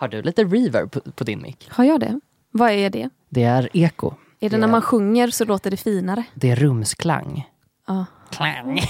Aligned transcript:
Har 0.00 0.08
du 0.08 0.22
lite 0.22 0.44
reverb 0.44 0.90
på, 0.90 1.00
på 1.00 1.24
din 1.24 1.42
mick? 1.42 1.68
Har 1.70 1.84
jag 1.84 2.00
det? 2.00 2.20
Vad 2.50 2.70
är 2.70 2.90
det? 2.90 3.08
Det 3.28 3.42
är 3.42 3.68
eko. 3.72 4.14
Är 4.40 4.50
det 4.50 4.58
när 4.58 4.66
man 4.68 4.82
sjunger 4.82 5.28
så 5.30 5.44
låter 5.44 5.70
det 5.70 5.76
finare? 5.76 6.24
Det 6.34 6.50
är 6.50 6.56
rumsklang. 6.56 7.48
Ja. 7.86 8.06
Klang. 8.30 8.80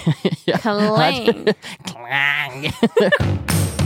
Klang. 0.45 1.27
Klang. 1.85 2.73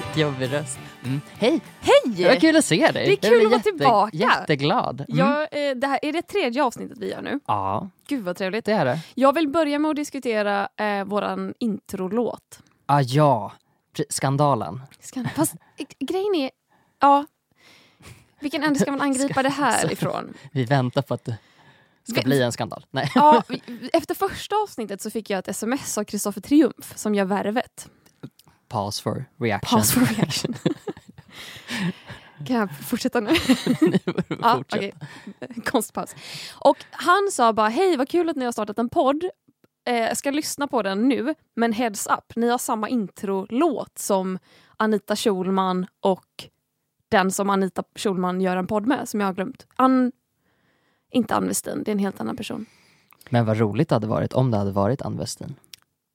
Skitjobbig 0.00 0.52
röst. 0.52 0.78
Mm. 1.04 1.20
Hej! 1.38 1.60
Hej! 1.80 2.24
Vad 2.28 2.40
kul 2.40 2.56
att 2.56 2.64
se 2.64 2.90
dig. 2.90 3.06
Det 3.06 3.26
är 3.26 3.30
kul 3.30 3.44
att 3.46 3.50
vara 3.52 3.62
tillbaka. 3.62 4.16
Jätteglad. 4.16 5.00
Mm. 5.08 5.18
Jag, 5.18 5.40
eh, 5.70 5.74
det 5.76 5.86
här 5.86 5.98
är 6.02 6.12
det 6.12 6.22
tredje 6.22 6.64
avsnittet 6.64 6.98
vi 6.98 7.10
gör 7.10 7.22
nu. 7.22 7.40
Ja, 7.46 7.88
Gud 8.08 8.24
vad 8.24 8.36
trevligt. 8.36 8.64
det 8.64 8.72
är 8.72 8.84
det. 8.84 8.98
Jag 9.14 9.34
vill 9.34 9.48
börja 9.48 9.78
med 9.78 9.88
att 9.90 9.96
diskutera 9.96 10.68
eh, 10.76 11.04
våran 11.04 11.54
introlåt. 11.58 12.58
Ah, 12.86 13.00
ja, 13.00 13.52
skandalen. 14.08 14.80
Ska, 15.00 15.24
fast 15.34 15.54
eh, 15.54 15.86
grejen 15.98 16.34
är, 16.34 16.50
ja, 17.00 17.26
vilken 18.40 18.62
ände 18.64 18.78
ska 18.78 18.90
man 18.90 19.00
angripa 19.00 19.42
det 19.42 19.48
här 19.48 19.92
ifrån? 19.92 20.34
Vi 20.52 20.64
väntar 20.64 21.02
på 21.02 21.14
att 21.14 21.24
det 21.24 21.36
ska 22.04 22.20
Vi- 22.20 22.24
bli 22.24 22.42
en 22.42 22.52
skandal. 22.52 22.86
Nej. 22.90 23.10
Ja, 23.14 23.42
efter 23.92 24.14
första 24.14 24.56
avsnittet 24.56 25.00
så 25.02 25.10
fick 25.10 25.30
jag 25.30 25.38
ett 25.38 25.48
sms 25.48 25.98
av 25.98 26.04
Kristoffer 26.04 26.40
Triumf 26.40 26.92
som 26.98 27.14
gör 27.14 27.24
värvet. 27.24 27.88
Pause 28.76 29.02
for 29.02 29.24
reaction. 29.38 29.78
Pass 29.78 29.92
for 29.92 30.00
reaction. 30.16 30.54
kan 32.46 32.56
jag 32.56 32.78
fortsätta 32.78 33.20
nu? 33.20 33.30
Ja, 34.42 34.58
okej. 34.58 34.92
Konstpaus. 35.64 36.14
Och 36.54 36.76
han 36.90 37.28
sa 37.32 37.52
bara, 37.52 37.68
hej 37.68 37.96
vad 37.96 38.08
kul 38.08 38.28
att 38.28 38.36
ni 38.36 38.44
har 38.44 38.52
startat 38.52 38.78
en 38.78 38.88
podd. 38.88 39.24
Eh, 39.86 39.96
jag 39.96 40.16
ska 40.16 40.30
lyssna 40.30 40.66
på 40.66 40.82
den 40.82 41.08
nu, 41.08 41.34
men 41.54 41.72
heads 41.72 42.06
up, 42.06 42.36
ni 42.36 42.48
har 42.48 42.58
samma 42.58 42.88
introlåt 42.88 43.98
som 43.98 44.38
Anita 44.76 45.16
Schulman 45.16 45.86
och 46.00 46.48
den 47.08 47.30
som 47.30 47.50
Anita 47.50 47.82
Schulman 47.94 48.40
gör 48.40 48.56
en 48.56 48.66
podd 48.66 48.86
med, 48.86 49.08
som 49.08 49.20
jag 49.20 49.26
har 49.26 49.34
glömt. 49.34 49.66
Ann... 49.76 50.12
Inte 51.10 51.34
Ann 51.34 51.48
Westin, 51.48 51.82
det 51.84 51.90
är 51.90 51.92
en 51.92 51.98
helt 51.98 52.20
annan 52.20 52.36
person. 52.36 52.66
Men 53.30 53.46
vad 53.46 53.58
roligt 53.58 53.88
det 53.88 53.94
hade 53.94 54.06
varit 54.06 54.32
om 54.32 54.50
det 54.50 54.56
hade 54.56 54.72
varit 54.72 55.02
Ann 55.02 55.16
Westin. 55.18 55.54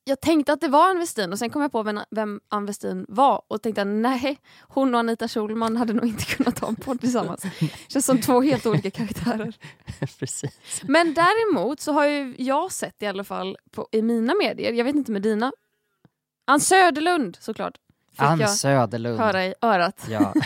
Jag 0.03 0.21
tänkte 0.21 0.53
att 0.53 0.61
det 0.61 0.67
var 0.67 0.89
Ann 0.89 0.99
Westin 0.99 1.31
och 1.31 1.39
sen 1.39 1.49
kom 1.49 1.61
jag 1.61 1.71
på 1.71 1.83
vem, 1.83 1.99
vem 2.11 2.39
Ann 2.49 2.65
Westin 2.65 3.05
var 3.07 3.41
och 3.47 3.61
tänkte 3.61 3.85
nej, 3.85 4.37
hon 4.61 4.93
och 4.93 4.99
Anita 4.99 5.27
Schulman 5.27 5.77
hade 5.77 5.93
nog 5.93 6.05
inte 6.05 6.25
kunnat 6.25 6.59
ha 6.59 6.67
en 6.67 6.75
podd 6.75 7.01
tillsammans. 7.01 7.45
Känns 7.87 8.05
som 8.05 8.21
två 8.21 8.41
helt 8.41 8.65
olika 8.65 8.91
karaktärer. 8.91 9.55
Precis. 10.19 10.81
Men 10.83 11.13
däremot 11.13 11.79
så 11.79 11.91
har 11.91 12.05
ju 12.05 12.35
jag 12.37 12.71
sett 12.71 13.01
i 13.01 13.05
alla 13.05 13.23
fall 13.23 13.57
på, 13.71 13.87
i 13.91 14.01
mina 14.01 14.33
medier, 14.33 14.73
jag 14.73 14.85
vet 14.85 14.95
inte 14.95 15.11
med 15.11 15.21
dina, 15.21 15.51
Ann 16.47 16.59
Söderlund 16.59 17.37
såklart. 17.41 17.77
Fick 18.11 18.21
Ann 18.21 18.39
jag 18.39 18.49
Söderlund. 18.49 19.19
höra 19.19 19.45
i 19.45 19.53
örat. 19.61 20.05
Ja. 20.09 20.33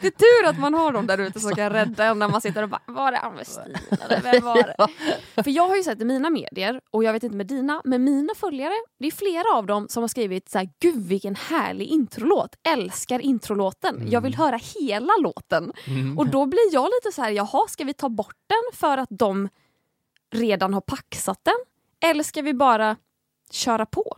Det 0.00 0.06
är 0.06 0.10
tur 0.10 0.48
att 0.48 0.58
man 0.58 0.74
har 0.74 0.92
dem 0.92 1.06
där 1.06 1.18
ute 1.18 1.40
som 1.40 1.54
kan 1.54 1.70
rädda 1.70 2.04
en 2.04 2.18
när 2.18 2.28
man 2.28 2.40
sitter 2.40 2.62
och 2.62 2.68
bara 2.68 2.80
var 2.86 3.12
det 3.12 3.18
Ann 3.18 3.36
Westin 3.36 3.76
eller 4.04 4.20
vem 4.20 4.44
var 4.44 4.62
det? 4.62 4.86
För 5.42 5.50
jag 5.50 5.68
har 5.68 5.76
ju 5.76 5.82
sett 5.82 6.00
i 6.00 6.04
mina 6.04 6.30
medier, 6.30 6.80
och 6.90 7.04
jag 7.04 7.12
vet 7.12 7.22
inte 7.22 7.36
med 7.36 7.46
dina, 7.46 7.82
men 7.84 8.04
mina 8.04 8.34
följare, 8.34 8.72
det 8.98 9.06
är 9.06 9.10
flera 9.10 9.58
av 9.58 9.66
dem 9.66 9.88
som 9.88 10.02
har 10.02 10.08
skrivit 10.08 10.48
så 10.48 10.58
här, 10.58 10.68
gud 10.80 11.06
vilken 11.06 11.34
härlig 11.36 11.86
introlåt, 11.86 12.56
älskar 12.68 13.18
introlåten, 13.20 14.10
jag 14.10 14.20
vill 14.20 14.34
höra 14.34 14.60
hela 14.80 15.12
låten. 15.22 15.72
Mm. 15.86 16.18
Och 16.18 16.26
då 16.28 16.46
blir 16.46 16.72
jag 16.74 16.84
lite 16.84 17.14
så 17.14 17.22
här, 17.22 17.30
jaha 17.30 17.66
ska 17.68 17.84
vi 17.84 17.94
ta 17.94 18.08
bort 18.08 18.36
den 18.46 18.78
för 18.78 18.98
att 18.98 19.08
de 19.10 19.48
redan 20.32 20.74
har 20.74 20.80
paxat 20.80 21.40
den? 21.42 21.54
Eller 22.10 22.24
ska 22.24 22.42
vi 22.42 22.54
bara 22.54 22.96
köra 23.50 23.86
på? 23.86 24.16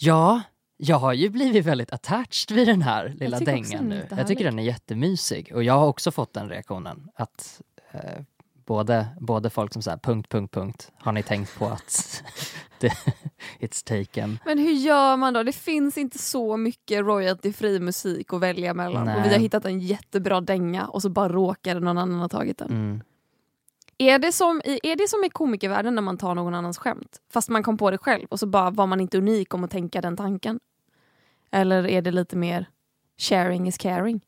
ja, 0.00 0.42
jag 0.80 0.98
har 0.98 1.12
ju 1.12 1.28
blivit 1.28 1.66
väldigt 1.66 1.92
attached 1.92 2.56
vid 2.56 2.68
den 2.68 2.82
här 2.82 3.08
lilla 3.08 3.38
dängan 3.40 3.88
nu. 3.88 4.06
Jag 4.10 4.26
tycker 4.26 4.44
den 4.44 4.58
är 4.58 4.62
jättemysig. 4.62 5.52
Och 5.54 5.62
jag 5.62 5.74
har 5.74 5.86
också 5.86 6.10
fått 6.10 6.32
den 6.32 6.48
reaktionen 6.48 7.08
att 7.14 7.60
eh, 7.92 8.00
både, 8.66 9.06
både 9.20 9.50
folk 9.50 9.72
som 9.72 9.82
säger 9.82 9.98
punkt, 9.98 10.28
punkt, 10.28 10.54
punkt, 10.54 10.92
har 10.96 11.12
ni 11.12 11.22
tänkt 11.22 11.58
på 11.58 11.66
att 11.66 12.22
det, 12.78 12.92
it's 13.60 14.04
taken? 14.04 14.38
Men 14.44 14.58
hur 14.58 14.72
gör 14.72 15.16
man 15.16 15.34
då? 15.34 15.42
Det 15.42 15.52
finns 15.52 15.98
inte 15.98 16.18
så 16.18 16.56
mycket 16.56 17.00
royalty-fri 17.00 17.80
musik 17.80 18.32
att 18.32 18.40
välja 18.40 18.74
mellan. 18.74 19.08
Och 19.08 19.16
vi 19.16 19.20
Nej. 19.20 19.32
har 19.32 19.38
hittat 19.38 19.64
en 19.64 19.80
jättebra 19.80 20.40
dänga 20.40 20.86
och 20.86 21.02
så 21.02 21.08
bara 21.08 21.28
råkar 21.28 21.80
någon 21.80 21.98
annan 21.98 22.20
ha 22.20 22.28
tagit 22.28 22.58
den. 22.58 22.70
Mm. 22.70 23.02
Är, 23.98 24.18
det 24.18 24.32
som, 24.32 24.60
är 24.64 24.96
det 24.96 25.08
som 25.08 25.24
i 25.24 25.28
komikervärlden 25.28 25.94
när 25.94 26.02
man 26.02 26.18
tar 26.18 26.34
någon 26.34 26.54
annans 26.54 26.78
skämt? 26.78 27.16
Fast 27.32 27.48
man 27.48 27.62
kom 27.62 27.78
på 27.78 27.90
det 27.90 27.98
själv 27.98 28.26
och 28.30 28.38
så 28.38 28.46
bara 28.46 28.70
var 28.70 28.86
man 28.86 29.00
inte 29.00 29.18
unik 29.18 29.54
om 29.54 29.64
att 29.64 29.70
tänka 29.70 30.00
den 30.00 30.16
tanken? 30.16 30.60
Eller 31.50 31.86
är 31.86 32.02
det 32.02 32.10
lite 32.10 32.36
mer 32.36 32.66
sharing 33.18 33.68
is 33.68 33.78
caring? 33.78 34.20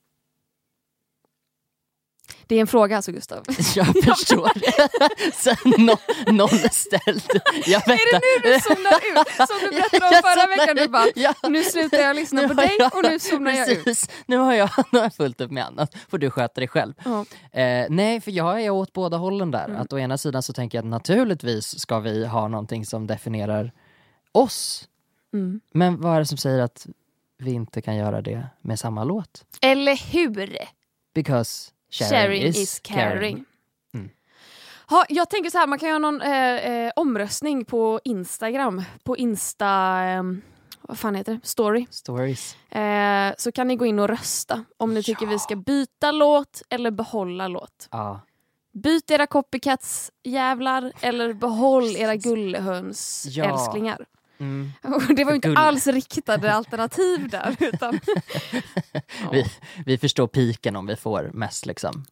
Det 2.46 2.56
är 2.56 2.60
en 2.60 2.66
fråga 2.66 2.96
alltså 2.96 3.12
Gustav. 3.12 3.44
Jag 3.76 3.86
förstår. 3.86 4.50
Sen 5.32 5.56
nå, 5.86 5.96
någon 6.32 6.48
ställde... 6.70 7.40
Jag 7.66 7.88
Är 7.88 8.12
det 8.12 8.20
nu 8.44 8.52
du 8.52 8.60
zonar 8.60 9.20
ut? 9.20 9.48
Som 9.48 9.58
du 9.60 9.70
berättade 9.70 10.06
om 10.16 10.22
förra 10.22 10.46
veckan. 10.46 10.76
Du 10.76 10.88
bara, 10.88 11.06
Ja. 11.14 11.34
nu 11.48 11.64
slutar 11.64 11.98
jag 11.98 12.16
lyssna 12.16 12.48
på 12.48 12.54
dig 12.54 12.76
jag- 12.78 12.96
och 12.96 13.02
nu 13.02 13.18
zonar 13.18 13.52
jag 13.52 13.68
ut. 13.70 14.10
Nu 14.26 14.36
har 14.36 14.54
jag, 14.54 14.70
nu 14.92 14.98
har 14.98 15.04
jag 15.06 15.14
fullt 15.14 15.40
upp 15.40 15.50
med 15.50 15.64
annat. 15.64 15.94
Får 16.08 16.18
du 16.18 16.30
sköta 16.30 16.60
dig 16.60 16.68
själv. 16.68 16.94
Ja. 17.04 17.24
Eh, 17.60 17.86
nej, 17.90 18.20
för 18.20 18.30
jag 18.30 18.62
är 18.62 18.70
åt 18.70 18.92
båda 18.92 19.16
hållen 19.16 19.50
där. 19.50 19.64
Mm. 19.68 19.80
Att 19.80 19.92
å 19.92 19.98
ena 19.98 20.18
sidan 20.18 20.42
så 20.42 20.52
tänker 20.52 20.78
jag 20.78 20.82
att 20.84 20.90
naturligtvis 20.90 21.78
ska 21.80 21.98
vi 21.98 22.26
ha 22.26 22.48
någonting 22.48 22.86
som 22.86 23.06
definierar 23.06 23.72
oss. 24.32 24.88
Mm. 25.32 25.60
Men 25.72 26.00
vad 26.00 26.14
är 26.14 26.18
det 26.18 26.26
som 26.26 26.38
säger 26.38 26.58
att 26.58 26.86
vi 27.42 27.50
inte 27.52 27.82
kan 27.82 27.96
göra 27.96 28.20
det 28.22 28.46
med 28.60 28.78
samma 28.78 29.04
låt? 29.04 29.44
Eller 29.62 30.12
hur? 30.12 30.56
Because 31.14 31.70
sharing, 31.90 32.10
Sharing 32.10 32.42
is, 32.42 32.56
is 32.56 32.80
caring. 32.80 33.10
caring. 33.10 33.44
Mm. 33.94 34.10
Ha, 34.86 35.04
jag 35.08 35.30
tänker 35.30 35.50
så 35.50 35.58
här, 35.58 35.66
man 35.66 35.78
kan 35.78 35.88
göra 35.88 35.98
någon 35.98 36.22
eh, 36.22 36.54
eh, 36.54 36.92
omröstning 36.96 37.64
på 37.64 38.00
Instagram. 38.04 38.82
På 39.04 39.16
Insta... 39.16 40.02
Eh, 40.04 40.22
vad 40.82 40.98
fan 40.98 41.14
heter 41.14 41.32
det? 41.34 41.40
Story. 41.48 41.86
Stories. 41.90 42.56
Eh, 42.70 43.32
så 43.38 43.52
kan 43.52 43.68
ni 43.68 43.76
gå 43.76 43.86
in 43.86 43.98
och 43.98 44.08
rösta 44.08 44.64
om 44.76 44.94
ni 44.94 45.02
tycker 45.02 45.26
vi 45.26 45.38
ska 45.38 45.56
byta 45.56 46.12
låt 46.12 46.62
eller 46.70 46.90
behålla 46.90 47.48
låt. 47.48 47.88
Ja. 47.90 48.20
Byt 48.72 49.10
era 49.10 49.26
copycats 49.26 50.12
jävlar 50.22 50.92
eller 51.00 51.32
behåll 51.32 51.96
era 51.96 52.16
gullehöns 52.16 53.26
Ja. 53.28 53.44
älsklingar. 53.44 54.06
Mm. 54.40 54.70
Och 54.82 55.14
det 55.16 55.24
var 55.24 55.34
inte 55.34 55.52
alls 55.56 55.86
riktade 55.86 56.52
alternativ 56.52 57.28
där. 57.28 57.56
Utan, 57.60 58.00
Ja. 58.52 59.30
Vi, 59.32 59.44
vi 59.86 59.98
förstår 59.98 60.26
piken 60.26 60.76
om 60.76 60.86
vi 60.86 60.96
får 60.96 61.30
mest 61.34 61.66
liksom. 61.66 62.04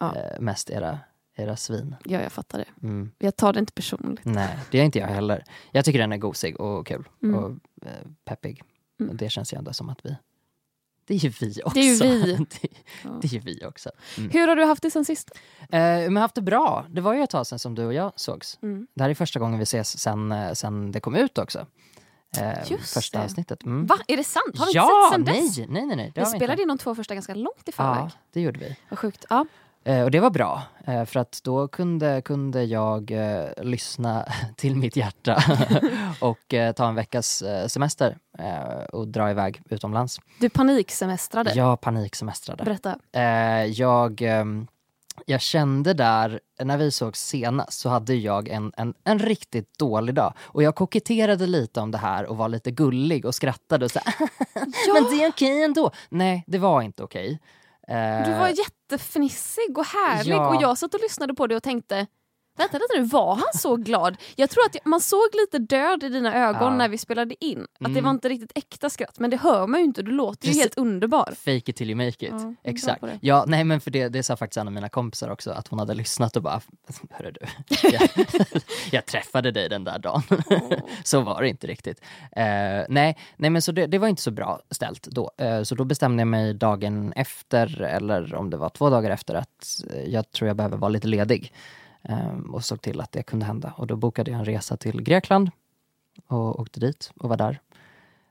Ja. 0.00 0.16
Eh, 0.16 0.40
mest 0.40 0.70
era, 0.70 0.98
era 1.36 1.56
svin. 1.56 1.94
ja, 2.04 2.20
jag 2.22 2.32
fattar 2.32 2.58
det. 2.58 2.86
Mm. 2.86 3.10
Jag 3.18 3.36
tar 3.36 3.52
det 3.52 3.58
inte 3.60 3.72
personligt. 3.72 4.24
Nej, 4.24 4.58
det 4.70 4.80
är 4.80 4.84
inte 4.84 4.98
jag 4.98 5.06
heller. 5.06 5.44
Jag 5.72 5.84
tycker 5.84 5.98
den 5.98 6.12
är 6.12 6.16
gosig 6.16 6.60
och 6.60 6.86
kul 6.86 7.08
Mm. 7.22 7.34
och 7.44 7.50
eh, 7.86 7.92
peppig. 8.24 8.62
Mm. 9.00 9.16
Det 9.16 9.28
känns 9.28 9.52
ju 9.52 9.58
ändå 9.58 9.72
som 9.72 9.88
att 9.88 9.98
vi... 10.06 10.16
Det 11.06 11.14
är 11.14 11.18
ju 11.18 11.28
vi 11.28 11.62
också. 11.64 11.74
Det 11.74 11.80
är 11.80 11.84
ju 11.84 12.24
vi. 12.24 12.32
det, 12.34 12.68
det 13.20 13.28
är 13.28 13.32
ju 13.32 13.38
vi 13.38 13.64
också. 13.66 13.90
Mm. 14.18 14.30
Hur 14.30 14.48
har 14.48 14.56
du 14.56 14.64
haft 14.64 14.82
det 14.82 14.90
sen 14.90 15.04
sist? 15.04 15.30
Eh, 15.60 15.68
men 15.80 16.16
haft 16.16 16.34
det 16.34 16.42
bra. 16.42 16.86
Det 16.88 17.00
var 17.00 17.14
ju 17.14 17.22
ett 17.22 17.30
tag 17.30 17.46
sedan 17.46 17.58
som 17.58 17.74
du 17.74 17.86
och 17.86 17.94
jag 17.94 18.12
sågs. 18.16 18.58
Mm. 18.62 18.86
Det 18.94 19.02
här 19.02 19.10
är 19.10 19.14
första 19.14 19.40
gången 19.40 19.58
vi 19.58 19.62
ses 19.62 19.98
sen, 19.98 20.32
eh, 20.32 20.52
sen 20.52 20.92
det 20.92 21.00
kom 21.00 21.14
ut 21.14 21.38
också. 21.38 21.66
Eh, 22.36 22.70
Just 22.70 22.94
första 22.94 23.18
det. 23.18 23.24
avsnittet. 23.24 23.62
Mm. 23.62 23.86
Va? 23.86 23.98
Är 24.08 24.16
det 24.16 24.24
sant? 24.24 24.58
Har 24.58 24.66
vi 24.66 24.72
ja, 24.72 25.10
inte 25.14 25.32
sett 25.32 25.36
sen 25.36 25.44
dess? 25.46 25.58
nej, 25.58 25.66
nej, 25.68 25.86
nej, 25.86 25.96
nej. 25.96 26.12
Det 26.14 26.20
Vi 26.20 26.26
spelade 26.26 26.52
inte. 26.52 26.62
in 26.62 26.68
de 26.68 26.78
två 26.78 26.94
första 26.94 27.14
ganska 27.14 27.34
långt 27.34 27.68
i 27.68 27.72
förväg. 27.72 27.98
Ja, 27.98 28.10
det 28.32 28.40
gjorde 28.40 28.58
vi. 28.58 28.76
Vad 28.88 28.98
sjukt. 28.98 29.24
Ja. 29.30 29.46
Eh, 29.84 30.02
och 30.02 30.10
det 30.10 30.20
var 30.20 30.30
bra, 30.30 30.62
eh, 30.86 31.04
för 31.04 31.20
att 31.20 31.40
då 31.44 31.68
kunde, 31.68 32.22
kunde 32.22 32.64
jag 32.64 33.10
eh, 33.10 33.48
lyssna 33.62 34.26
till 34.56 34.76
mitt 34.76 34.96
hjärta 34.96 35.42
och 36.20 36.54
ta 36.76 36.88
en 36.88 36.94
veckas 36.94 37.42
semester 37.68 38.18
och 38.92 39.08
dra 39.08 39.30
iväg 39.30 39.62
utomlands. 39.70 40.20
Du 40.40 40.48
paniksemestrade. 40.48 41.52
Jag 41.54 41.80
paniksemestrade. 41.80 42.64
Berätta. 42.64 42.98
Eh, 43.12 43.64
jag, 43.64 44.22
ehm, 44.22 44.66
jag 45.26 45.40
kände 45.40 45.94
där, 45.94 46.40
när 46.62 46.76
vi 46.76 46.90
såg 46.90 47.16
senast 47.16 47.80
så 47.80 47.88
hade 47.88 48.14
jag 48.14 48.48
en, 48.48 48.72
en, 48.76 48.94
en 49.04 49.18
riktigt 49.18 49.78
dålig 49.78 50.14
dag. 50.14 50.34
Och 50.40 50.62
jag 50.62 50.74
koketterade 50.74 51.46
lite 51.46 51.80
om 51.80 51.90
det 51.90 51.98
här 51.98 52.26
och 52.26 52.36
var 52.36 52.48
lite 52.48 52.70
gullig 52.70 53.24
och 53.24 53.34
skrattade 53.34 53.84
och 53.84 53.90
så 53.90 54.00
här, 54.04 54.14
men 54.94 55.04
det 55.18 55.24
är 55.24 55.28
okej 55.28 55.62
ändå. 55.62 55.90
Nej, 56.08 56.44
det 56.46 56.58
var 56.58 56.82
inte 56.82 57.02
okej. 57.02 57.40
Eh, 57.88 58.26
Du 58.26 58.32
var 58.32 58.48
jättefnissig 58.48 59.78
och 59.78 59.86
härlig 59.86 60.34
ja. 60.34 60.48
och 60.48 60.62
jag 60.62 60.78
satt 60.78 60.94
och 60.94 61.00
lyssnade 61.00 61.34
på 61.34 61.46
det 61.46 61.56
och 61.56 61.62
tänkte 61.62 62.06
Vänta 62.56 62.78
lite 62.78 62.98
nu, 62.98 63.02
var 63.04 63.34
han 63.34 63.44
så 63.54 63.76
glad? 63.76 64.16
Jag 64.36 64.50
tror 64.50 64.64
att 64.66 64.76
man 64.84 65.00
såg 65.00 65.28
lite 65.32 65.58
död 65.58 66.02
i 66.02 66.08
dina 66.08 66.34
ögon 66.48 66.62
Ja. 66.72 66.76
när 66.76 66.88
vi 66.88 66.98
spelade 66.98 67.44
in. 67.44 67.60
Att 67.62 67.68
det 67.80 67.86
Mm. 67.90 68.04
var 68.04 68.10
inte 68.10 68.28
riktigt 68.28 68.52
äkta 68.54 68.90
skratt, 68.90 69.18
men 69.18 69.30
det 69.30 69.36
hör 69.36 69.66
man 69.66 69.80
ju 69.80 69.84
inte. 69.86 70.02
Du 70.02 70.10
låter 70.10 70.46
ju 70.46 70.50
Precis. 70.50 70.62
helt 70.62 70.78
underbar. 70.78 71.32
Fake 71.36 71.70
it 71.70 71.76
till 71.76 71.90
you 71.90 71.96
make 71.96 72.08
it. 72.26 72.32
Ja, 72.32 72.54
Exakt. 72.64 73.00
det. 73.00 73.18
Ja, 73.22 73.44
nej 73.48 73.64
men 73.64 73.80
för 73.80 73.90
det, 73.90 74.08
det 74.08 74.22
sa 74.22 74.36
faktiskt 74.36 74.56
en 74.56 74.66
av 74.66 74.72
mina 74.72 74.88
kompisar 74.88 75.30
också, 75.30 75.50
att 75.50 75.68
hon 75.68 75.78
hade 75.78 75.94
lyssnat 75.94 76.36
och 76.36 76.42
bara, 76.42 76.60
hörru 77.10 77.30
du, 77.32 77.40
jag, 77.92 78.02
jag 78.92 79.06
träffade 79.06 79.50
dig 79.50 79.68
den 79.68 79.84
där 79.84 79.98
dagen. 79.98 80.22
så 81.04 81.20
var 81.20 81.42
det 81.42 81.48
inte 81.48 81.66
riktigt. 81.66 82.00
Eh, 82.36 82.44
nej, 82.88 83.18
nej 83.36 83.50
men 83.50 83.62
så 83.62 83.72
det, 83.72 83.86
det 83.86 83.98
var 83.98 84.08
inte 84.08 84.22
så 84.22 84.30
bra 84.30 84.60
ställt 84.70 85.02
då. 85.02 85.30
Eh, 85.38 85.62
så 85.62 85.74
då 85.74 85.84
bestämde 85.84 86.20
jag 86.20 86.28
mig 86.28 86.54
dagen 86.54 87.12
efter, 87.16 87.82
eller 87.82 88.34
om 88.34 88.50
det 88.50 88.56
var 88.56 88.68
två 88.68 88.90
dagar 88.90 89.10
efter, 89.10 89.34
att 89.34 89.64
eh, 89.90 90.02
jag 90.04 90.30
tror 90.30 90.46
jag 90.48 90.56
behöver 90.56 90.76
vara 90.76 90.88
lite 90.88 91.08
ledig. 91.08 91.52
Eh, 92.02 92.38
och 92.52 92.64
såg 92.64 92.80
till 92.80 93.00
att 93.00 93.12
det 93.12 93.22
kunde 93.22 93.46
hända. 93.46 93.72
Och 93.76 93.86
då 93.86 93.96
bokade 93.96 94.30
jag 94.30 94.38
en 94.38 94.44
resa 94.44 94.76
till 94.76 95.02
Grekland 95.02 95.50
och 96.26 96.60
åkte 96.60 96.80
dit 96.80 97.12
och 97.16 97.28
var 97.28 97.36
där. 97.36 97.60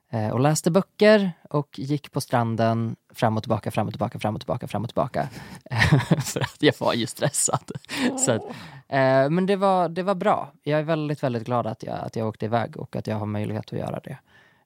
Eh, 0.09 0.29
och 0.29 0.39
läste 0.39 0.71
böcker 0.71 1.31
och 1.49 1.79
gick 1.79 2.11
på 2.11 2.21
stranden 2.21 2.95
fram 3.09 3.37
och 3.37 3.43
tillbaka, 3.43 3.71
fram 3.71 3.87
och 3.87 3.93
tillbaka, 3.93 4.19
fram 4.19 4.35
och 4.35 4.41
tillbaka, 4.41 4.67
fram 4.67 4.83
och 4.83 4.89
tillbaka. 4.89 5.29
För 6.21 6.39
att 6.39 6.57
jag 6.59 6.73
var 6.79 6.93
ju 6.93 7.07
stressad. 7.07 7.71
Så 8.17 8.31
att, 8.31 8.43
eh, 8.87 9.29
men 9.29 9.45
det 9.45 9.55
var, 9.55 9.89
det 9.89 10.03
var 10.03 10.15
bra. 10.15 10.51
Jag 10.63 10.79
är 10.79 10.83
väldigt, 10.83 11.23
väldigt 11.23 11.45
glad 11.45 11.67
att 11.67 11.83
jag, 11.83 11.99
att 11.99 12.15
jag 12.15 12.27
åkte 12.27 12.45
iväg 12.45 12.77
och 12.77 12.95
att 12.95 13.07
jag 13.07 13.15
har 13.15 13.25
möjlighet 13.25 13.65
att 13.65 13.79
göra 13.79 13.99
det. 13.99 14.17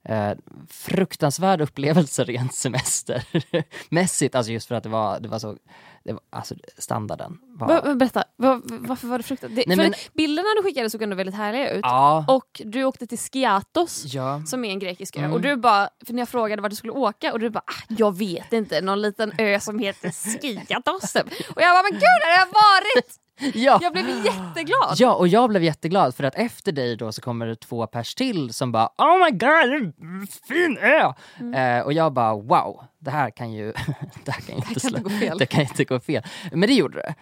Eh, 0.05 0.31
fruktansvärd 0.69 1.61
upplevelse 1.61 2.23
rent 2.23 2.53
semestermässigt, 2.55 4.35
alltså 4.35 4.51
just 4.51 4.67
för 4.67 4.75
att 4.75 4.83
det 4.83 4.89
var, 4.89 5.19
det 5.19 5.27
var 5.29 5.39
så, 5.39 5.57
det 6.03 6.13
var, 6.13 6.21
alltså 6.29 6.55
standarden 6.77 7.37
var... 7.59 7.67
Va- 7.67 7.81
va- 7.81 7.95
Berätta, 7.95 8.23
va- 8.37 8.61
varför 8.65 9.07
var 9.07 9.17
det 9.17 9.23
fruktansvärt? 9.23 9.65
Det- 9.67 9.75
men- 9.75 9.93
Bilderna 10.13 10.47
du 10.57 10.63
skickade 10.63 10.89
såg 10.89 11.01
ändå 11.01 11.15
väldigt 11.15 11.35
härliga 11.35 11.69
ut. 11.71 11.79
Ja, 11.83 12.25
Och 12.27 12.61
du 12.65 12.83
åkte 12.83 13.07
till 13.07 13.17
Skiathos. 13.19 14.03
ja. 14.13 14.41
Som 14.45 14.65
är 14.65 14.69
en 14.69 14.79
grekisk 14.79 15.15
ö. 15.15 15.19
Mm. 15.19 15.33
Och 15.33 15.41
du 15.41 15.55
bara, 15.55 15.89
för 16.05 16.13
när 16.13 16.21
jag 16.21 16.29
frågade 16.29 16.61
vart 16.61 16.69
du 16.71 16.75
skulle 16.75 16.93
åka 16.93 17.33
och 17.33 17.39
du 17.39 17.49
bara, 17.49 17.63
ah, 17.67 17.83
jag 17.89 18.17
vet 18.17 18.53
inte, 18.53 18.81
någon 18.81 19.01
liten 19.01 19.31
ö 19.37 19.59
som 19.59 19.79
heter 19.79 20.11
Skiathos. 20.11 21.13
typ. 21.13 21.25
och 21.55 21.61
jag 21.61 21.73
bara, 21.75 21.83
men 21.83 21.91
gud 21.91 22.19
har 22.23 22.31
jag 22.39 22.45
varit? 22.45 23.15
ja. 23.53 23.79
Jag 23.81 23.93
blev 23.93 24.25
jätteglad. 24.25 24.95
Ja, 24.97 25.15
och 25.15 25.27
jag 25.27 25.49
blev 25.49 25.63
jätteglad 25.63 26.15
för 26.15 26.23
att 26.23 26.35
efter 26.35 26.71
dig 26.71 26.95
då 26.95 27.11
så 27.11 27.21
kommer 27.21 27.45
det 27.47 27.55
två 27.55 27.87
pers 27.87 28.15
till 28.15 28.53
som 28.53 28.71
bara 28.71 28.89
Oh 28.97 29.25
my 29.25 29.31
god, 29.31 29.93
det 29.97 30.27
fin 30.47 30.77
ö! 30.81 31.13
Mm. 31.39 31.53
Eh, 31.79 31.85
och 31.85 31.93
jag 31.93 32.13
bara 32.13 32.33
wow, 32.35 32.83
det 32.99 33.11
här 33.11 33.29
kan 33.29 33.53
ju 33.53 33.65
det 34.25 34.31
här 34.31 34.41
kan 34.41 34.55
ju 34.55 34.61
inte, 34.69 34.79
kan 34.79 34.93
inte 34.93 35.01
gå 35.01 35.09
fel. 35.09 35.37
Det 35.37 35.45
kan 35.45 35.61
inte 35.61 35.85
gå 35.85 35.99
fel. 35.99 36.23
Men 36.51 36.61
det 36.61 36.73
gjorde 36.73 36.97
det. 36.97 37.15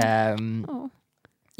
Ehm, 0.00 0.66
Ja. 0.68 0.88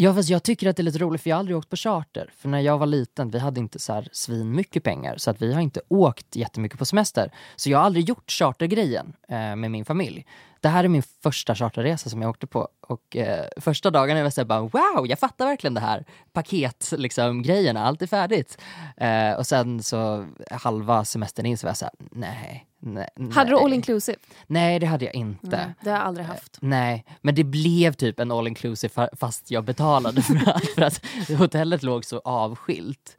Ja 0.00 0.14
fast 0.14 0.28
jag 0.28 0.42
tycker 0.42 0.68
att 0.68 0.76
det 0.76 0.82
är 0.82 0.84
lite 0.84 0.98
roligt 0.98 1.22
för 1.22 1.30
jag 1.30 1.36
har 1.36 1.38
aldrig 1.38 1.56
åkt 1.56 1.70
på 1.70 1.76
charter. 1.76 2.30
För 2.36 2.48
när 2.48 2.60
jag 2.60 2.78
var 2.78 2.86
liten, 2.86 3.30
vi 3.30 3.38
hade 3.38 3.60
inte 3.60 3.78
så 3.78 3.92
här 3.92 4.08
svin 4.12 4.54
mycket 4.56 4.82
pengar 4.84 5.16
så 5.16 5.30
att 5.30 5.42
vi 5.42 5.52
har 5.54 5.60
inte 5.60 5.80
åkt 5.88 6.36
jättemycket 6.36 6.78
på 6.78 6.84
semester. 6.84 7.30
Så 7.56 7.70
jag 7.70 7.78
har 7.78 7.84
aldrig 7.84 8.08
gjort 8.08 8.30
chartergrejen 8.30 9.12
eh, 9.28 9.36
med 9.56 9.70
min 9.70 9.84
familj. 9.84 10.26
Det 10.60 10.68
här 10.68 10.84
är 10.84 10.88
min 10.88 11.02
första 11.22 11.54
charterresa 11.54 12.10
som 12.10 12.22
jag 12.22 12.28
åkte 12.28 12.46
på 12.46 12.68
och 12.80 13.16
eh, 13.16 13.46
första 13.56 13.90
dagen 13.90 14.22
var 14.24 14.32
jag 14.36 14.46
bara 14.46 14.60
wow, 14.60 15.06
jag 15.08 15.18
fattar 15.18 15.46
verkligen 15.46 15.74
det 15.74 15.80
här 15.80 16.04
paket 16.32 16.92
liksom 16.96 17.42
grejerna, 17.42 17.84
allt 17.84 18.02
är 18.02 18.06
färdigt. 18.06 18.58
Eh, 18.96 19.32
och 19.32 19.46
sen 19.46 19.82
så 19.82 20.26
halva 20.50 21.04
semestern 21.04 21.46
in 21.46 21.58
så 21.58 21.66
var 21.66 21.70
jag 21.70 21.76
så 21.76 21.84
här, 21.84 21.94
nej, 22.10 22.66
nej. 22.78 23.08
Hade 23.32 23.50
du 23.50 23.58
all 23.58 23.72
inclusive? 23.72 24.18
Nej 24.46 24.78
det 24.78 24.86
hade 24.86 25.04
jag 25.04 25.14
inte. 25.14 25.56
Nej, 25.56 25.74
det 25.80 25.90
har 25.90 25.96
jag 25.96 26.06
aldrig 26.06 26.26
haft. 26.26 26.58
Nej, 26.60 27.04
men 27.20 27.34
det 27.34 27.44
blev 27.44 27.92
typ 27.92 28.20
en 28.20 28.30
all 28.32 28.46
inclusive 28.48 28.92
fa- 28.94 29.16
fast 29.16 29.50
jag 29.50 29.64
betalade 29.64 30.22
för 30.22 30.34
att, 30.50 30.64
för 30.74 30.82
att 30.82 31.00
hotellet 31.38 31.82
låg 31.82 32.04
så 32.04 32.18
avskilt. 32.24 33.16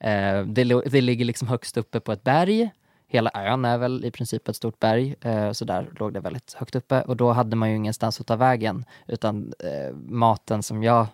Eh, 0.00 0.40
det 0.42 1.00
ligger 1.00 1.24
liksom 1.24 1.48
högst 1.48 1.76
uppe 1.76 2.00
på 2.00 2.12
ett 2.12 2.24
berg. 2.24 2.70
Hela 3.14 3.30
ön 3.34 3.64
är 3.64 3.78
väl 3.78 4.04
i 4.04 4.10
princip 4.10 4.48
ett 4.48 4.56
stort 4.56 4.80
berg, 4.80 5.14
eh, 5.20 5.52
så 5.52 5.64
där 5.64 5.92
låg 5.98 6.12
det 6.12 6.20
väldigt 6.20 6.54
högt 6.54 6.74
uppe. 6.74 7.02
Och 7.02 7.16
då 7.16 7.32
hade 7.32 7.56
man 7.56 7.70
ju 7.70 7.76
ingenstans 7.76 8.20
att 8.20 8.26
ta 8.26 8.36
vägen, 8.36 8.84
utan 9.06 9.52
eh, 9.58 9.96
maten 9.96 10.62
som 10.62 10.82
jag 10.82 11.06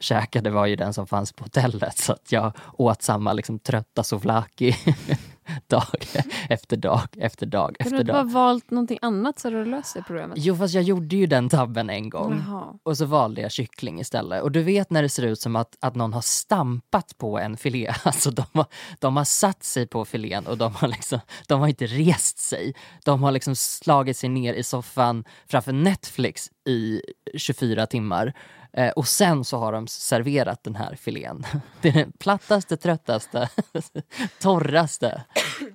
käkade 0.00 0.50
var 0.50 0.66
ju 0.66 0.76
den 0.76 0.94
som 0.94 1.06
fanns 1.06 1.32
på 1.32 1.44
hotellet. 1.44 1.98
Så 1.98 2.12
att 2.12 2.32
jag 2.32 2.52
åt 2.72 3.02
samma 3.02 3.32
liksom, 3.32 3.58
trötta 3.58 4.02
souvlaki 4.02 4.76
dag 5.66 6.06
efter 6.48 6.76
dag 6.76 7.08
efter 7.18 7.46
dag 7.46 7.76
du 7.78 7.84
efter 7.84 8.00
inte 8.00 8.12
bara 8.12 8.22
dag. 8.22 8.32
valt 8.32 8.70
någonting 8.70 8.98
annat 9.02 9.38
så 9.38 9.48
hade 9.48 9.64
du 9.64 9.70
löst 9.70 9.94
det 9.94 10.02
problemet? 10.02 10.38
Jo 10.40 10.56
fast 10.56 10.74
jag 10.74 10.84
gjorde 10.84 11.16
ju 11.16 11.26
den 11.26 11.48
tabben 11.48 11.90
en 11.90 12.10
gång. 12.10 12.42
Jaha. 12.46 12.78
Och 12.82 12.96
så 12.98 13.04
valde 13.04 13.40
jag 13.40 13.52
kyckling 13.52 14.00
istället. 14.00 14.42
Och 14.42 14.52
du 14.52 14.62
vet 14.62 14.90
när 14.90 15.02
det 15.02 15.08
ser 15.08 15.22
ut 15.22 15.40
som 15.40 15.56
att, 15.56 15.76
att 15.80 15.94
någon 15.94 16.12
har 16.12 16.20
stampat 16.20 17.18
på 17.18 17.38
en 17.38 17.56
filé. 17.56 17.94
Alltså 18.08 18.30
de 18.30 18.44
har, 18.52 18.66
de 18.98 19.16
har 19.16 19.24
satt 19.24 19.64
sig 19.64 19.86
på 19.86 20.04
filén 20.04 20.46
och 20.46 20.58
de 20.58 20.74
har, 20.74 20.88
liksom, 20.88 21.20
de 21.46 21.60
har 21.60 21.68
inte 21.68 21.86
rest 21.86 22.38
sig. 22.38 22.74
De 23.04 23.22
har 23.22 23.32
liksom 23.32 23.56
slagit 23.56 24.16
sig 24.16 24.28
ner 24.28 24.54
i 24.54 24.62
soffan 24.62 25.24
framför 25.46 25.72
Netflix 25.72 26.50
i 26.68 27.02
24 27.34 27.86
timmar. 27.86 28.34
Eh, 28.72 28.90
och 28.90 29.08
sen 29.08 29.44
så 29.44 29.58
har 29.58 29.72
de 29.72 29.86
serverat 29.86 30.64
den 30.64 30.76
här 30.76 30.94
filén. 30.94 31.44
Det 31.80 31.88
är 31.88 31.92
den 31.92 32.12
plattaste, 32.12 32.76
tröttaste, 32.76 33.48
torraste. 34.40 35.24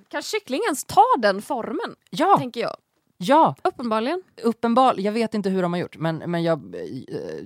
Kan 0.08 0.22
kyckling 0.22 0.60
ens 0.66 0.84
ta 0.84 1.04
den 1.18 1.42
formen? 1.42 1.96
Ja, 2.10 2.36
Tänker 2.38 2.60
jag. 2.60 2.76
ja! 3.16 3.56
Uppenbarligen. 3.64 4.22
Uppenbar, 4.42 4.94
jag 4.98 5.12
vet 5.12 5.34
inte 5.34 5.50
hur 5.50 5.62
de 5.62 5.72
har 5.72 5.80
gjort 5.80 5.96
men, 5.98 6.16
men 6.16 6.42
jag, 6.42 6.74
eh, 6.74 6.80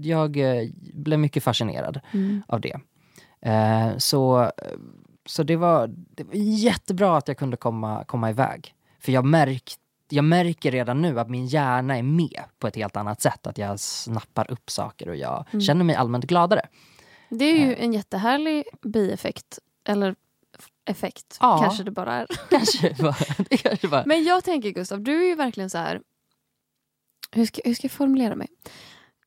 jag 0.00 0.36
eh, 0.36 0.68
blev 0.94 1.18
mycket 1.18 1.42
fascinerad 1.42 2.00
av 2.46 2.60
det. 2.60 2.80
Eh, 3.40 3.96
så 3.98 4.50
så 5.28 5.42
det, 5.42 5.56
var, 5.56 5.86
det 5.88 6.24
var 6.24 6.34
jättebra 6.34 7.16
att 7.16 7.28
jag 7.28 7.38
kunde 7.38 7.56
komma, 7.56 8.04
komma 8.04 8.30
iväg. 8.30 8.74
För 9.00 9.12
jag, 9.12 9.24
märkt, 9.24 9.78
jag 10.12 10.24
märker 10.24 10.70
redan 10.70 11.02
nu 11.02 11.20
att 11.20 11.30
min 11.30 11.46
hjärna 11.46 11.98
är 11.98 12.02
med 12.02 12.42
på 12.58 12.66
ett 12.66 12.76
helt 12.76 12.96
annat 12.96 13.20
sätt. 13.20 13.46
Att 13.46 13.58
jag 13.58 13.80
snappar 13.80 14.50
upp 14.50 14.70
saker 14.70 15.08
och 15.08 15.16
jag 15.16 15.44
känner 15.66 15.84
mig 15.84 15.96
allmänt 15.96 16.24
gladare. 16.24 16.68
Det 17.30 17.44
är 17.44 17.66
ju 17.66 17.74
en 17.74 17.92
jättehärlig 17.92 18.64
bieffekt. 18.82 19.58
Eller 19.84 20.14
effekt, 20.84 21.36
Ja. 21.40 21.58
kanske 21.62 21.82
det 21.82 21.90
bara 21.90 22.14
är. 22.14 22.26
Kanske 22.50 22.94
bara, 22.98 23.14
det 23.50 23.56
kanske 23.56 23.88
bara 23.88 24.02
Men 24.06 24.24
jag 24.24 24.44
tänker 24.44 24.70
Gustav, 24.70 25.00
du 25.00 25.22
är 25.24 25.28
ju 25.28 25.34
verkligen 25.34 25.70
så 25.70 25.78
här. 25.78 26.00
Hur 27.32 27.46
ska, 27.46 27.60
hur 27.64 27.74
ska 27.74 27.84
jag 27.84 27.92
formulera 27.92 28.36
mig? 28.36 28.48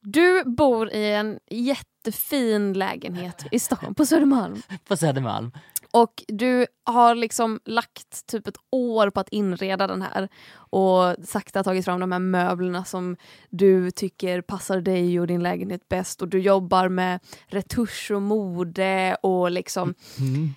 Du 0.01 0.43
bor 0.43 0.89
i 0.91 1.11
en 1.13 1.39
jättefin 1.51 2.73
lägenhet 2.73 3.45
i 3.51 3.59
Stockholm, 3.59 3.95
på 3.95 4.05
Södermalm. 4.05 4.61
på 4.87 4.97
Södermalm. 4.97 5.51
Och 5.91 6.23
du 6.27 6.67
har 6.83 7.15
liksom 7.15 7.59
lagt 7.65 8.27
typ 8.27 8.47
ett 8.47 8.57
år 8.71 9.09
på 9.09 9.19
att 9.19 9.29
inreda 9.29 9.87
den 9.87 10.01
här 10.01 10.29
och 10.53 11.15
sakta 11.27 11.63
tagit 11.63 11.85
fram 11.85 11.99
de 11.99 12.11
här 12.11 12.19
möblerna 12.19 12.85
som 12.85 13.17
du 13.49 13.91
tycker 13.91 14.41
passar 14.41 14.81
dig 14.81 15.19
och 15.19 15.27
din 15.27 15.43
lägenhet 15.43 15.89
bäst 15.89 16.21
och 16.21 16.27
du 16.27 16.39
jobbar 16.39 16.89
med 16.89 17.19
retusch 17.47 18.11
och 18.11 18.21
mode 18.21 19.15
och 19.23 19.51
liksom 19.51 19.93
Mm. 20.19 20.49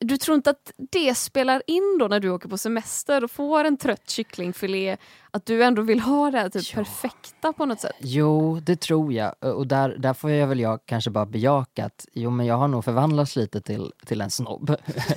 du, 0.00 0.16
tror 0.16 0.34
inte 0.34 0.50
att 0.50 0.72
det 0.90 1.14
spelar 1.14 1.62
in 1.66 1.96
då 2.00 2.08
när 2.08 2.20
du 2.20 2.30
åker 2.30 2.48
på 2.48 2.58
semester 2.58 3.24
och 3.24 3.30
får 3.30 3.64
en 3.64 3.76
trött 3.76 4.10
kycklingfilé 4.10 4.96
att 5.30 5.46
du 5.46 5.64
ändå 5.64 5.82
vill 5.82 6.00
ha 6.00 6.30
det 6.30 6.38
här 6.38 6.48
typ 6.48 6.62
Ja. 6.72 6.76
perfekta 6.76 7.52
på 7.52 7.66
något 7.66 7.80
sätt? 7.80 7.96
Jo, 8.00 8.60
det 8.60 8.76
tror 8.80 9.12
jag. 9.12 9.34
Och 9.40 9.66
där, 9.66 9.96
där 9.98 10.14
får 10.14 10.30
jag 10.30 10.46
väl 10.46 10.60
jag 10.60 10.80
kanske 10.86 11.10
bara 11.10 11.26
bejaka 11.26 11.84
att 11.84 12.06
jo, 12.12 12.30
men 12.30 12.46
jag 12.46 12.54
har 12.56 12.68
nog 12.68 12.84
förvandlats 12.84 13.36
lite 13.36 13.60
till, 13.60 13.92
till 14.06 14.20
en 14.20 14.30
snobb. 14.30 14.76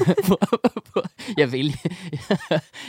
jag 1.36 1.48
vill 1.48 1.74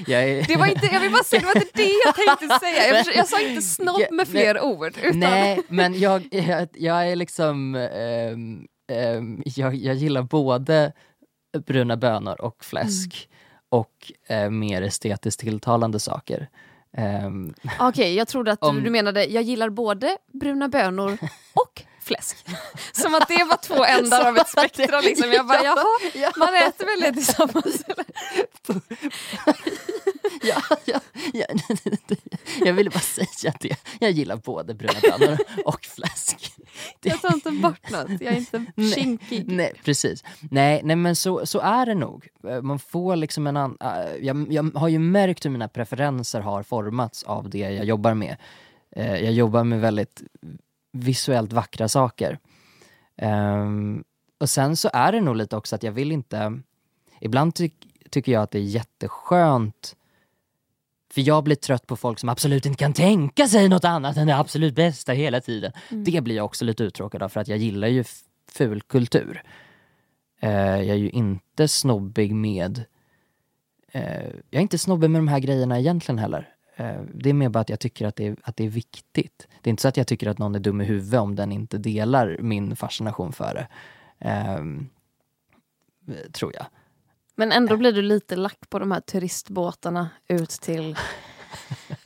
jag 0.06 0.22
är, 0.24 0.46
Det 0.46 0.56
var 0.56 0.66
inte, 0.66 0.86
jag 0.92 1.00
vill 1.00 1.10
bara 1.12 1.24
säga, 1.24 1.40
det 1.40 1.46
var 1.46 1.56
inte 1.56 1.68
det 1.74 1.92
jag 2.04 2.14
tänkte 2.14 2.58
säga. 2.58 3.04
Jag, 3.14 3.28
sa 3.28 3.40
inte 3.40 3.62
snobb 3.62 4.02
med 4.10 4.28
fler 4.28 4.60
ord. 4.60 4.94
Utan, 5.02 5.18
Nej, 5.20 5.60
men 5.68 6.00
jag, 6.00 6.28
jag, 6.30 6.68
jag 6.74 7.08
är 7.10 7.16
liksom... 7.16 7.74
ehm, 7.74 8.66
ehm, 8.92 9.42
jag, 9.44 9.74
jag 9.74 9.94
gillar 9.96 10.22
både 10.22 10.92
bruna 11.66 11.96
bönor 11.96 12.40
och 12.40 12.64
fläsk. 12.64 13.28
Och 13.68 14.12
eh, 14.28 14.50
mer 14.50 14.82
estetiskt 14.82 15.40
tilltalande 15.40 16.00
saker. 16.00 16.48
Ehm, 16.96 17.54
Okej, 17.80 18.14
jag 18.14 18.28
trodde 18.28 18.52
att 18.52 18.62
Om- 18.62 18.82
du 18.82 18.90
menade 18.90 19.24
jag 19.24 19.42
gillar 19.42 19.70
både 19.70 20.16
bruna 20.32 20.68
bönor 20.68 21.18
och 21.54 21.82
fläsk. 22.00 22.36
Som 22.92 23.14
att 23.14 23.28
det 23.28 23.44
var 23.44 23.56
två 23.56 23.84
ändar 23.84 24.28
av 24.28 24.36
ett 24.36 24.48
spektra. 24.48 25.00
Liksom. 25.00 25.32
Jag 25.32 25.46
bara, 25.46 25.64
jaha, 25.64 25.84
ja, 26.14 26.32
man 26.36 26.54
äter 26.54 26.84
väl 26.86 27.00
det 27.00 27.12
tillsammans? 27.12 27.84
ja, 30.42 30.62
ja, 30.84 31.00
ja, 31.32 31.46
jag 32.64 32.72
ville 32.72 32.90
bara 32.90 33.00
säga 33.00 33.54
det. 33.60 33.76
Jag 34.00 34.10
gillar 34.10 34.36
både 34.36 34.74
bruna 34.74 35.00
bönor 35.18 35.38
och 35.64 35.84
fläsk. 35.84 36.52
Jag 37.02 37.20
tar 37.20 37.34
inte 37.34 37.50
bort 37.50 37.90
något, 37.90 38.10
jag 38.20 38.22
är 38.32 38.36
inte 38.36 38.64
Nej. 38.74 38.92
kinkig. 38.92 39.44
Nej, 39.48 39.72
precis. 39.84 40.24
Nej, 40.50 40.80
nej 40.84 40.96
men 40.96 41.16
så, 41.16 41.46
så 41.46 41.60
är 41.60 41.86
det 41.86 41.94
nog. 41.94 42.28
Man 42.62 42.78
får 42.78 43.16
liksom 43.16 43.46
en 43.46 43.56
annan... 43.56 43.76
äh, 43.80 44.16
jag, 44.26 44.52
jag 44.52 44.70
har 44.74 44.88
ju 44.88 44.98
märkt 44.98 45.44
hur 45.44 45.50
mina 45.50 45.68
preferenser 45.68 46.40
har 46.40 46.62
formats 46.62 47.22
av 47.22 47.50
det 47.50 47.58
jag 47.58 47.84
jobbar 47.84 48.14
med. 48.14 48.36
Eh, 48.96 49.14
Jag 49.24 49.32
jobbar 49.32 49.64
med 49.64 49.80
väldigt 49.80 50.22
visuellt 50.92 51.52
vackra 51.52 51.88
saker. 51.88 52.38
Ehm, 53.16 54.04
och 54.38 54.50
sen 54.50 54.76
så 54.76 54.90
är 54.92 55.12
det 55.12 55.20
nog 55.20 55.36
lite 55.36 55.56
också 55.56 55.76
att 55.76 55.82
jag 55.82 55.92
vill 55.92 56.12
inte, 56.12 56.60
ibland 57.20 57.54
ty 57.54 57.70
tycker 58.10 58.32
jag 58.32 58.42
att 58.42 58.50
det 58.50 58.58
är 58.58 58.62
jätteskönt 58.62 59.96
för 61.12 61.20
jag 61.20 61.44
blir 61.44 61.56
trött 61.56 61.86
på 61.86 61.96
folk 61.96 62.18
som 62.18 62.28
absolut 62.28 62.66
inte 62.66 62.78
kan 62.78 62.92
tänka 62.92 63.46
sig 63.48 63.68
något 63.68 63.84
annat 63.84 64.16
än 64.16 64.26
det 64.26 64.36
absolut 64.36 64.74
bästa 64.74 65.12
hela 65.12 65.40
tiden. 65.40 65.72
Mm. 65.90 66.04
Det 66.04 66.20
blir 66.20 66.36
jag 66.36 66.44
också 66.44 66.64
lite 66.64 66.84
uttråkad 66.84 67.22
av 67.22 67.28
för 67.28 67.40
att 67.40 67.48
jag 67.48 67.58
gillar 67.58 67.88
ju 67.88 68.04
ful 68.52 68.82
kultur. 68.82 69.42
Eh, 70.40 70.50
jag 70.60 70.88
är 70.88 70.94
ju 70.94 71.10
inte 71.10 71.68
snobbig 71.68 72.34
med 72.34 72.84
eh, 73.92 74.26
Jag 74.50 74.58
är 74.58 74.60
inte 74.60 74.78
snobbig 74.78 75.10
med 75.10 75.18
de 75.18 75.28
här 75.28 75.38
grejerna 75.38 75.78
egentligen 75.78 76.18
heller. 76.18 76.48
Eh, 76.80 77.00
det 77.14 77.30
är 77.30 77.34
mer 77.34 77.48
bara 77.48 77.60
att 77.60 77.68
jag 77.68 77.80
tycker 77.80 78.06
att 78.06 78.16
det, 78.16 78.26
är, 78.26 78.36
att 78.42 78.56
det 78.56 78.64
är 78.64 78.68
viktigt. 78.68 79.48
Det 79.60 79.68
är 79.68 79.70
inte 79.70 79.82
så 79.82 79.88
att 79.88 79.96
jag 79.96 80.06
tycker 80.06 80.28
att 80.28 80.38
någon 80.38 80.54
är 80.54 80.58
dum 80.58 80.80
i 80.80 80.84
huvudet 80.84 81.20
om 81.20 81.36
den 81.36 81.52
inte 81.52 81.78
delar 81.78 82.36
min 82.40 82.76
fascination 82.76 83.32
för 83.32 83.54
det. 83.54 83.68
Ehm, 84.28 84.88
tror 86.32 86.52
jag. 86.54 86.66
Men 87.34 87.52
ändå 87.52 87.76
blir 87.76 87.92
du 87.92 88.02
lite 88.02 88.36
lack 88.36 88.70
på 88.70 88.78
de 88.78 88.90
här 88.92 89.00
turistbåtarna 89.00 90.08
ut 90.28 90.50
till 90.50 90.96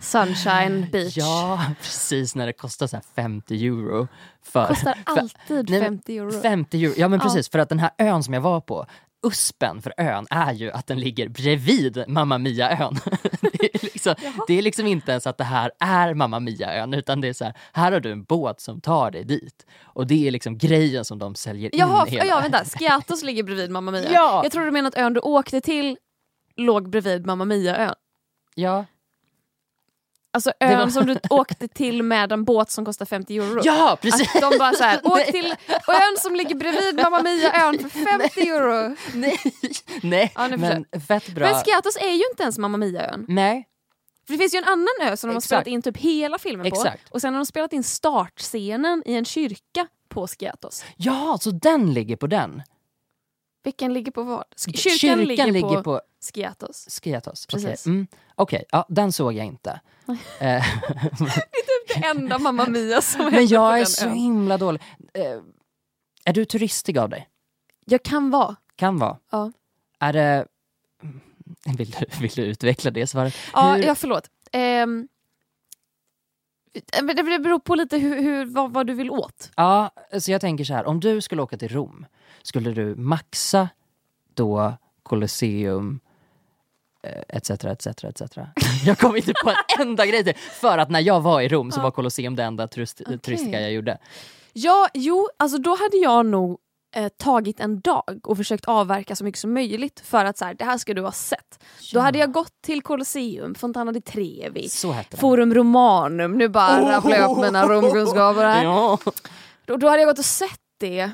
Sunshine 0.01 0.87
Beach. 0.93 1.17
Ja, 1.17 1.65
precis 1.83 2.35
när 2.35 2.47
det 2.47 2.53
kostar 2.53 2.87
så 2.87 2.97
här 2.97 3.05
50 3.15 3.67
euro. 3.67 4.09
För, 4.43 4.67
Kostar 4.67 4.95
för- 4.95 5.21
alltid 5.21 5.71
Nej, 5.71 5.81
men 5.81 5.89
50 5.99 6.19
euro. 6.19 6.41
50 6.41 6.85
euro, 6.85 6.95
ja 6.97 7.09
men 7.09 7.19
Ja. 7.19 7.25
precis 7.25 7.49
för 7.49 7.59
att 7.59 7.69
den 7.69 7.79
här 7.79 7.91
ön 7.99 8.23
som 8.23 8.35
jag 8.35 8.41
var 8.41 8.61
på 8.61 8.87
USPen 9.25 9.83
för 9.83 9.95
ön 9.97 10.27
är 10.31 10.53
ju 10.53 10.71
att 10.71 10.87
den 10.87 11.01
ligger 11.01 11.29
bredvid 11.29 12.05
Mamma 12.09 12.39
Mia-ön. 12.39 12.97
Det, 13.41 13.83
liksom, 13.83 14.15
det 14.47 14.59
är 14.59 14.63
liksom 14.63 14.87
inte 14.87 15.11
ens 15.11 15.27
att 15.27 15.39
det 15.39 15.45
här 15.45 15.71
är 15.81 16.15
Mamma 16.15 16.41
Mia-ön 16.41 16.95
utan 16.95 17.21
det 17.21 17.29
är 17.29 17.33
så 17.33 17.45
här, 17.45 17.55
här 17.73 17.93
har 17.93 18.01
du 18.01 18.13
en 18.13 18.25
båt 18.25 18.61
som 18.61 18.81
tar 18.81 19.11
dig 19.11 19.25
dit. 19.25 19.67
Och 19.83 20.07
det 20.07 20.27
är 20.27 20.31
liksom 20.31 20.59
grejen 20.59 21.05
som 21.05 21.19
de 21.19 21.35
säljer 21.35 21.71
Jaha, 21.73 22.07
in 22.07 22.13
hela. 22.13 22.25
ja 22.25 22.41
vänta, 22.41 22.65
Skiatos 22.65 23.23
ligger 23.23 23.43
bredvid 23.43 23.71
Mamma 23.71 23.91
Mia. 23.91 24.13
Ja. 24.13 24.41
Jag 24.43 24.53
tror 24.53 24.65
du 24.65 24.71
menar 24.71 24.89
att 24.89 24.95
ön 24.99 25.15
du 25.15 25.21
åkte 25.21 25.61
till 25.61 25.97
låg 26.57 26.91
bredvid 26.91 27.27
Mamma 27.27 27.45
Mia-ön. 27.45 27.95
Ja, 28.55 28.85
Alltså 30.35 30.53
ön 30.61 30.79
var- 30.79 30.89
som 30.89 31.07
du 31.07 31.19
åkte 31.31 31.69
till 31.69 32.03
med 32.03 32.33
en 32.33 32.45
båt 32.45 32.71
som 32.71 32.85
kostar 32.85 33.07
50 33.07 33.37
euro. 33.37 33.61
ja 33.65 33.99
precis! 34.03 34.35
Att 34.37 34.41
de 34.51 34.59
bara 34.59 34.73
såhär, 34.73 35.01
åk 35.07 35.17
Nej. 35.17 35.33
till 35.33 35.55
ön 35.89 36.17
som 36.19 36.35
ligger 36.35 36.55
bredvid 36.55 36.95
Mamma 37.03 37.23
Mia-ön 37.23 37.79
för 37.79 38.19
50 38.21 38.41
euro. 38.49 38.97
Nej, 39.15 39.39
nej 40.03 40.33
Ja, 40.35 40.49
men 40.57 40.85
fett 41.09 41.29
bra. 41.29 41.47
Men 41.51 41.65
Skiatos 41.65 41.97
är 41.97 42.11
ju 42.11 42.25
inte 42.31 42.43
ens 42.43 42.59
Mamma 42.59 42.79
Mia-ön. 42.79 43.25
Nej, 43.29 43.67
För 44.27 44.33
det 44.33 44.39
finns 44.39 44.55
ju 44.55 44.59
en 44.59 44.65
annan 44.65 44.89
ö 45.03 45.17
som 45.17 45.29
de 45.29 45.35
har 45.35 45.39
Exakt. 45.41 45.47
spelat 45.47 45.67
in 45.67 45.83
typ 45.83 45.97
hela 45.97 46.39
filmen 46.39 46.67
Exakt. 46.67 47.11
på. 47.11 47.15
Och 47.15 47.21
sen 47.21 47.35
har 47.35 47.39
de 47.41 47.47
spelat 47.47 47.73
in 47.73 47.83
startscenen 47.85 49.03
i 49.07 49.15
en 49.15 49.25
kyrka 49.25 49.87
på 50.09 50.27
Skiatos. 50.27 50.85
ja 50.97 51.39
så 51.41 51.51
den 51.51 51.95
ligger 51.95 52.17
på 52.17 52.27
den. 52.27 52.63
Vilken 53.65 53.95
ligger 53.95 54.13
på 54.13 54.23
vad? 54.23 54.45
Sk- 54.57 54.77
Kyrkan, 54.77 55.19
ligger, 55.25 55.83
på, 55.83 56.01
Skiatos. 56.33 57.01
Skiatos. 57.03 57.47
Okej, 57.53 57.65
Precis. 57.65 57.87
mm. 57.87 58.07
Okej, 58.35 58.65
ja, 58.71 58.87
den 58.89 59.13
såg 59.13 59.33
jag 59.33 59.47
inte. 59.47 59.81
Eh, 60.41 60.65
Det 61.89 62.05
enda 62.07 62.39
Mamma 62.39 62.67
Mia 62.67 63.01
som 63.03 63.25
Men 63.25 63.33
på 63.35 63.41
jag 63.41 63.81
är 63.81 63.85
så 63.85 64.07
ön. 64.07 64.13
himla 64.15 64.59
dålig. 64.59 64.83
Eh, 65.15 65.41
är 66.25 66.33
du 66.33 66.45
turistig 66.45 66.99
av 66.99 67.09
dig? 67.09 67.29
Jag 67.87 68.03
kan 68.03 68.31
vara. 68.31 68.57
Kan 68.77 68.99
vara. 68.99 69.19
Ja. 69.31 69.53
Är 70.01 70.13
det... 70.13 70.47
Vill 71.79 71.91
du, 71.91 72.07
vill 72.21 72.31
du 72.31 72.43
utveckla 72.43 72.91
det 72.91 73.07
svaret? 73.07 73.35
Ja, 73.53 73.73
Hur- 73.75 73.83
ja 73.85 73.95
förlåt. 73.95 74.31
Men 74.53 75.09
det 77.03 77.23
det 77.23 77.39
beror 77.39 77.59
på 77.59 77.75
lite 77.75 77.99
hur, 77.99 78.23
hur, 78.23 78.45
vad, 78.45 78.73
vad 78.73 78.87
du 78.87 78.95
vill 78.95 79.11
åt. 79.11 79.51
Ja, 79.57 79.91
så 80.19 80.31
jag 80.31 80.41
tänker 80.41 80.65
så 80.65 80.75
här, 80.75 80.85
om 80.85 81.01
du 81.01 81.21
skulle 81.21 81.43
åka 81.43 81.57
till 81.57 81.69
Rom, 81.69 82.07
skulle 82.43 82.71
du 82.71 82.95
maxa 82.95 83.69
då 84.35 84.75
Colosseum 85.03 86.01
eh, 87.03 87.23
etc, 87.29 87.51
etc, 87.51 87.87
etc. 87.87 88.23
Jag 88.87 88.99
kom 88.99 89.17
inte 89.17 89.33
på 89.45 89.51
en 89.51 89.57
enda 89.89 90.07
grej 90.07 90.25
till, 90.25 90.35
för 90.37 90.79
att 90.79 90.91
när 90.91 91.01
jag 91.01 91.21
var 91.21 91.41
i 91.41 91.49
Rom 91.49 91.73
så 91.73 91.81
var 91.81 91.91
Colosseum 91.91 92.37
det 92.37 92.43
enda 92.45 92.69
turist, 92.69 93.01
Okej. 93.01 93.19
turistiska 93.19 93.61
jag 93.61 93.73
gjorde. 93.73 93.99
Ja, 94.53 94.89
jo, 94.95 95.29
alltså 95.37 95.59
då 95.59 95.71
hade 95.71 95.97
jag 95.97 96.27
nog 96.27 96.59
eh, 96.95 97.09
tagit 97.09 97.61
en 97.61 97.81
dag 97.81 98.21
och 98.25 98.37
försökt 98.37 98.65
avverka 98.65 99.17
så 99.17 99.25
mycket 99.25 99.41
som 99.41 99.55
möjligt 99.55 100.01
för 100.01 100.25
att 100.25 100.39
så 100.39 100.45
här, 100.45 100.55
det 100.55 100.65
här 100.65 100.79
ska 100.79 100.95
du 100.95 101.03
ha 101.03 101.13
sett. 101.13 101.63
Då 101.93 102.01
hade 102.01 102.19
jag 102.19 102.33
gått 102.33 102.53
till 102.63 102.83
Colosseum, 102.83 103.55
Fontana 103.55 103.93
di 103.93 104.01
Trevi. 104.01 104.69
Forum 105.21 105.55
Romanum, 105.55 106.33
nu 106.39 106.49
bara 106.49 106.83
Oh! 106.83 106.89
rabblar 106.89 107.17
jag 107.17 107.31
upp 107.31 107.39
mina 107.39 107.69
romkunskaper 107.69 108.43
här. 108.43 108.65
Ja. 108.65 108.99
Då, 109.65 109.77
då 109.77 109.89
hade 109.89 109.99
jag 110.03 110.09
gått 110.09 110.19
och 110.19 110.25
sett 110.25 110.61
det. 110.79 111.11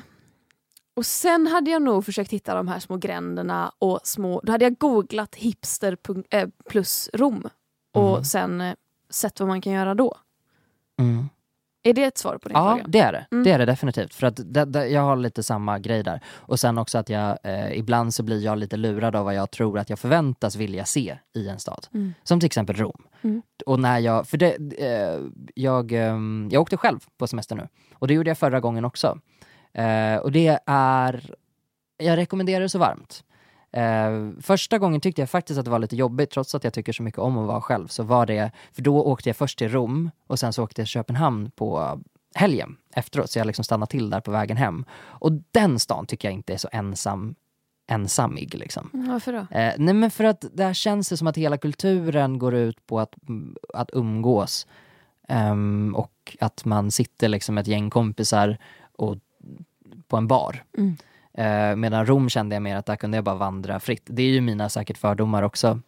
Och 0.93 1.05
sen 1.05 1.47
hade 1.47 1.71
jag 1.71 1.81
nog 1.81 2.05
försökt 2.05 2.31
hitta 2.33 2.55
de 2.55 2.67
här 2.67 2.79
små 2.79 2.97
gränderna 2.97 3.71
och 3.79 3.99
små... 4.03 4.41
Då 4.43 4.51
hade 4.51 4.65
jag 4.65 4.77
googlat 4.77 5.35
hipster 5.35 5.97
eh, 6.29 6.47
plus 6.69 7.09
Rom 7.13 7.49
och 7.93 8.09
Mm. 8.11 8.23
sen 8.23 8.61
eh, 8.61 8.73
sett 9.09 9.39
vad 9.39 9.49
man 9.49 9.61
kan 9.61 9.73
göra 9.73 9.95
då. 9.95 10.17
Mm. 10.99 11.29
Är 11.83 11.93
det 11.93 12.03
ett 12.03 12.17
svar 12.17 12.37
på 12.37 12.49
din 12.49 12.57
Ja, 12.57 12.69
fråga? 12.69 12.83
det 12.87 12.99
är 12.99 13.11
det. 13.11 13.25
Mm. 13.31 13.43
Det 13.43 13.51
är 13.51 13.59
det 13.59 13.65
definitivt. 13.65 14.13
För 14.13 14.27
att 14.27 14.39
det, 14.53 14.65
det, 14.65 14.87
jag 14.87 15.01
har 15.01 15.15
lite 15.15 15.43
samma 15.43 15.79
grej 15.79 16.03
där. 16.03 16.21
Och 16.35 16.59
sen 16.59 16.77
också 16.77 16.97
att 16.97 17.09
jag, 17.09 17.37
eh, 17.43 17.77
ibland 17.77 18.13
så 18.13 18.23
blir 18.23 18.43
jag 18.45 18.57
lite 18.57 18.77
lurad 18.77 19.15
av 19.15 19.25
vad 19.25 19.33
jag 19.35 19.51
tror 19.51 19.79
att 19.79 19.89
jag 19.89 19.99
förväntas 19.99 20.55
vilja 20.55 20.85
se 20.85 21.17
i 21.35 21.47
en 21.49 21.59
stad. 21.59 21.87
Mm. 21.93 22.13
Som 22.23 22.39
till 22.39 22.45
exempel 22.47 22.75
Rom. 22.75 23.03
Mm. 23.21 23.41
Och 23.65 23.79
när 23.79 23.99
jag, 23.99 24.27
för 24.27 24.37
det, 24.37 24.55
eh, 24.77 25.19
jag, 25.55 25.91
ehm, 25.91 26.49
jag 26.51 26.61
åkte 26.61 26.77
själv 26.77 26.99
på 27.17 27.27
semester 27.27 27.55
nu. 27.55 27.67
Och 27.95 28.07
det 28.07 28.13
gjorde 28.13 28.29
jag 28.29 28.37
förra 28.37 28.59
gången 28.59 28.85
också. 28.85 29.19
Eh, 29.73 30.15
och 30.15 30.31
det 30.31 30.59
är, 30.65 31.33
jag 31.97 32.17
rekommenderar 32.17 32.61
det 32.61 32.69
så 32.69 32.79
varmt. 32.79 33.23
Eh, 33.71 34.29
första 34.41 34.77
gången 34.77 35.01
tyckte 35.01 35.21
jag 35.21 35.29
faktiskt 35.29 35.59
att 35.59 35.65
det 35.65 35.71
var 35.71 35.79
lite 35.79 35.95
jobbigt, 35.95 36.31
trots 36.31 36.55
att 36.55 36.63
jag 36.63 36.73
tycker 36.73 36.93
så 36.93 37.03
mycket 37.03 37.19
om 37.19 37.37
att 37.37 37.47
vara 37.47 37.61
själv. 37.61 37.87
Så 37.87 38.03
var 38.03 38.25
det, 38.25 38.51
för 38.73 38.81
då 38.81 39.03
åkte 39.03 39.29
jag 39.29 39.35
först 39.35 39.57
till 39.57 39.71
Rom 39.71 40.11
och 40.27 40.39
sen 40.39 40.53
så 40.53 40.63
åkte 40.63 40.81
jag 40.81 40.85
till 40.87 40.91
Köpenhamn 40.91 41.51
på 41.51 41.99
helgen 42.35 42.77
efteråt, 42.93 43.31
så 43.31 43.39
jag 43.39 43.47
liksom 43.47 43.65
stannade 43.65 43.91
till 43.91 44.09
där 44.09 44.21
på 44.21 44.31
vägen 44.31 44.57
hem. 44.57 44.85
Och 44.93 45.31
den 45.51 45.79
stan 45.79 46.05
tycker 46.05 46.27
jag 46.27 46.33
inte 46.33 46.53
är 46.53 46.57
så 46.57 46.69
ensam, 46.71 47.35
ensamig 47.87 48.55
liksom. 48.55 48.89
Mm, 48.93 49.09
Varför 49.09 49.33
då? 49.33 49.57
Eh, 49.57 49.73
nej 49.77 49.93
men 49.93 50.11
för 50.11 50.23
att 50.23 50.45
där 50.53 50.73
känns 50.73 51.09
det 51.09 51.17
som 51.17 51.27
att 51.27 51.37
hela 51.37 51.57
kulturen 51.57 52.39
går 52.39 52.53
ut 52.53 52.87
på 52.87 52.99
att, 52.99 53.13
att 53.73 53.89
umgås. 53.93 54.67
Ehm, 55.27 55.95
och 55.95 56.37
att 56.39 56.65
man 56.65 56.91
sitter 56.91 57.29
liksom 57.29 57.57
ett 57.57 57.67
gäng 57.67 57.89
kompisar 57.89 58.57
och, 58.97 59.17
på 60.07 60.17
en 60.17 60.27
bar. 60.27 60.63
Mm. 60.77 60.97
Eh, 61.33 61.75
medan 61.75 62.05
Rom 62.05 62.29
kände 62.29 62.55
jag 62.55 62.61
mer 62.63 62.75
att 62.75 62.85
där 62.85 62.95
kunde 62.95 63.17
jag 63.17 63.23
bara 63.23 63.35
vandra 63.35 63.79
fritt. 63.79 64.03
Det 64.05 64.21
är 64.23 64.27
ju 64.27 64.41
mina 64.41 64.69
säkert 64.69 64.97
fördomar 64.97 65.43
också. 65.43 65.79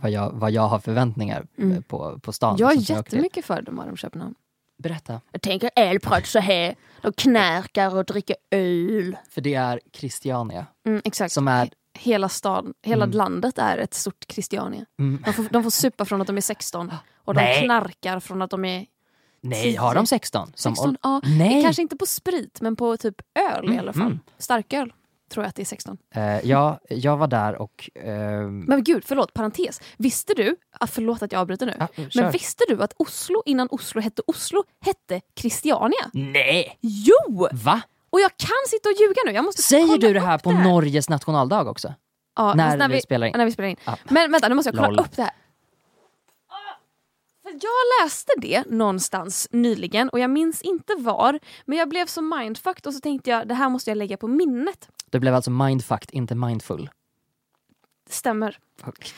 Vad 0.00 0.10
jag, 0.10 0.30
vad 0.34 0.50
jag 0.50 0.62
har 0.68 0.78
förväntningar 0.78 1.46
Mm. 1.58 1.72
eh, 1.76 1.80
på, 1.82 2.18
på 2.18 2.32
stan. 2.32 2.56
Jag 2.58 2.66
har 2.66 2.74
liksom, 2.74 2.96
jättemycket 2.96 3.44
fördomar 3.44 3.88
om 3.88 3.96
Köpenhamn. 3.96 4.34
Berätta. 4.78 5.20
Jag 5.32 5.42
tänker 5.42 5.70
ölprat 5.76 6.26
så 6.26 6.38
här, 6.38 6.74
de 7.02 7.12
knarkar 7.12 7.96
och 7.96 8.04
dricker 8.04 8.36
öl. 8.50 9.16
För 9.30 9.40
det 9.40 9.54
är 9.54 9.80
Christiania 9.92 10.66
Mm, 10.86 11.02
exakt. 11.04 11.32
som 11.32 11.48
är... 11.48 11.70
Hela 11.98 12.28
staden, 12.28 12.74
hela 12.82 13.04
Mm. 13.04 13.16
landet 13.16 13.58
är 13.58 13.78
ett 13.78 13.94
stort 13.94 14.24
Christiania. 14.28 14.84
Mm, 14.98 15.22
De 15.26 15.32
får, 15.32 15.46
de 15.50 15.62
får 15.62 15.70
supa 15.70 16.04
från 16.04 16.20
att 16.20 16.26
de 16.26 16.36
är 16.36 16.40
16 16.40 16.92
och 17.24 17.34
de 17.34 17.40
Nej. 17.40 17.64
knarkar 17.64 18.20
från 18.20 18.42
att 18.42 18.50
de 18.50 18.64
är 18.64 18.86
nej, 19.40 19.74
har 19.76 19.94
de 19.94 20.06
16? 20.06 20.52
Som 20.54 20.76
16. 20.76 20.96
Ja, 21.02 21.20
Nej! 21.24 21.62
Kanske 21.62 21.82
inte 21.82 21.96
på 21.96 22.06
sprit 22.06 22.60
men 22.60 22.76
på 22.76 22.96
typ 22.96 23.14
öl 23.52 23.64
i 23.64 23.66
Mm, 23.66 23.78
alla 23.78 23.92
fall. 23.92 24.02
mm. 24.02 24.20
Starköl 24.38 24.92
tror 25.30 25.44
jag 25.44 25.48
att 25.48 25.54
det 25.54 25.62
är 25.62 25.66
16. 25.66 25.96
Eh, 26.14 26.22
ja, 26.48 26.80
jag 26.88 27.16
var 27.16 27.26
där 27.26 27.54
och... 27.62 27.90
ehm, 27.94 28.60
Men 28.60 28.84
gud, 28.84 29.04
förlåt, 29.06 29.34
parentes. 29.34 29.80
Visste 29.96 30.34
du, 30.34 30.56
ah, 30.80 30.86
förlåt 30.86 31.22
att 31.22 31.32
jag 31.32 31.40
avbryter 31.40 31.66
nu, 31.66 31.74
ja, 31.78 31.88
men 32.14 32.30
visste 32.32 32.64
du 32.68 32.82
att 32.82 32.92
Oslo 32.96 33.42
innan 33.46 33.68
Oslo 33.70 34.00
hette 34.00 34.22
Oslo 34.26 34.62
hette 34.84 35.20
Christiania? 35.40 36.10
Nej! 36.12 36.78
Jo! 36.80 37.48
Va? 37.52 37.80
Och 38.10 38.20
jag 38.20 38.30
kan 38.36 38.48
sitta 38.68 38.88
och 38.88 38.94
ljuga 39.00 39.20
nu. 39.26 39.32
Jag 39.32 39.44
måste 39.44 39.62
Säger 39.62 39.98
du 39.98 40.12
det 40.12 40.20
här 40.20 40.38
på 40.38 40.50
det 40.50 40.56
här. 40.56 40.64
Norges 40.68 41.08
nationaldag 41.08 41.68
också? 41.70 41.94
Ja, 42.36 42.54
när, 42.54 42.78
fast 42.78 42.90
vi, 42.94 43.00
spelar 43.00 43.26
in? 43.26 43.32
när 43.36 43.44
vi 43.44 43.52
spelar 43.52 43.68
in. 43.68 43.76
Ja. 43.84 43.96
Men 44.04 44.32
vänta, 44.32 44.48
nu 44.48 44.54
måste 44.54 44.68
jag 44.68 44.76
kolla 44.76 44.88
Lol. 44.88 45.00
upp 45.00 45.16
det 45.16 45.22
här. 45.22 45.30
Jag 47.52 48.04
läste 48.04 48.32
det 48.36 48.64
någonstans 48.66 49.48
nyligen 49.50 50.08
och 50.08 50.18
jag 50.18 50.30
minns 50.30 50.62
inte 50.62 50.94
var, 50.98 51.38
men 51.64 51.78
jag 51.78 51.88
blev 51.88 52.06
så 52.06 52.22
mindfucked 52.22 52.86
och 52.86 52.94
så 52.94 53.00
tänkte 53.00 53.30
jag 53.30 53.48
det 53.48 53.54
här 53.54 53.68
måste 53.68 53.90
jag 53.90 53.98
lägga 53.98 54.16
på 54.16 54.28
minnet. 54.28 54.88
Du 55.10 55.20
blev 55.20 55.34
alltså 55.34 55.50
mindfucked, 55.50 56.08
inte 56.12 56.34
mindful. 56.34 56.90
Stämmer. 58.10 58.58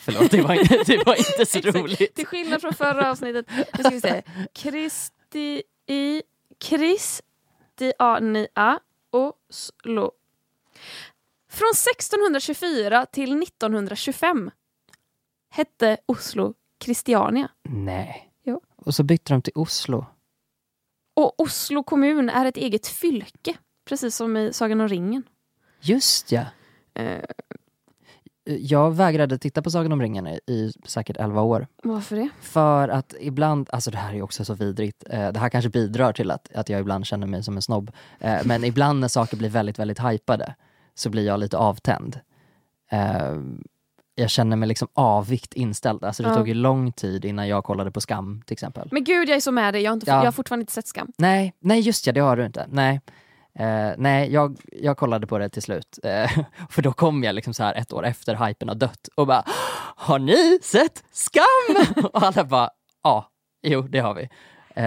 Förlåt, 0.04 0.30
det 0.30 0.42
var 0.42 0.54
inte, 0.54 0.82
det 0.86 1.06
var 1.06 1.16
inte 1.16 1.46
så 1.46 1.58
roligt. 1.78 2.14
Till 2.14 2.26
skillnad 2.26 2.60
från 2.60 2.74
förra 2.74 3.10
avsnittet. 3.10 3.46
Nu 3.50 3.82
ska 3.82 3.90
vi 3.90 4.00
se. 4.00 4.22
Kristi 4.52 5.62
i 5.86 6.22
Kristiania 6.58 8.48
Oslo. 9.10 10.12
Från 11.50 11.70
1624 11.70 13.06
till 13.06 13.42
1925 13.42 14.50
hette 15.50 15.96
Oslo 16.06 16.54
Christiania. 16.84 17.48
Nej. 17.68 18.30
Jo. 18.44 18.60
Och 18.76 18.94
så 18.94 19.02
bytte 19.02 19.32
de 19.32 19.42
till 19.42 19.52
Oslo. 19.54 20.06
Och 21.16 21.40
Oslo 21.40 21.82
kommun 21.82 22.28
är 22.28 22.44
ett 22.46 22.56
eget 22.56 22.86
fylke 22.86 23.54
precis 23.88 24.16
som 24.16 24.36
i 24.36 24.52
Sagan 24.52 24.80
om 24.80 24.88
ringen. 24.88 25.22
Just 25.80 26.32
ja. 26.32 26.44
Eh, 26.94 27.22
Jag 28.44 28.90
vägrade 28.90 29.38
titta 29.38 29.62
på 29.62 29.70
Sagan 29.70 29.92
om 29.92 30.02
ringen 30.02 30.26
i, 30.26 30.72
säkert 30.84 31.16
11 31.16 31.42
år. 31.42 31.66
varför 31.82 32.16
det? 32.16 32.28
För 32.40 32.88
att 32.88 33.14
ibland, 33.20 33.68
alltså 33.72 33.90
det 33.90 33.96
här 33.98 34.14
är 34.14 34.22
också 34.22 34.44
så 34.44 34.54
vidrigt, 34.54 35.04
eh, 35.10 35.32
det 35.32 35.40
här 35.40 35.48
kanske 35.48 35.70
bidrar 35.70 36.12
till 36.12 36.30
att, 36.30 36.52
att 36.54 36.68
jag 36.68 36.80
ibland 36.80 37.06
känner 37.06 37.26
mig 37.26 37.42
som 37.42 37.56
en 37.56 37.62
snobb. 37.62 37.90
Eh, 38.20 38.40
men 38.44 38.64
ibland 38.64 39.00
när 39.00 39.08
saker 39.08 39.36
blir 39.36 39.48
väldigt, 39.48 39.78
väldigt 39.78 39.98
hypade 40.00 40.54
så 40.94 41.10
blir 41.10 41.26
jag 41.26 41.40
lite 41.40 41.56
avtänd. 41.58 42.20
Jag 44.18 44.30
känner 44.30 44.56
mig 44.56 44.68
liksom 44.68 44.88
avvikt 44.94 45.54
inställd. 45.54 46.04
Alltså 46.04 46.22
det 46.22 46.28
Ja. 46.28 46.34
tog 46.34 46.48
ju 46.48 46.54
lång 46.54 46.92
tid 46.92 47.24
innan 47.24 47.48
jag 47.48 47.64
kollade 47.64 47.90
på 47.90 48.00
Skam 48.00 48.42
till 48.46 48.52
exempel. 48.52 48.88
Men 48.92 49.04
gud 49.04 49.28
jag 49.28 49.36
är 49.36 49.40
så 49.40 49.52
med 49.52 49.74
dig, 49.74 49.82
jag 49.82 49.90
har, 49.90 49.94
inte, 49.94 50.10
Ja. 50.10 50.16
jag 50.16 50.24
har 50.24 50.32
fortfarande 50.32 50.62
inte 50.62 50.72
sett 50.72 50.86
Skam. 50.86 51.12
Nej, 51.18 51.54
nej 51.60 51.80
just 51.80 52.06
ja, 52.06 52.12
det 52.12 52.20
har 52.20 52.36
du 52.36 52.46
inte. 52.46 52.66
Nej, 52.70 53.00
Eh, 53.58 53.92
nej 53.98 54.32
jag, 54.32 54.58
jag 54.72 54.96
kollade 54.96 55.26
på 55.26 55.38
det 55.38 55.48
till 55.48 55.62
slut. 55.62 55.98
Eh, 56.04 56.30
för 56.70 56.82
då 56.82 56.92
kom 56.92 57.24
jag 57.24 57.34
liksom 57.34 57.54
så 57.54 57.62
här 57.62 57.74
ett 57.74 57.92
år 57.92 58.06
efter 58.06 58.46
hypen 58.46 58.68
har 58.68 58.74
dött 58.74 59.08
och 59.14 59.26
bara 59.26 59.44
Har 59.96 60.18
ni 60.18 60.58
sett 60.62 61.04
Skam? 61.12 62.04
och 62.12 62.22
alla 62.22 62.44
bara 62.44 62.70
Ja, 63.02 63.30
jo 63.62 63.82
det 63.82 63.98
har 63.98 64.14
vi. 64.14 64.28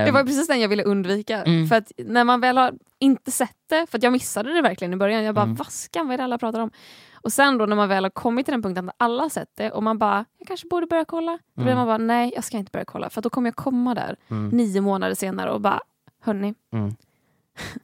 Det 0.05 0.11
var 0.11 0.23
precis 0.23 0.47
den 0.47 0.59
jag 0.61 0.69
ville 0.69 0.83
undvika. 0.83 1.43
Mm. 1.43 1.67
För 1.67 1.75
att 1.75 1.91
när 1.97 2.23
man 2.23 2.41
väl 2.41 2.57
har 2.57 2.73
inte 2.99 3.31
sett 3.31 3.57
det, 3.69 3.87
för 3.91 3.97
att 3.97 4.03
jag 4.03 4.13
missade 4.13 4.53
det 4.53 4.61
verkligen 4.61 4.93
i 4.93 4.97
början, 4.97 5.23
jag 5.23 5.35
bara 5.35 5.43
Mm. 5.45 5.55
vad 5.55 5.67
skam, 5.71 6.07
vad 6.07 6.13
är 6.13 6.17
det 6.17 6.23
alla 6.23 6.37
pratar 6.37 6.59
om? 6.59 6.71
Och 7.13 7.33
sen 7.33 7.57
då 7.57 7.65
när 7.65 7.75
man 7.75 7.89
väl 7.89 8.03
har 8.05 8.09
kommit 8.09 8.45
till 8.45 8.51
den 8.53 8.61
punkten 8.63 8.89
att 8.89 8.95
alla 8.97 9.23
har 9.23 9.29
sett 9.29 9.49
det 9.55 9.71
och 9.71 9.83
man 9.83 9.97
bara, 9.97 10.25
jag 10.37 10.47
kanske 10.47 10.67
borde 10.67 10.87
börja 10.87 11.05
kolla. 11.05 11.31
Då 11.31 11.61
blir 11.61 11.71
Mm. 11.73 11.77
man 11.77 11.87
bara, 11.87 11.97
nej 11.97 12.31
jag 12.35 12.43
ska 12.43 12.57
inte 12.57 12.71
börja 12.71 12.85
kolla 12.85 13.09
för 13.09 13.21
då 13.21 13.29
kommer 13.29 13.47
jag 13.47 13.55
komma 13.55 13.93
där 13.95 14.15
mm, 14.29 14.49
nio 14.49 14.81
månader 14.81 15.15
senare 15.15 15.51
och 15.51 15.61
bara, 15.61 15.79
hörni, 16.23 16.53
mm. 16.73 16.95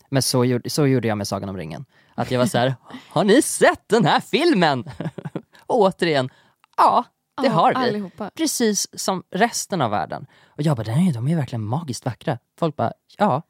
Men 0.09 0.21
så 0.21 0.45
gjorde, 0.45 0.69
så 0.69 0.87
gjorde 0.87 1.07
jag 1.07 1.17
med 1.17 1.27
Sagan 1.27 1.49
om 1.49 1.57
ringen. 1.57 1.85
Att 2.15 2.31
jag 2.31 2.39
var 2.39 2.45
så 2.45 2.57
här, 2.57 2.75
har 3.09 3.23
ni 3.23 3.41
sett 3.41 3.83
den 3.89 4.05
här 4.05 4.19
filmen? 4.19 4.83
och 5.67 5.79
återigen, 5.79 6.29
ja 6.77 7.05
det 7.41 7.49
har 7.49 7.69
vi. 7.69 7.75
allihopa. 7.75 8.31
Precis 8.35 8.99
som 8.99 9.23
resten 9.31 9.81
av 9.81 9.91
världen. 9.91 10.25
Och 10.47 10.61
jag 10.61 10.77
bara, 10.77 10.95
"Nej, 10.95 11.11
de 11.11 11.27
är 11.27 11.35
verkligen 11.35 11.63
magiskt 11.63 12.05
vackra. 12.05 12.37
Folk 12.59 12.75
bara, 12.75 12.93
ja 13.17 13.41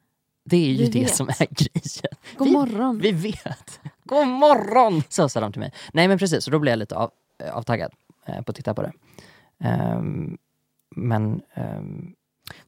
det 0.43 0.57
är 0.57 0.69
ju 0.69 0.77
Vi 0.77 0.87
det 0.89 0.99
vet. 0.99 1.15
som 1.15 1.29
är 1.29 1.35
grejen. 1.49 2.17
God 2.37 2.47
vi, 2.47 2.53
morgon. 2.53 2.99
Vi 2.99 3.11
vet. 3.11 3.79
God 4.03 4.27
morgon! 4.27 5.03
Så 5.09 5.29
sa 5.29 5.39
de 5.39 5.51
till 5.51 5.59
mig. 5.59 5.73
Nej 5.93 6.07
men 6.07 6.17
precis, 6.17 6.47
och 6.47 6.51
då 6.51 6.59
blev 6.59 6.71
jag 6.71 6.79
lite 6.79 6.95
av, 6.95 7.11
eh, 7.43 7.53
avtaggad 7.57 7.91
eh, 8.25 8.41
på 8.41 8.49
att 8.51 8.55
titta 8.55 8.73
på 8.73 8.81
det. 8.81 8.91
Ehm, 9.59 10.37
men 10.95 11.41
ehm, 11.53 12.13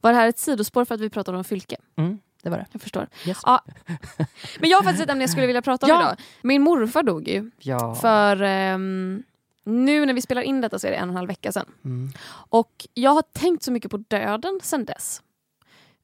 Var 0.00 0.12
det 0.12 0.18
här 0.18 0.28
ett 0.28 0.38
sidospår 0.38 0.84
för 0.84 0.94
att 0.94 1.00
vi 1.00 1.10
pratade 1.10 1.38
om 1.38 1.44
Fylke? 1.44 1.76
mm, 1.96 2.18
det 2.42 2.50
var 2.50 2.58
det. 2.58 2.66
Jag 2.72 2.82
förstår. 2.82 3.08
Yes. 3.26 3.38
Ja. 3.46 3.64
Men 4.60 4.70
jag 4.70 4.78
har 4.78 4.82
faktiskt 4.82 5.04
ett 5.04 5.10
ämne 5.10 5.22
jag 5.22 5.30
skulle 5.30 5.46
vilja 5.46 5.62
prata 5.62 5.86
om 5.86 5.90
Ja. 5.90 6.00
idag. 6.00 6.16
Min 6.42 6.62
morfar 6.62 7.02
dog 7.02 7.28
ju 7.28 7.50
Ja. 7.58 7.94
för 7.94 8.42
ehm, 8.42 9.22
nu 9.64 10.06
när 10.06 10.14
vi 10.14 10.22
spelar 10.22 10.42
in 10.42 10.60
detta 10.60 10.78
så 10.78 10.86
är 10.86 10.90
det 10.90 10.96
en 10.96 11.08
och 11.08 11.12
en 11.12 11.16
halv 11.16 11.28
vecka 11.28 11.52
sedan. 11.52 11.66
Mm. 11.84 12.10
Och 12.50 12.86
jag 12.94 13.10
har 13.10 13.22
tänkt 13.22 13.62
så 13.62 13.72
mycket 13.72 13.90
på 13.90 13.96
döden 13.96 14.60
sedan 14.62 14.84
dess. 14.84 15.22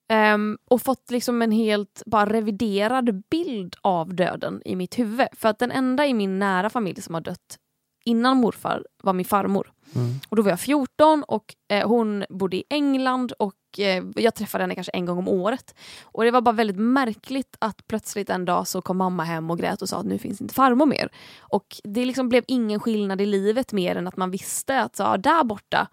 Ehm, 0.09 0.59
och 0.69 0.83
fått 0.83 1.11
liksom 1.11 1.43
en 1.43 1.53
helt 1.53 2.03
bara 2.07 2.33
reviderad 2.33 3.23
bild 3.31 3.77
av 3.81 4.15
döden 4.15 4.63
i 4.65 4.77
mitt 4.77 4.99
huvud. 4.99 5.29
För 5.33 5.49
att 5.49 5.59
den 5.59 5.71
enda 5.71 6.07
i 6.07 6.15
min 6.15 6.39
nära 6.39 6.71
familj 6.71 7.03
som 7.03 7.15
har 7.15 7.21
dött 7.21 7.59
innan 8.05 8.37
morfar 8.37 8.87
var 9.03 9.13
min 9.13 9.27
farmor. 9.27 9.73
Mm. 9.95 10.15
Och 10.29 10.37
då 10.37 10.43
var 10.43 10.51
jag 10.51 10.61
14 10.61 11.25
och 11.29 11.55
eh, 11.69 11.89
hon 11.89 12.25
bodde 12.29 12.57
i 12.57 12.65
England 12.69 13.33
och 13.33 13.55
eh, 13.81 14.05
jag 14.17 14.35
träffade 14.35 14.65
henne 14.65 14.75
kanske 14.75 14.93
en 14.93 15.07
gång 15.07 15.19
om 15.19 15.29
året. 15.29 15.75
Och 16.03 16.25
det 16.25 16.31
var 16.31 16.41
bara 16.41 16.53
väldigt 16.53 16.77
märkligt 16.77 17.57
att 17.59 17.87
plötsligt 17.87 18.31
en 18.31 18.45
dag 18.45 18.69
så 18.69 18.83
kom 18.83 18.97
mamma 18.97 19.25
hem 19.25 19.51
och 19.51 19.59
grät 19.59 19.83
och 19.83 19.89
sa 19.89 19.99
att 19.99 20.07
nu 20.07 20.19
finns 20.19 20.41
inte 20.41 20.55
farmor 20.55 20.87
mer. 20.87 21.09
Och 21.39 21.81
det 21.85 22.05
liksom 22.05 22.29
blev 22.29 22.45
ingen 22.49 22.81
skillnad 22.81 23.21
i 23.21 23.27
livet 23.27 23.73
mer 23.73 23.97
än 23.97 24.07
att 24.07 24.17
man 24.17 24.31
visste 24.31 24.83
att 24.83 24.97
så, 24.97 25.03
ja, 25.03 25.17
där 25.17 25.45
borta 25.45 25.89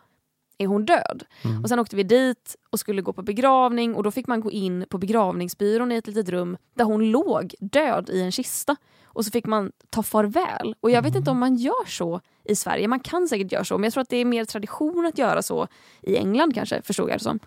är 0.58 0.68
hon 0.68 0.86
död. 0.86 1.24
Mm. 1.44 1.64
Och 1.64 1.70
sen 1.70 1.80
åkte 1.80 1.96
vi 1.96 2.04
dit 2.04 2.56
och 2.70 2.80
skulle 2.80 3.02
gå 3.02 3.14
på 3.14 3.22
begravning 3.22 3.96
och 3.96 4.04
då 4.04 4.12
fick 4.12 4.28
man 4.28 4.42
gå 4.42 4.52
in 4.52 4.86
på 4.90 4.98
begravningsbyrån 4.98 5.92
i 5.92 5.96
ett 5.96 6.08
litet 6.08 6.30
rum 6.30 6.58
där 6.74 6.86
hon 6.86 7.12
låg 7.12 7.56
död 7.60 8.10
i 8.10 8.22
en 8.22 8.32
kista. 8.32 8.76
Och 9.14 9.26
så 9.26 9.32
fick 9.32 9.46
man 9.46 9.72
ta 9.90 10.04
farväl. 10.04 10.76
Och 10.80 10.92
jag 10.92 11.02
vet 11.02 11.16
inte 11.16 11.32
om 11.32 11.40
man 11.40 11.56
gör 11.56 11.86
så 11.86 12.22
i 12.44 12.56
Sverige. 12.56 12.88
Man 12.88 13.00
kan 13.00 13.28
säkert 13.28 13.52
göra 13.52 13.66
så 13.66 13.78
men 13.78 13.84
jag 13.84 13.94
tror 13.94 14.02
att 14.02 14.10
det 14.10 14.18
är 14.18 14.26
mer 14.26 14.46
tradition 14.46 15.06
att 15.06 15.18
göra 15.18 15.42
så 15.42 15.68
i 16.02 16.18
England 16.18 16.54
kanske, 16.54 16.82
förstod 16.82 17.10
jag 17.10 17.16
det 17.20 17.24
som. 17.24 17.40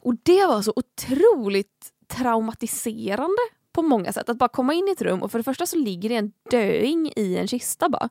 Och 0.00 0.14
det 0.22 0.46
var 0.46 0.62
så 0.62 0.72
otroligt 0.76 1.92
traumatiserande 2.06 3.42
på 3.72 3.82
många 3.82 4.12
sätt. 4.12 4.28
Att 4.28 4.38
bara 4.38 4.48
komma 4.48 4.74
in 4.74 4.88
i 4.88 4.90
ett 4.90 5.02
rum 5.02 5.22
och 5.22 5.30
för 5.30 5.38
det 5.38 5.44
första 5.44 5.66
så 5.66 5.76
ligger 5.76 6.08
det 6.08 6.16
en 6.16 6.32
döing 6.50 7.12
i 7.16 7.36
en 7.36 7.48
kista 7.48 7.88
bara. 7.88 8.08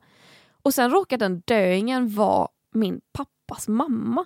Och 0.62 0.74
sen 0.74 0.90
råkar 0.90 1.18
den 1.18 1.42
döingen 1.44 2.14
vara 2.14 2.48
min 2.72 3.00
pappas 3.12 3.68
mamma. 3.68 4.24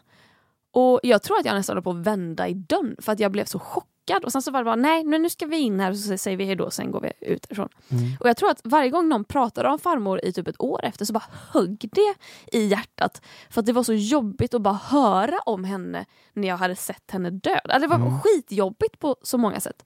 Och 0.73 1.01
jag 1.03 1.23
tror 1.23 1.39
att 1.39 1.45
jag 1.45 1.55
nästan 1.55 1.77
höll 1.77 1.83
på 1.83 1.91
att 1.91 1.97
vända 1.97 2.49
i 2.49 2.55
dörren 2.55 2.97
för 2.99 3.13
att 3.13 3.21
jag 3.21 3.33
blev 3.33 3.45
så 3.45 3.59
chockad. 3.59 4.25
Och 4.25 4.33
sen 4.33 4.43
så 4.43 4.51
var 4.51 4.61
det 4.61 4.65
bara, 4.65 4.77
nej 4.77 5.05
nu 5.05 5.31
ska 5.31 5.47
vi 5.47 5.59
in 5.59 5.81
här 5.81 5.91
och 5.91 5.97
så 5.97 6.19
säger 6.19 6.37
vi 6.37 6.45
hejdå 6.45 6.65
och 6.65 6.73
sen 6.73 6.91
går 6.91 7.01
vi 7.01 7.13
ut 7.21 7.43
därifrån. 7.49 7.69
Mm. 7.89 8.05
Och 8.21 8.29
jag 8.29 8.37
tror 8.37 8.51
att 8.51 8.61
varje 8.65 8.91
gång 8.91 9.09
någon 9.09 9.25
pratade 9.25 9.69
om 9.69 9.79
farmor 9.79 10.25
i 10.25 10.33
typ 10.33 10.49
ett 10.49 10.61
år 10.61 10.85
efter 10.85 11.05
så 11.05 11.13
bara 11.13 11.25
högg 11.53 11.89
det 11.93 12.15
i 12.59 12.67
hjärtat. 12.67 13.23
För 13.51 13.61
att 13.61 13.67
det 13.67 13.73
var 13.73 13.83
så 13.83 13.93
jobbigt 13.93 14.55
att 14.55 14.63
bara 14.63 14.75
höra 14.75 15.39
om 15.47 15.65
henne 15.65 16.07
när 16.33 16.49
jag 16.49 16.57
hade 16.57 16.77
sett 16.77 17.11
henne 17.11 17.31
död. 17.31 17.61
Alltså 17.65 17.81
det 17.81 17.87
var 17.87 18.07
Mm. 18.07 18.21
skitjobbigt 18.21 18.99
på 18.99 19.17
så 19.23 19.39
många 19.39 19.61
sätt. 19.61 19.85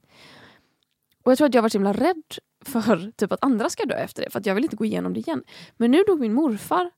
Och 1.23 1.31
jag 1.31 1.37
tror 1.37 1.47
att 1.47 1.53
jag 1.53 1.61
var 1.61 1.69
så 1.69 1.77
himla 1.77 1.93
rädd 1.93 2.23
för 2.65 3.11
typ 3.17 3.31
att 3.31 3.43
andra 3.43 3.69
ska 3.69 3.85
dö 3.85 3.95
efter 3.95 4.23
det 4.23 4.29
för 4.29 4.39
att 4.39 4.45
jag 4.45 4.55
vill 4.55 4.63
inte 4.63 4.75
gå 4.75 4.85
igenom 4.85 5.13
det 5.13 5.19
igen. 5.19 5.43
Men 5.77 5.91
nu 5.91 6.03
dog 6.07 6.19
min 6.19 6.33
morfar 6.33 6.91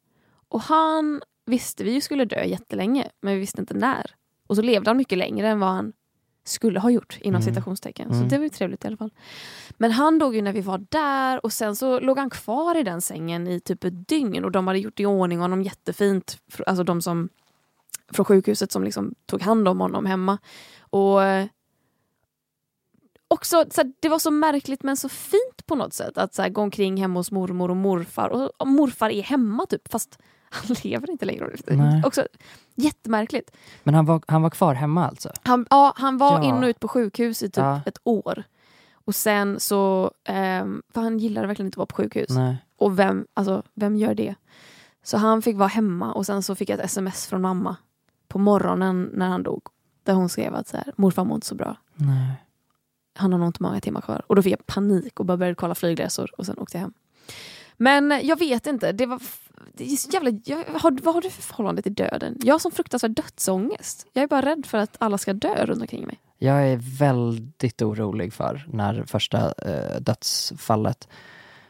och 0.49 0.61
han 0.61 1.21
visste 1.47 1.83
vi 1.83 1.91
ju 1.91 2.01
skulle 2.01 2.25
dö 2.25 2.43
jättelänge 2.43 3.09
men 3.21 3.33
vi 3.33 3.39
visste 3.39 3.61
inte 3.61 3.73
när. 3.73 4.15
Och 4.47 4.55
så 4.55 4.61
levde 4.61 4.89
han 4.89 4.97
mycket 4.97 5.17
längre 5.17 5.47
än 5.47 5.59
vad 5.59 5.69
han 5.69 5.93
skulle 6.43 6.79
ha 6.79 6.89
gjort 6.89 7.17
inom 7.21 7.41
Mm. 7.41 7.53
citationstecken. 7.53 8.11
Mm. 8.11 8.19
Så 8.19 8.29
det 8.29 8.37
var 8.37 8.43
ju 8.43 8.49
trevligt 8.49 8.83
i 8.83 8.87
alla 8.87 8.97
fall. 8.97 9.11
Men 9.77 9.91
han 9.91 10.19
dog 10.19 10.35
ju 10.35 10.41
när 10.41 10.53
vi 10.53 10.61
var 10.61 10.85
där 10.89 11.45
och 11.45 11.53
sen 11.53 11.75
så 11.75 11.99
låg 11.99 12.17
han 12.17 12.29
kvar 12.29 12.77
i 12.77 12.83
den 12.83 13.01
sängen 13.01 13.47
i 13.47 13.59
typ 13.59 13.83
ett 13.83 14.07
dygn 14.07 14.45
och 14.45 14.51
de 14.51 14.67
hade 14.67 14.79
gjort 14.79 14.99
i 14.99 15.05
ordning 15.05 15.39
honom 15.39 15.63
jättefint. 15.63 16.37
Alltså 16.67 16.83
de 16.83 17.01
som 17.01 17.29
från 18.11 18.25
sjukhuset 18.25 18.71
som 18.71 18.83
liksom 18.83 19.15
tog 19.25 19.41
hand 19.41 19.67
om 19.67 19.79
honom 19.79 20.05
hemma. 20.05 20.37
Och 20.79 21.19
också, 23.27 23.65
så 23.69 23.81
här, 23.81 23.93
det 23.99 24.09
var 24.09 24.19
så 24.19 24.31
märkligt 24.31 24.83
men 24.83 24.97
så 24.97 25.09
fint 25.09 25.65
på 25.65 25.75
något 25.75 25.93
sätt 25.93 26.17
att 26.17 26.33
så 26.33 26.41
här, 26.41 26.49
gå 26.49 26.61
omkring 26.61 26.97
hemma 26.97 27.19
hos 27.19 27.31
mormor 27.31 27.69
och 27.69 27.77
morfar 27.77 28.29
och, 28.29 28.51
och 28.61 28.67
morfar 28.67 29.09
är 29.09 29.21
hemma 29.23 29.65
typ 29.65 29.91
fast 29.91 30.19
han 30.49 30.75
lever 30.83 31.09
inte 31.11 31.25
längre. 31.25 31.49
Nej. 31.67 32.01
Också 32.05 32.27
jättemärkligt. 32.75 33.51
Men 33.83 33.93
han 33.95 34.05
var, 34.05 34.21
han 34.27 34.41
var 34.41 34.49
kvar 34.49 34.73
hemma 34.73 35.07
alltså? 35.07 35.29
Han, 35.43 35.65
ja, 35.69 35.93
han 35.95 36.17
var 36.17 36.31
Ja. 36.39 36.43
in 36.43 36.55
och 36.63 36.67
ut 36.67 36.79
på 36.79 36.87
sjukhus 36.87 37.43
i 37.43 37.45
typ 37.45 37.57
Ja. 37.57 37.81
ett 37.85 37.97
år. 38.03 38.43
Och 38.93 39.15
sen 39.15 39.59
så, 39.59 40.11
ehm, 40.23 40.81
för 40.93 41.01
han 41.01 41.17
gillade 41.19 41.47
verkligen 41.47 41.67
inte 41.67 41.75
att 41.75 41.77
vara 41.77 41.85
på 41.85 41.95
sjukhus. 41.95 42.29
Nej. 42.29 42.57
Och 42.77 42.99
vem, 42.99 43.27
alltså, 43.33 43.63
vem 43.73 43.95
gör 43.95 44.15
det? 44.15 44.35
Så 45.03 45.17
han 45.17 45.41
fick 45.41 45.57
vara 45.57 45.67
hemma 45.67 46.13
och 46.13 46.25
sen 46.25 46.43
så 46.43 46.55
fick 46.55 46.69
jag 46.69 46.79
ett 46.79 46.85
sms 46.85 47.27
från 47.27 47.41
mamma 47.41 47.75
på 48.27 48.39
morgonen 48.39 49.09
när 49.13 49.27
han 49.27 49.43
dog. 49.43 49.61
Där 50.03 50.13
hon 50.13 50.29
skrev 50.29 50.55
att 50.55 50.67
så 50.67 50.77
här, 50.77 50.93
morfar 50.97 51.23
mår 51.25 51.35
inte 51.35 51.47
så 51.47 51.55
bra. 51.55 51.77
Nej. 51.95 52.31
Han 53.15 53.31
har 53.31 53.39
nog 53.39 53.49
inte 53.49 53.63
många 53.63 53.79
timmar 53.79 54.01
kvar. 54.01 54.21
Och 54.27 54.35
då 54.35 54.41
fick 54.41 54.53
jag 54.53 54.65
panik 54.65 55.19
och 55.19 55.25
bara 55.25 55.37
började 55.37 55.55
kolla 55.55 55.75
flygresor 55.75 56.31
och 56.37 56.45
sen 56.45 56.57
åkte 56.57 56.77
jag 56.77 56.81
hem. 56.81 56.93
Men 57.77 58.19
jag 58.23 58.39
vet 58.39 58.67
inte, 58.67 58.91
det 58.91 59.05
var 59.05 59.21
det 59.73 59.91
är 59.91 59.95
så 59.95 60.09
jävla, 60.09 60.31
jag, 60.45 60.57
har, 60.57 60.97
vad 61.03 61.13
har 61.13 61.21
du 61.21 61.29
för 61.29 61.41
förhållande 61.41 61.81
till 61.81 61.93
döden? 61.93 62.37
Jag 62.43 62.53
har 62.53 62.59
som 62.59 62.71
fruktansvärd 62.71 63.11
dödsångest. 63.11 64.07
Jag 64.13 64.23
är 64.23 64.27
bara 64.27 64.41
rädd 64.41 64.65
för 64.65 64.77
att 64.77 64.95
alla 64.99 65.17
ska 65.17 65.33
dö 65.33 65.65
runt 65.65 65.81
omkring 65.81 66.05
mig. 66.05 66.19
Jag 66.37 66.67
är 66.67 66.77
väldigt 66.99 67.81
orolig 67.81 68.33
för 68.33 68.65
när 68.73 69.03
första 69.03 69.53
eh, 69.65 70.01
dödsfallet 70.01 71.07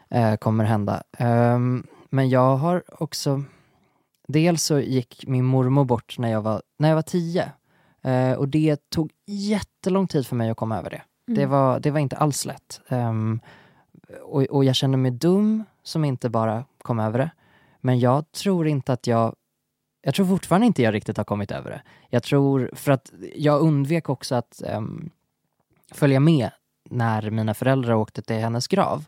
eh, 0.09 0.35
kommer 0.35 0.63
hända. 0.63 1.03
Ehm, 1.17 1.87
men 2.09 2.29
jag 2.29 2.57
har 2.57 2.83
också... 3.03 3.43
Dels 4.27 4.63
så 4.63 4.79
gick 4.79 5.23
min 5.27 5.45
mormor 5.45 5.85
bort 5.85 6.15
när 6.17 6.31
jag 6.31 6.41
var, 6.41 6.61
när 6.79 6.89
jag 6.89 6.95
var 6.95 7.01
tio. 7.01 7.51
Eh, 8.01 8.31
och 8.31 8.47
det 8.47 8.89
tog 8.89 9.11
jättelång 9.25 10.07
tid 10.07 10.27
för 10.27 10.35
mig 10.35 10.49
att 10.49 10.57
komma 10.57 10.77
över 10.79 10.89
det. 10.89 11.01
Det, 11.27 11.41
Mm. 11.43 11.49
var, 11.49 11.79
det 11.79 11.91
var 11.91 11.99
inte 11.99 12.15
alls 12.17 12.45
lätt. 12.45 12.81
Ehm, 12.87 13.39
och, 14.23 14.41
och 14.43 14.65
jag 14.65 14.75
känner 14.75 14.97
mig 14.97 15.11
dum 15.11 15.63
som 15.87 16.05
inte 16.05 16.29
bara 16.29 16.65
kom 16.81 16.99
över 16.99 17.19
det. 17.19 17.31
Men 17.81 17.99
jag 17.99 18.31
tror 18.31 18.67
inte 18.67 18.93
att 18.93 19.07
jag... 19.07 19.35
Jag 20.01 20.15
tror 20.15 20.25
fortfarande 20.25 20.67
inte 20.67 20.81
jag 20.81 20.93
riktigt 20.93 21.17
har 21.17 21.23
kommit 21.23 21.51
över 21.51 21.69
det. 21.69 21.81
Jag 22.09 22.23
tror, 22.23 22.71
för 22.73 22.91
att 22.91 23.11
jag 23.35 23.61
undvek 23.61 24.09
också 24.09 24.35
att 24.35 24.61
um, 24.73 25.09
följa 25.91 26.19
med 26.19 26.49
när 26.89 27.29
mina 27.31 27.53
föräldrar 27.53 27.93
åkte 27.93 28.21
till 28.21 28.35
hennes 28.35 28.67
grav. 28.67 29.05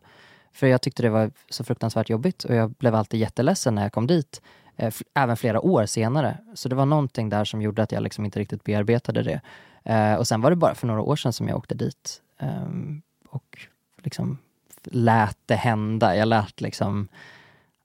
För 0.52 0.68
jag 0.68 0.82
tyckte 0.82 1.04
det 1.04 1.10
var 1.10 1.32
så 1.50 1.64
fruktansvärt 1.64 2.10
jobbigt 2.10 2.44
och 2.44 2.56
jag 2.56 2.72
blev 2.72 2.96
alltid 2.96 3.20
jätteledsen 3.20 3.76
när 3.76 3.82
jag 3.82 3.94
kom 3.94 4.08
dit. 4.08 4.42
Eh, 4.76 4.88
f- 4.88 5.02
även 5.14 5.38
flera 5.38 5.62
år 5.62 5.86
senare. 5.86 6.38
Så 6.54 6.70
det 6.70 6.76
var 6.76 6.86
någonting 6.86 7.30
där 7.30 7.46
som 7.46 7.62
gjorde 7.62 7.84
att 7.84 7.92
jag 7.92 8.04
liksom 8.04 8.26
inte 8.26 8.40
riktigt 8.40 8.64
bearbetade 8.64 9.24
det. 9.24 9.42
Eh, 9.84 10.14
och 10.16 10.28
sen 10.28 10.42
var 10.42 10.50
det 10.50 10.56
bara 10.56 10.76
för 10.76 10.88
några 10.88 11.02
år 11.02 11.16
sedan 11.16 11.34
som 11.34 11.48
jag 11.48 11.58
åkte 11.58 11.76
dit. 11.76 12.22
Ehm, 12.40 13.02
och 13.30 13.68
liksom 13.98 14.38
lät 14.84 15.38
det 15.46 15.56
hända. 15.56 16.16
Jag 16.16 16.28
lät 16.28 16.62
liksom, 16.62 17.08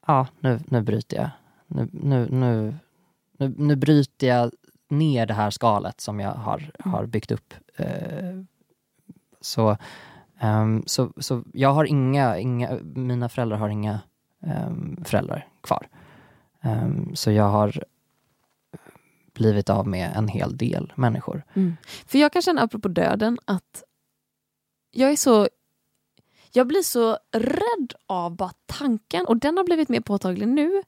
ja 0.07 0.27
nu, 0.41 0.61
nu 0.67 0.83
bryter 0.83 1.17
jag. 1.17 1.31
Nu, 1.67 1.89
nu, 1.93 2.29
nu, 2.31 2.75
nu, 3.39 3.55
nu 3.57 3.77
bryter 3.77 4.27
jag 4.27 4.53
ner 4.89 5.27
det 5.27 5.35
här 5.35 5.51
skalet 5.51 6.01
som 6.01 6.21
jag 6.21 6.33
har, 6.33 6.71
har 6.79 7.07
byggt 7.07 7.31
upp. 7.31 7.55
Eh, 7.77 8.41
så, 9.41 9.77
ehm, 10.39 10.83
så, 10.87 11.13
så 11.17 11.43
jag 11.53 11.73
har 11.73 11.85
inga, 11.85 12.39
inga, 12.39 12.79
mina 12.83 13.29
föräldrar 13.29 13.57
har 13.57 13.69
inga 13.69 14.01
ehm, 14.43 15.05
föräldrar 15.05 15.49
kvar. 15.61 15.89
Ehm, 16.61 17.17
så 17.17 17.31
jag 17.31 17.49
har 17.49 17.85
blivit 19.35 19.71
av 19.71 19.87
med 19.89 20.13
en 20.17 20.29
hel 20.29 20.57
del 20.57 20.93
människor. 20.97 21.45
Mm. 21.55 21.77
För 22.07 22.19
jag 22.19 22.33
kan 22.33 22.43
känna, 22.43 22.63
apropå 22.63 22.89
döden, 22.89 23.39
att 23.45 23.85
jag 24.91 25.13
är 25.13 25.17
så... 25.17 25.49
Jag 26.57 26.67
blir 26.67 26.83
så 26.83 27.19
rädd 27.33 27.93
av 28.07 28.37
bara 28.37 28.53
tanken, 28.67 29.27
och 29.27 29.37
den 29.37 29.57
har 29.57 29.65
blivit 29.65 29.89
mer 29.89 30.01
påtaglig 30.01 30.49
nu. 30.49 30.83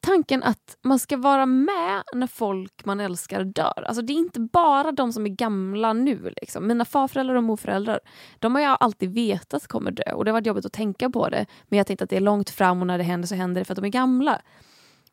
Tanken 0.00 0.42
att 0.42 0.76
man 0.82 0.98
ska 0.98 1.16
vara 1.16 1.46
med 1.46 2.02
när 2.14 2.26
folk 2.26 2.84
man 2.84 3.00
älskar 3.00 3.44
dör. 3.44 3.84
Alltså 3.86 4.02
det 4.02 4.12
är 4.12 4.14
inte 4.14 4.40
bara 4.40 4.92
de 4.92 5.12
som 5.12 5.26
är 5.26 5.30
gamla 5.30 5.92
nu. 5.92 6.32
Liksom. 6.40 6.66
Mina 6.66 6.84
farföräldrar 6.84 7.34
och 7.34 7.44
morföräldrar, 7.44 8.00
de 8.38 8.54
har 8.54 8.62
jag 8.62 8.76
alltid 8.80 9.14
vetat 9.14 9.66
kommer 9.66 9.90
dö. 9.90 10.12
Och 10.12 10.24
det 10.24 10.30
har 10.30 10.32
varit 10.32 10.46
jobbigt 10.46 10.66
att 10.66 10.72
tänka 10.72 11.10
på 11.10 11.28
det. 11.28 11.46
Men 11.68 11.76
jag 11.76 11.86
tänkte 11.86 12.04
att 12.04 12.10
det 12.10 12.16
är 12.16 12.20
långt 12.20 12.50
fram 12.50 12.80
och 12.80 12.86
när 12.86 12.98
det 12.98 13.04
händer 13.04 13.28
så 13.28 13.34
händer 13.34 13.60
det 13.60 13.64
för 13.64 13.72
att 13.72 13.76
de 13.78 13.84
är 13.84 13.88
gamla. 13.88 14.40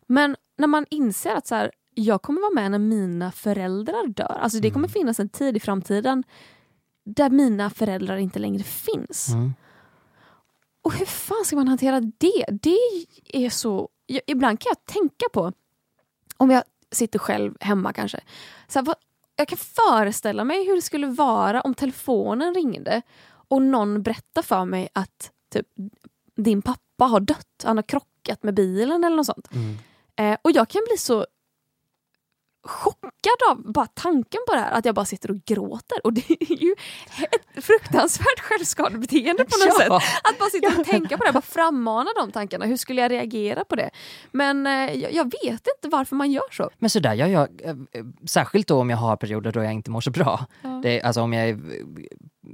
Men 0.07 0.35
när 0.57 0.67
man 0.67 0.85
inser 0.89 1.35
att 1.35 1.47
så 1.47 1.55
här, 1.55 1.71
jag 1.93 2.21
kommer 2.21 2.41
vara 2.41 2.53
med 2.53 2.71
när 2.71 2.79
mina 2.79 3.31
föräldrar 3.31 4.07
dör. 4.07 4.39
Alltså 4.41 4.59
det 4.59 4.71
kommer 4.71 4.87
finnas 4.87 5.19
en 5.19 5.29
tid 5.29 5.57
i 5.57 5.59
framtiden 5.59 6.23
där 7.03 7.29
mina 7.29 7.69
föräldrar 7.69 8.17
inte 8.17 8.39
längre 8.39 8.63
finns. 8.63 9.29
Mm. 9.29 9.53
Och 10.81 10.93
hur 10.93 11.05
fan 11.05 11.45
ska 11.45 11.55
man 11.55 11.67
hantera 11.67 12.01
det? 12.01 12.45
Det 12.61 12.77
är 13.33 13.49
så... 13.49 13.89
Jag, 14.05 14.21
ibland 14.27 14.59
kan 14.59 14.69
jag 14.69 14.93
tänka 14.93 15.25
på, 15.33 15.51
om 16.37 16.51
jag 16.51 16.63
sitter 16.91 17.19
själv 17.19 17.57
hemma 17.59 17.93
kanske. 17.93 18.19
Så 18.67 18.79
här, 18.79 18.85
vad, 18.85 18.95
jag 19.35 19.47
kan 19.47 19.57
föreställa 19.57 20.43
mig 20.43 20.67
hur 20.67 20.75
det 20.75 20.81
skulle 20.81 21.07
vara 21.07 21.61
om 21.61 21.73
telefonen 21.73 22.53
ringde 22.53 23.01
och 23.25 23.61
någon 23.61 24.03
berättar 24.03 24.41
för 24.41 24.65
mig 24.65 24.89
att 24.93 25.31
typ, 25.53 25.67
din 26.35 26.61
pappa 26.61 27.05
har 27.05 27.19
dött, 27.19 27.63
han 27.63 27.77
har 27.77 27.83
krockat 27.83 28.43
med 28.43 28.53
bilen 28.53 29.03
eller 29.03 29.17
något 29.17 29.25
sånt. 29.25 29.49
Mm. 29.51 29.77
Eh, 30.15 30.37
och 30.41 30.51
jag 30.51 30.69
kan 30.69 30.81
bli 30.89 30.97
så 30.97 31.25
chockad 32.63 33.37
av 33.51 33.71
bara 33.73 33.85
tanken 33.85 34.39
på 34.47 34.53
det 34.53 34.59
här, 34.59 34.71
att 34.71 34.85
jag 34.85 34.95
bara 34.95 35.05
sitter 35.05 35.31
och 35.31 35.37
gråter. 35.45 35.97
Och 36.05 36.13
det 36.13 36.31
är 36.31 36.63
ju 36.63 36.75
ett 37.55 37.63
fruktansvärt 37.65 38.39
självskadebeteende 38.39 39.43
på 39.45 39.57
något 39.57 39.75
Ja. 39.89 39.99
sätt. 39.99 40.19
Att 40.23 40.39
bara 40.39 40.49
sitta 40.49 40.79
och 40.79 40.85
tänka 40.85 41.17
på 41.17 41.23
det, 41.23 41.31
bara 41.31 41.41
frammana 41.41 42.09
de 42.15 42.31
tankarna. 42.31 42.65
Hur 42.65 42.77
skulle 42.77 43.01
jag 43.01 43.11
reagera 43.11 43.65
på 43.65 43.75
det? 43.75 43.89
Men 44.31 44.67
eh, 44.67 44.73
jag, 44.93 45.13
jag 45.13 45.23
vet 45.43 45.67
inte 45.77 45.89
varför 45.91 46.15
man 46.15 46.31
gör 46.31 46.51
så. 46.51 46.69
Men 46.77 46.89
sådär 46.89 47.13
gör 47.13 47.27
jag, 47.27 47.61
eh, 47.63 47.69
eh, 47.69 48.05
särskilt 48.29 48.67
då 48.67 48.79
om 48.79 48.89
jag 48.89 48.97
har 48.97 49.15
perioder 49.17 49.51
då 49.51 49.63
jag 49.63 49.73
inte 49.73 49.91
mår 49.91 50.01
så 50.01 50.11
bra. 50.11 50.45
Ja. 50.61 50.69
Det, 50.83 51.01
alltså 51.01 51.21
om 51.21 51.33
jag 51.33 51.49
är 51.49 51.59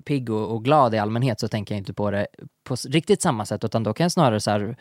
pigg 0.06 0.30
och, 0.30 0.52
och 0.54 0.64
glad 0.64 0.96
i 0.96 0.98
allmänhet 0.98 1.40
så 1.40 1.48
tänker 1.48 1.76
jag 1.76 1.78
inte 1.80 1.94
på 1.94 2.12
det 2.12 2.28
på 2.64 2.76
riktigt 2.90 3.22
samma 3.22 3.46
sätt 3.46 3.64
utan 3.64 3.84
då 3.84 3.94
kan 3.94 4.04
jag 4.04 4.12
snarare 4.12 4.40
så 4.40 4.52
här, 4.52 4.78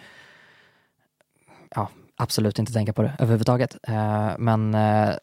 ja, 1.70 1.88
absolut 2.18 2.58
inte 2.58 2.72
tänka 2.72 2.92
på 2.92 3.02
det 3.02 3.16
överhuvudtaget. 3.18 3.76
Eh, 3.82 4.30
men 4.38 4.74
eh, 4.74 5.14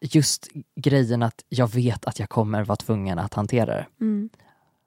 just 0.00 0.48
grejen 0.76 1.22
att 1.22 1.44
jag 1.48 1.72
vet 1.74 2.04
att 2.06 2.18
jag 2.18 2.28
kommer 2.28 2.64
vara 2.64 2.76
tvungen 2.76 3.18
att 3.18 3.34
hantera 3.34 3.66
det. 3.74 3.86
Mm. 4.00 4.30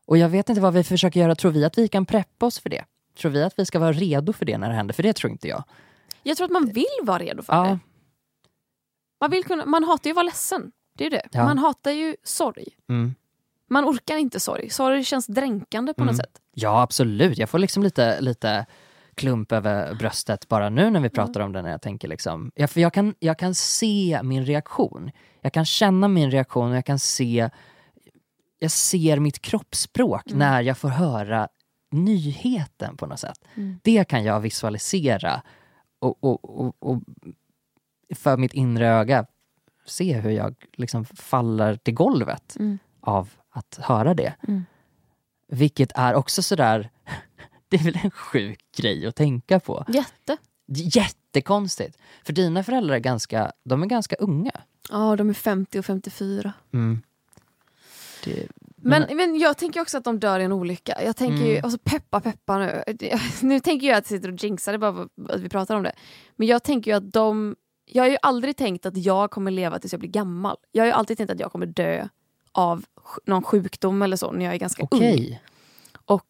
Och 0.06 0.18
jag 0.18 0.30
vet 0.30 0.50
inte 0.50 0.62
vad 0.62 0.74
vi 0.74 0.84
försöker 0.84 1.20
göra, 1.20 1.36
tror 1.36 1.52
vi 1.52 1.66
att 1.66 1.78
vi 1.78 1.88
kan 1.88 2.06
preppa 2.06 2.46
oss 2.46 2.60
för 2.60 2.70
det? 2.70 2.86
Tror 3.18 3.32
vi 3.32 3.44
att 3.44 3.60
vi 3.60 3.66
ska 3.66 3.80
vara 3.80 3.94
redo 3.94 4.34
för 4.34 4.46
det 4.46 4.58
när 4.58 4.70
det 4.70 4.76
händer? 4.76 4.94
För 4.94 5.04
det 5.04 5.14
tror 5.14 5.32
inte 5.32 5.48
jag. 5.48 5.64
Jag 6.24 6.38
tror 6.38 6.46
att 6.46 6.52
man 6.52 6.66
vill 6.66 6.86
vara 7.04 7.20
redo 7.20 7.44
för 7.44 7.54
Ja. 7.54 7.64
det. 7.64 7.80
Man, 9.22 9.32
vill 9.32 9.44
kunna, 9.44 9.66
man 9.66 9.84
hatar 9.84 10.08
ju 10.10 10.12
att 10.12 10.16
vara 10.16 10.24
ledsen. 10.24 10.72
Det 10.98 11.06
är 11.06 11.10
det. 11.10 11.28
Ja. 11.32 11.44
Man 11.44 11.58
hatar 11.58 11.92
ju 11.92 12.16
sorg. 12.24 12.66
Mm. 12.90 13.16
Man 13.70 13.86
orkar 13.86 14.18
inte 14.18 14.40
sorg. 14.40 14.70
Sorg 14.70 15.04
känns 15.04 15.28
dränkande 15.28 15.94
på 15.94 16.02
något 16.04 16.10
Mm. 16.14 16.18
sätt. 16.18 16.42
Ja, 16.54 16.82
absolut. 16.82 17.38
Jag 17.38 17.50
får 17.50 17.60
liksom 17.60 17.84
lite, 17.84 18.22
lite 18.22 18.66
klump 19.20 19.52
över 19.52 19.96
bröstet 19.96 20.48
bara 20.48 20.70
nu 20.70 20.90
när 20.90 21.00
vi 21.00 21.10
pratar 21.10 21.40
om 21.40 21.52
det. 21.54 21.62
När 21.62 21.70
jag 21.72 21.82
tänker 21.82 22.08
liksom, 22.08 22.52
ja, 22.56 22.68
för 22.68 22.82
jag, 22.82 22.94
kan, 22.94 23.16
jag 23.20 23.40
kan 23.40 23.56
se 23.56 24.20
min 24.24 24.46
reaktion. 24.46 25.12
Jag 25.42 25.54
kan 25.54 25.66
känna 25.66 26.08
min 26.08 26.32
reaktion 26.32 26.70
och 26.72 26.78
jag 26.78 26.86
kan 26.86 27.00
se 27.00 27.50
jag 28.60 28.72
ser 28.72 29.20
mitt 29.20 29.42
kroppsspråk 29.42 30.28
Mm. 30.28 30.40
när 30.40 30.62
jag 30.62 30.78
får 30.78 30.90
höra 30.90 31.48
nyheten 31.92 32.98
på 32.98 33.06
något 33.06 33.20
sätt. 33.20 33.40
Mm. 33.56 33.80
Det 33.84 34.04
kan 34.04 34.24
jag 34.24 34.40
visualisera 34.40 35.42
och, 36.00 36.24
och, 36.24 36.60
och, 36.60 36.76
och 36.80 37.02
för 38.16 38.38
mitt 38.38 38.54
inre 38.54 38.88
öga 38.88 39.26
se 39.86 40.14
hur 40.20 40.30
jag 40.32 40.56
liksom 40.74 41.06
faller 41.06 41.76
till 41.76 41.94
golvet 41.94 42.56
Mm. 42.60 42.78
av 43.02 43.30
att 43.52 43.80
höra 43.82 44.14
det. 44.14 44.34
Mm. 44.48 44.66
Vilket 45.48 45.92
är 45.96 46.14
också 46.16 46.42
sådär, 46.42 46.90
det 47.70 47.78
är 47.78 47.84
väl 47.84 48.00
en 48.04 48.12
sjuk 48.12 48.60
grej 48.78 49.06
att 49.08 49.16
tänka 49.16 49.60
på. 49.60 49.86
Jätte. 49.88 50.38
Jättekonstigt. 50.68 51.98
För 52.26 52.34
dina 52.34 52.64
föräldrar 52.64 52.96
är 52.96 53.00
ganska, 53.00 53.52
de 53.64 53.84
är 53.84 53.88
ganska 53.88 54.16
unga. 54.16 54.52
Ja, 54.90 55.16
de 55.16 55.30
är 55.30 55.34
50 55.34 55.80
och 55.80 55.86
54. 55.86 56.54
Mm. 56.74 57.02
Det, 58.24 58.48
Men, 58.76 59.18
men 59.18 59.40
jag 59.40 59.58
tänker 59.58 59.82
också 59.82 59.98
att 59.98 60.04
de 60.04 60.20
dör 60.20 60.40
i 60.40 60.44
en 60.44 60.52
olycka. 60.52 61.04
Jag 61.04 61.16
tänker 61.16 61.46
ju, 61.46 61.52
Mm. 61.52 61.64
alltså 61.64 61.80
peppa 61.84 62.20
peppa 62.22 62.58
nu. 62.58 62.84
Nu 63.42 63.60
tänker 63.60 63.88
jag 63.88 63.98
att 63.98 64.12
jag 64.12 64.18
sitter 64.20 64.32
och 64.34 64.44
jinxar 64.44 64.72
det 64.72 64.78
bara 64.78 64.94
för 64.94 65.10
att 65.30 65.42
vi 65.42 65.50
pratar 65.50 65.76
om 65.76 65.84
det. 65.84 65.92
Men 66.36 66.48
jag 66.48 66.64
tänker 66.64 66.92
ju 66.92 66.98
att 66.98 67.14
de... 67.14 67.56
Jag 67.86 68.04
har 68.04 68.10
ju 68.10 68.18
aldrig 68.22 68.58
tänkt 68.58 68.86
att 68.86 68.98
jag 68.98 69.32
kommer 69.32 69.52
leva 69.52 69.80
tills 69.80 69.94
jag 69.94 70.00
blir 70.00 70.10
gammal. 70.10 70.58
Jag 70.72 70.82
har 70.82 70.88
ju 70.88 70.94
alltid 70.94 71.18
tänkt 71.18 71.30
att 71.30 71.40
jag 71.40 71.52
kommer 71.52 71.66
dö 71.66 72.08
av 72.52 72.86
någon 73.26 73.44
sjukdom 73.44 74.02
eller 74.02 74.18
så 74.18 74.32
när 74.32 74.46
jag 74.46 74.54
är 74.54 74.58
ganska 74.58 74.82
ung. 74.84 74.88
Okej. 75.00 75.42
Och, 76.06 76.26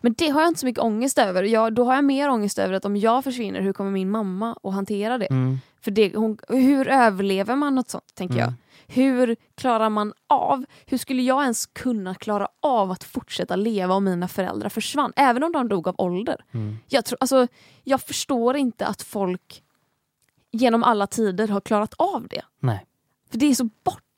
men 0.00 0.14
det 0.18 0.28
har 0.28 0.40
jag 0.40 0.50
inte 0.50 0.60
så 0.60 0.66
mycket 0.66 0.82
ångest 0.82 1.18
över. 1.18 1.42
Jag, 1.42 1.72
då 1.72 1.84
har 1.84 1.94
jag 1.94 2.04
mer 2.04 2.28
ångest 2.28 2.58
över 2.58 2.74
att 2.74 2.84
om 2.84 2.96
jag 2.96 3.24
försvinner, 3.24 3.60
hur 3.60 3.72
kommer 3.72 3.90
min 3.90 4.10
mamma 4.10 4.56
att 4.62 4.74
hantera 4.74 5.18
det? 5.18 5.26
Mm. 5.26 5.58
För 5.80 5.90
det, 5.90 6.16
hon, 6.16 6.38
hur 6.48 6.88
överlever 6.88 7.56
man 7.56 7.74
något 7.74 7.90
sånt, 7.90 8.14
tänker 8.14 8.36
jag. 8.36 8.48
Mm. 8.48 8.58
Hur 8.86 9.36
klarar 9.54 9.90
man 9.90 10.12
av, 10.26 10.64
hur 10.86 10.98
skulle 10.98 11.22
jag 11.22 11.42
ens 11.42 11.66
kunna 11.66 12.14
klara 12.14 12.48
av 12.62 12.90
att 12.90 13.04
fortsätta 13.04 13.56
leva 13.56 13.94
om 13.94 14.04
mina 14.04 14.28
föräldrar 14.28 14.68
försvann? 14.68 15.12
Även 15.16 15.42
om 15.42 15.52
de 15.52 15.68
dog 15.68 15.88
av 15.88 15.94
ålder. 15.98 16.44
Mm. 16.52 16.78
Jag, 16.88 17.04
tror, 17.04 17.16
alltså, 17.20 17.46
jag 17.84 18.00
förstår 18.00 18.56
inte 18.56 18.86
att 18.86 19.02
folk 19.02 19.62
genom 20.52 20.82
alla 20.82 21.06
tider 21.06 21.48
har 21.48 21.60
klarat 21.60 21.94
av 21.94 22.26
det. 22.30 22.42
Nej. 22.60 22.86
För 23.30 23.38
det 23.38 23.46
är 23.46 23.54
så 23.54 23.68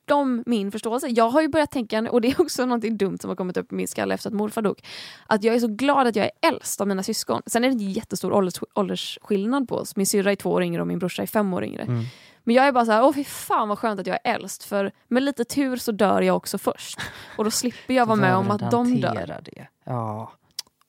bortom 0.08 0.42
min 0.46 0.72
förståelse. 0.72 1.08
Jag 1.08 1.30
har 1.30 1.42
ju 1.42 1.48
börjat 1.48 1.70
tänka, 1.70 2.10
och 2.10 2.20
det 2.20 2.28
är 2.28 2.40
också 2.40 2.66
något 2.66 2.82
dumt 2.82 3.18
som 3.18 3.28
har 3.28 3.36
kommit 3.36 3.56
upp 3.56 3.72
i 3.72 3.74
min 3.74 3.88
skalle 3.88 4.14
efter 4.14 4.28
att 4.30 4.34
morfar 4.34 4.62
dog, 4.62 4.82
att 5.26 5.44
jag 5.44 5.54
är 5.54 5.60
så 5.60 5.68
glad 5.68 6.06
att 6.06 6.16
jag 6.16 6.24
är 6.26 6.48
äldst 6.48 6.80
av 6.80 6.88
mina 6.88 7.02
syskon. 7.02 7.42
Sen 7.46 7.64
är 7.64 7.70
det 7.70 7.84
jättestor 7.84 8.32
ålders, 8.32 8.60
åldersskillnad 8.74 9.68
på 9.68 9.76
oss. 9.76 9.96
Min 9.96 10.06
syrra 10.06 10.32
är 10.32 10.36
två 10.36 10.50
år 10.50 10.62
yngre 10.62 10.80
och 10.80 10.86
min 10.86 10.98
brorsa 10.98 11.22
är 11.22 11.26
fem 11.26 11.54
år 11.54 11.64
yngre. 11.64 11.82
Mm. 11.82 12.04
Men 12.44 12.54
jag 12.54 12.66
är 12.66 12.72
bara 12.72 12.84
så 12.86 12.92
här, 12.92 13.04
åh 13.04 13.12
fy 13.12 13.24
fan 13.24 13.68
vad 13.68 13.78
skönt 13.78 14.00
att 14.00 14.06
jag 14.06 14.18
är 14.24 14.34
äldst 14.34 14.64
för 14.64 14.92
med 15.08 15.22
lite 15.22 15.44
tur 15.44 15.76
så 15.76 15.92
dör 15.92 16.22
jag 16.22 16.36
också 16.36 16.58
först. 16.58 16.98
Och 17.38 17.44
då 17.44 17.50
slipper 17.50 17.94
jag 17.94 18.06
vara 18.12 18.16
med 18.16 18.36
om 18.36 18.50
att 18.50 18.70
de 18.70 19.00
dör. 19.00 19.40
Det. 19.44 19.66
Ja. 19.84 20.32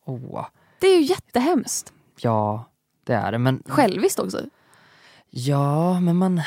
Åh. 0.05 0.45
Det 0.79 0.87
är 0.87 0.99
ju 0.99 1.03
jättehemskt. 1.05 1.93
Ja, 2.19 2.65
det 3.03 3.13
är 3.13 3.31
det. 3.31 3.37
Men, 3.37 3.63
Själviskt 3.67 4.19
också. 4.19 4.41
ja, 5.29 5.99
men 5.99 6.15
man 6.15 6.41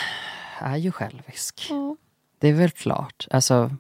är 0.59 0.77
ju 0.77 0.93
självisk. 0.93 1.67
Ja. 1.71 1.97
Det 2.43 2.49
är 2.49 2.53
väl 2.53 2.71
klart. 2.71 3.27
Alltså, 3.31 3.71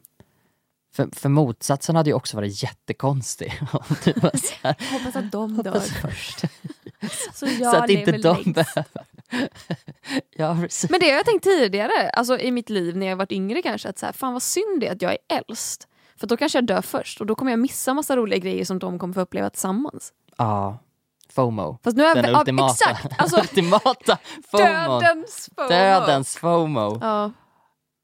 för, 0.94 1.08
för 1.12 1.28
motsatsen 1.28 1.96
hade 1.96 2.10
ju 2.10 2.14
också 2.14 2.36
varit 2.36 2.62
jättekonstig. 2.62 3.58
Hoppas 3.72 5.16
att 5.16 5.32
de 5.32 5.56
dör 5.56 5.80
först. 5.80 6.40
Så 7.32 7.46
så 7.46 7.76
att 7.76 7.90
inte 7.90 8.12
de 8.12 8.18
längst. 8.18 8.44
behöver... 8.54 8.84
ja. 10.36 10.54
Men 10.90 11.00
det 11.00 11.10
har 11.10 11.16
jag 11.16 11.24
tänkt 11.24 11.44
tidigare, 11.44 12.10
alltså 12.10 12.38
i 12.38 12.50
mitt 12.50 12.70
liv 12.70 12.96
när 12.96 13.06
jag 13.06 13.16
varit 13.16 13.32
yngre 13.32 13.62
kanske, 13.62 13.88
att 13.88 13.98
så 13.98 14.06
här, 14.06 14.12
fan 14.12 14.32
vad 14.32 14.42
synd 14.42 14.80
det 14.80 14.86
är 14.86 14.92
att 14.92 15.02
jag 15.02 15.12
är 15.12 15.18
äldst. 15.28 15.88
För 16.16 16.26
då 16.26 16.36
kanske 16.36 16.58
jag 16.58 16.66
dör 16.66 16.82
först 16.82 17.20
och 17.20 17.26
då 17.26 17.34
kommer 17.34 17.52
jag 17.52 17.58
missa 17.58 17.94
massa 17.94 18.16
roliga 18.16 18.38
grejer 18.38 18.64
som 18.64 18.78
de 18.78 18.98
kommer 18.98 19.14
få 19.14 19.20
uppleva 19.20 19.50
tillsammans. 19.50 20.12
Ja, 20.36 20.78
FOMO. 21.28 21.78
Fast 21.84 21.96
nu 21.96 22.04
är 22.04 22.22
Den 22.22 22.36
ultimata, 22.36 22.90
Exakt! 22.90 23.20
Alltså 23.20 23.40
ultimata 23.40 24.18
FOMO. 24.50 24.64
dödens 24.64 25.50
FOMO. 25.56 25.68
Dödens 25.68 26.36
FOMO. 26.36 26.98
Ja. 27.00 27.30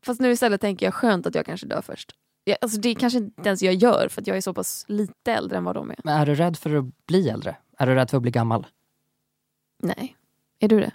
Fast 0.08 0.20
nu 0.20 0.30
istället 0.30 0.60
tänker 0.60 0.86
jag 0.86 0.94
skönt 0.94 1.26
att 1.26 1.34
jag 1.34 1.46
kanske 1.46 1.66
dör 1.66 1.82
först. 1.82 2.12
Ja, 2.44 2.56
alltså 2.60 2.80
det 2.80 2.94
kanske 2.94 3.18
inte 3.18 3.48
ens 3.48 3.62
jag 3.62 3.74
gör 3.74 4.08
för 4.08 4.20
att 4.20 4.26
jag 4.26 4.36
är 4.36 4.40
så 4.40 4.54
pass 4.54 4.84
lite 4.88 5.32
äldre 5.32 5.58
än 5.58 5.64
vad 5.64 5.74
de 5.74 5.90
är. 5.90 5.96
Men 6.04 6.14
är 6.14 6.26
du 6.26 6.34
rädd 6.34 6.56
för 6.56 6.74
att 6.74 7.06
bli 7.06 7.28
äldre? 7.28 7.56
Är 7.78 7.86
du 7.86 7.94
rädd 7.94 8.10
för 8.10 8.16
att 8.16 8.22
bli 8.22 8.30
gammal? 8.30 8.66
Nej. 9.82 10.16
Är 10.58 10.68
du 10.68 10.80
det? 10.80 10.90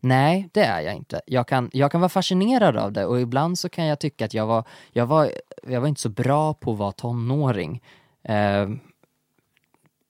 Nej, 0.00 0.48
det 0.52 0.64
är 0.64 0.80
jag 0.80 0.94
inte. 0.94 1.20
Jag 1.26 1.48
kan, 1.48 1.70
jag 1.72 1.92
kan 1.92 2.00
vara 2.00 2.08
fascinerad 2.08 2.76
av 2.76 2.92
det 2.92 3.06
och 3.06 3.20
ibland 3.20 3.58
så 3.58 3.68
kan 3.68 3.86
jag 3.86 4.00
tycka 4.00 4.24
att 4.24 4.34
jag 4.34 4.46
var, 4.46 4.64
jag 4.90 5.06
var, 5.06 5.30
jag 5.62 5.80
var 5.80 5.88
inte 5.88 6.00
så 6.00 6.08
bra 6.08 6.54
på 6.54 6.72
att 6.72 6.78
vara 6.78 6.92
tonåring. 6.92 7.82
Eh, 8.22 8.68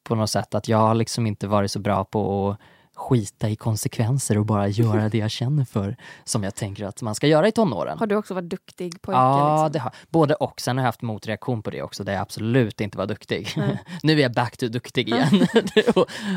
på 0.02 0.14
något 0.14 0.30
sätt 0.30 0.54
att 0.54 0.68
jag 0.68 0.78
har 0.78 0.94
liksom 0.94 1.26
inte 1.26 1.46
varit 1.46 1.70
så 1.70 1.78
bra 1.78 2.04
på 2.04 2.50
att 2.50 2.58
skita 2.94 3.48
i 3.48 3.56
konsekvenser 3.56 4.38
och 4.38 4.46
bara 4.46 4.68
göra 4.68 5.08
det 5.08 5.18
jag 5.18 5.30
känner 5.30 5.64
för 5.64 5.96
som 6.24 6.42
jag 6.42 6.54
tänker 6.54 6.84
att 6.84 7.02
man 7.02 7.14
ska 7.14 7.26
göra 7.26 7.48
i 7.48 7.52
tonåren. 7.52 7.98
Har 7.98 8.06
du 8.06 8.16
också 8.16 8.34
varit 8.34 8.50
duktig 8.50 9.02
pojke? 9.02 9.18
Ja, 9.18 9.54
liksom? 9.54 9.72
det 9.72 9.78
har, 9.78 9.92
både 10.08 10.34
och. 10.34 10.60
Sen 10.60 10.76
har 10.76 10.82
jag 10.82 10.88
haft 10.88 11.02
motreaktion 11.02 11.62
på 11.62 11.70
det 11.70 11.82
också 11.82 12.04
där 12.04 12.12
jag 12.12 12.22
absolut 12.22 12.80
inte 12.80 12.98
var 12.98 13.06
duktig. 13.06 13.48
nu 14.02 14.12
är 14.12 14.18
jag 14.18 14.32
back 14.32 14.56
to 14.56 14.68
duktig 14.68 15.08
igen. 15.08 15.46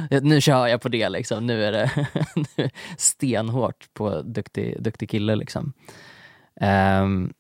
Nu 0.21 0.41
kör 0.41 0.67
jag 0.67 0.81
på 0.81 0.89
det 0.89 1.09
liksom. 1.09 1.45
Nu 1.45 1.63
är 1.65 1.71
det 1.71 1.91
stenhårt 2.97 3.93
på 3.93 4.21
duktig, 4.21 4.83
duktig 4.83 5.09
kille 5.09 5.35
liksom. 5.35 5.73
Ehm, 6.61 7.33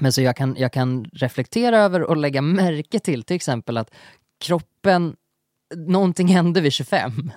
men 0.00 0.12
så 0.12 0.22
jag 0.22 0.36
kan, 0.36 0.56
jag 0.58 0.72
kan 0.72 1.04
reflektera 1.04 1.78
över 1.78 2.02
och 2.02 2.16
lägga 2.16 2.42
märke 2.42 3.00
till 3.00 3.22
till 3.22 3.36
exempel 3.36 3.76
att 3.76 3.90
kroppen, 4.40 5.16
någonting 5.76 6.28
hände 6.28 6.60
vid 6.60 6.72
25. 6.72 7.32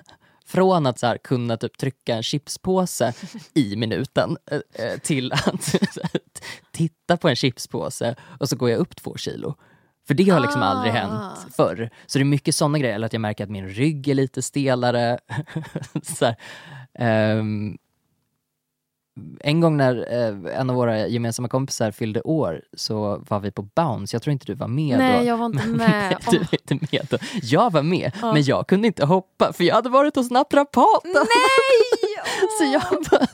Från 0.46 0.86
att 0.86 0.98
så 0.98 1.06
här, 1.06 1.18
kunna 1.18 1.56
typ 1.56 1.78
trycka 1.78 2.14
en 2.16 2.22
chipspåse 2.22 3.12
i 3.54 3.76
minuten 3.76 4.36
eh, 4.50 4.86
eh, 4.86 4.98
till 4.98 5.32
att 5.32 5.74
titta 6.72 7.16
på 7.16 7.28
en 7.28 7.36
chipspåse 7.36 8.14
och 8.40 8.48
så 8.48 8.56
går 8.56 8.70
jag 8.70 8.78
upp 8.78 8.96
två 8.96 9.16
kilo. 9.16 9.54
För 10.06 10.14
det 10.14 10.30
har 10.30 10.40
liksom 10.40 10.62
aldrig 10.62 10.92
Ah. 10.94 10.96
hänt 10.96 11.54
förr. 11.56 11.90
Så 12.06 12.18
det 12.18 12.22
är 12.22 12.24
mycket 12.24 12.54
sådana 12.54 12.78
grejer, 12.78 12.94
eller 12.94 13.06
att 13.06 13.12
jag 13.12 13.20
märker 13.20 13.44
att 13.44 13.50
min 13.50 13.68
rygg 13.68 14.08
är 14.08 14.14
lite 14.14 14.42
stelare. 14.42 15.18
så 16.02 16.34
ehm, 16.98 17.76
en 19.40 19.60
gång 19.60 19.76
när 19.76 20.06
eh, 20.10 20.60
en 20.60 20.70
av 20.70 20.76
våra 20.76 21.06
gemensamma 21.06 21.48
kompisar 21.48 21.90
fyllde 21.90 22.22
år 22.22 22.62
så 22.76 23.24
var 23.28 23.40
vi 23.40 23.50
på 23.50 23.62
Bounce, 23.62 24.14
jag 24.14 24.22
tror 24.22 24.32
inte 24.32 24.46
du 24.46 24.54
var 24.54 24.68
med 24.68 24.98
Nej, 24.98 25.18
då. 25.20 25.24
jag 25.26 25.36
var 25.36 25.46
inte 25.46 25.66
med. 25.66 26.16
du 26.30 26.38
var 26.38 26.48
inte 26.70 26.74
med 26.92 27.06
då. 27.10 27.18
Jag 27.42 27.72
var 27.72 27.82
med, 27.82 28.12
Ja. 28.22 28.32
men 28.32 28.42
jag 28.42 28.66
kunde 28.68 28.86
inte 28.86 29.04
hoppa 29.06 29.52
för 29.52 29.64
jag 29.64 29.74
hade 29.74 29.88
varit 29.88 30.16
hos 30.16 30.30
naprapaten. 30.30 31.10
Nej! 31.14 31.24
Så, 32.58 32.64
jag 32.64 32.82
bara, 33.10 33.26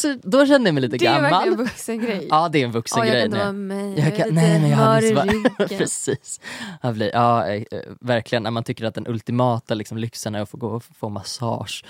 så 0.00 0.18
då 0.28 0.46
kände 0.46 0.68
jag 0.68 0.74
mig 0.74 0.80
lite 0.82 0.96
det 0.96 1.06
är 1.06 1.20
verkligen 1.22 1.30
gammal. 1.30 1.48
en 1.48 1.56
vuxen 1.56 1.98
grej. 2.00 2.26
Ja, 2.30 2.48
det 2.48 2.60
är 2.60 2.64
en 2.64 2.72
vuxen 2.72 2.98
Ja, 2.98 3.06
jag 3.06 3.12
grej. 3.14 3.22
kan 3.22 3.30
nej. 3.30 3.40
vara 3.40 3.52
med. 3.52 3.98
Jag 3.98 4.16
kan, 4.16 4.34
nej, 4.34 4.60
men 4.60 4.70
jag 4.70 4.76
hade 4.76 5.08
så-. 5.58 5.68
Precis. 5.78 6.40
Jag 6.82 6.94
blir, 6.94 7.10
ja, 7.14 7.46
eh, 7.46 7.62
verkligen, 8.00 8.42
när 8.42 8.50
man 8.50 8.64
tycker 8.64 8.84
att 8.84 8.94
den 8.94 9.06
ultimata 9.06 9.74
liksom, 9.74 9.98
lyxen 9.98 10.34
är 10.34 10.42
att 10.42 10.50
få 10.50 10.56
gå 10.56 10.68
och 10.68 10.84
få 10.98 11.08
massage. 11.08 11.84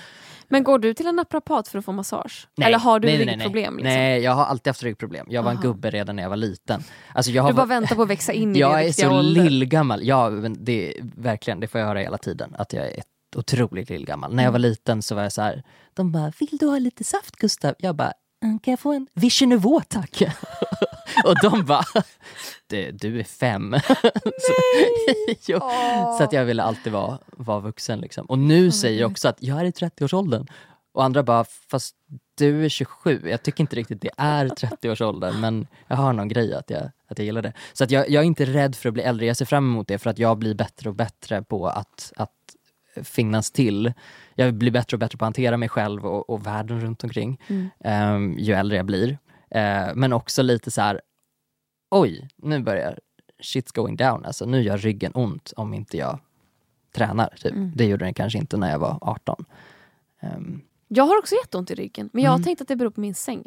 Men 0.49 0.63
går 0.63 0.79
du 0.79 0.93
till 0.93 1.07
en 1.07 1.15
naprapat 1.15 1.67
för 1.67 1.79
att 1.79 1.85
få 1.85 1.91
massage? 1.91 2.47
Nej, 2.57 2.67
Eller 2.67 2.77
har 2.79 2.99
du 2.99 3.07
nej, 3.07 3.17
ryggproblem? 3.17 3.73
Nej, 3.73 3.83
Liksom? 3.83 3.99
nej, 4.01 4.21
jag 4.21 4.31
har 4.31 4.45
alltid 4.45 4.67
haft 4.71 4.83
ryggproblem. 4.83 5.27
Jag 5.29 5.43
var 5.43 5.51
en 5.51 5.61
gubbe 5.61 5.89
redan 5.89 6.15
när 6.15 6.23
jag 6.23 6.29
var 6.29 6.37
liten. 6.37 6.83
Alltså, 7.13 7.31
jag 7.31 7.43
har 7.43 7.49
Du 7.49 7.55
bara 7.55 7.65
väntar 7.65 7.95
på 7.95 8.01
att 8.01 8.09
växa 8.09 8.33
in 8.33 8.55
i 8.55 8.59
jag 8.59 8.83
är 8.85 8.91
så 8.91 9.09
ålder. 9.11 9.43
lillgammal. 9.43 9.99
Ja, 10.03 10.29
men 10.29 10.63
det, 10.65 10.93
verkligen, 11.15 11.59
det 11.59 11.67
får 11.67 11.79
jag 11.81 11.87
höra 11.87 11.99
hela 11.99 12.17
tiden. 12.17 12.55
Att 12.57 12.73
jag 12.73 12.85
är 12.85 13.03
otroligt 13.35 13.89
lillgammal. 13.89 14.35
När 14.35 14.43
jag 14.43 14.51
var 14.51 14.59
liten 14.59 15.01
så 15.01 15.15
var 15.15 15.23
jag 15.23 15.31
så 15.31 15.41
här, 15.41 15.63
de 15.93 16.11
bara, 16.11 16.31
vill 16.39 16.57
du 16.59 16.67
ha 16.67 16.77
lite 16.77 17.03
saft 17.03 17.35
Gustav? 17.35 17.75
Jag 17.79 17.95
bara, 17.95 18.07
"Mm, 18.07 18.13
kan 18.45 18.71
jag 18.71 18.79
få 18.79 18.93
en 18.93 19.07
Vichy 19.13 19.45
Nouveau 19.45 19.81
tack? 19.87 20.21
och 21.25 21.35
de 21.41 21.65
bara, 21.65 21.85
du, 22.93 23.19
är 23.19 23.23
fem. 23.23 23.75
så, 24.23 24.53
jo, 25.51 25.59
så 26.17 26.23
att 26.23 26.33
jag 26.33 26.45
ville 26.45 26.63
alltid 26.63 26.93
vara, 26.93 27.19
vara 27.31 27.59
vuxen 27.59 27.99
liksom. 27.99 28.25
Och 28.25 28.39
nu 28.39 28.71
säger 28.71 29.01
jag 29.01 29.11
också 29.11 29.27
att 29.27 29.37
jag 29.39 29.59
är 29.59 29.65
i 29.65 29.71
30-årsåldern. 29.71 30.47
Och 30.93 31.03
andra 31.03 31.23
bara, 31.23 31.45
fast 31.69 31.95
du 32.37 32.65
är 32.65 32.69
27. 32.69 33.21
Jag 33.29 33.43
tycker 33.43 33.61
inte 33.61 33.75
riktigt 33.75 34.01
det 34.01 34.11
är 34.17 34.47
30-årsåldern 34.47 35.39
men 35.39 35.67
jag 35.87 35.95
har 35.95 36.13
någon 36.13 36.27
grej 36.27 36.53
att 36.53 36.69
jag, 36.69 36.91
att 37.07 37.17
jag 37.17 37.25
gillar 37.25 37.41
det. 37.41 37.53
Så 37.73 37.83
att 37.83 37.91
jag, 37.91 38.09
jag 38.09 38.21
är 38.21 38.27
inte 38.27 38.45
rädd 38.45 38.75
för 38.75 38.89
att 38.89 38.93
bli 38.93 39.03
äldre. 39.03 39.25
Jag 39.25 39.37
ser 39.37 39.45
fram 39.45 39.65
emot 39.65 39.87
det 39.87 39.97
för 39.97 40.09
att 40.09 40.19
jag 40.19 40.37
blir 40.37 40.53
bättre 40.53 40.89
och 40.89 40.95
bättre 40.95 41.43
på 41.43 41.67
att, 41.67 42.13
att 42.15 42.31
finnas 43.03 43.51
till. 43.51 43.93
Jag 44.35 44.53
blir 44.53 44.71
bättre 44.71 44.95
och 44.95 44.99
bättre 44.99 45.17
på 45.17 45.25
att 45.25 45.27
hantera 45.27 45.57
mig 45.57 45.69
själv 45.69 46.05
och, 46.05 46.29
och 46.29 46.47
världen 46.47 46.81
runt 46.81 47.03
omkring 47.03 47.41
Mm. 47.47 47.69
ehm, 47.79 48.35
ju 48.39 48.53
äldre 48.53 48.77
jag 48.77 48.85
blir. 48.85 49.17
Eh, 49.49 49.87
men 49.95 50.13
också 50.13 50.41
lite 50.41 50.71
så 50.71 50.81
här, 50.81 51.01
oj, 51.91 52.29
nu 52.37 52.59
börjar 52.59 52.99
shit's 53.43 53.75
going 53.75 53.95
down. 53.95 54.25
Alltså 54.25 54.45
nu 54.45 54.61
gör 54.61 54.77
ryggen 54.77 55.11
ont 55.15 55.53
om 55.55 55.73
inte 55.73 55.97
jag 55.97 56.19
tränar. 56.95 57.33
Typ. 57.37 57.51
Mm. 57.51 57.71
Det 57.75 57.85
gjorde 57.85 58.05
den 58.05 58.13
kanske 58.13 58.39
inte 58.39 58.57
när 58.57 58.71
jag 58.71 58.79
var 58.79 58.97
18. 59.01 59.45
Ehm, 60.21 60.61
Jag 60.87 61.03
har 61.03 61.17
också 61.19 61.35
jätteont 61.35 61.71
i 61.71 61.75
ryggen, 61.75 62.09
men 62.13 62.23
jag 62.23 62.31
har 62.31 62.35
Mm. 62.37 62.43
tänkt 62.43 62.61
att 62.61 62.67
det 62.67 62.75
beror 62.75 62.89
på 62.91 63.01
min 63.01 63.15
säng. 63.15 63.43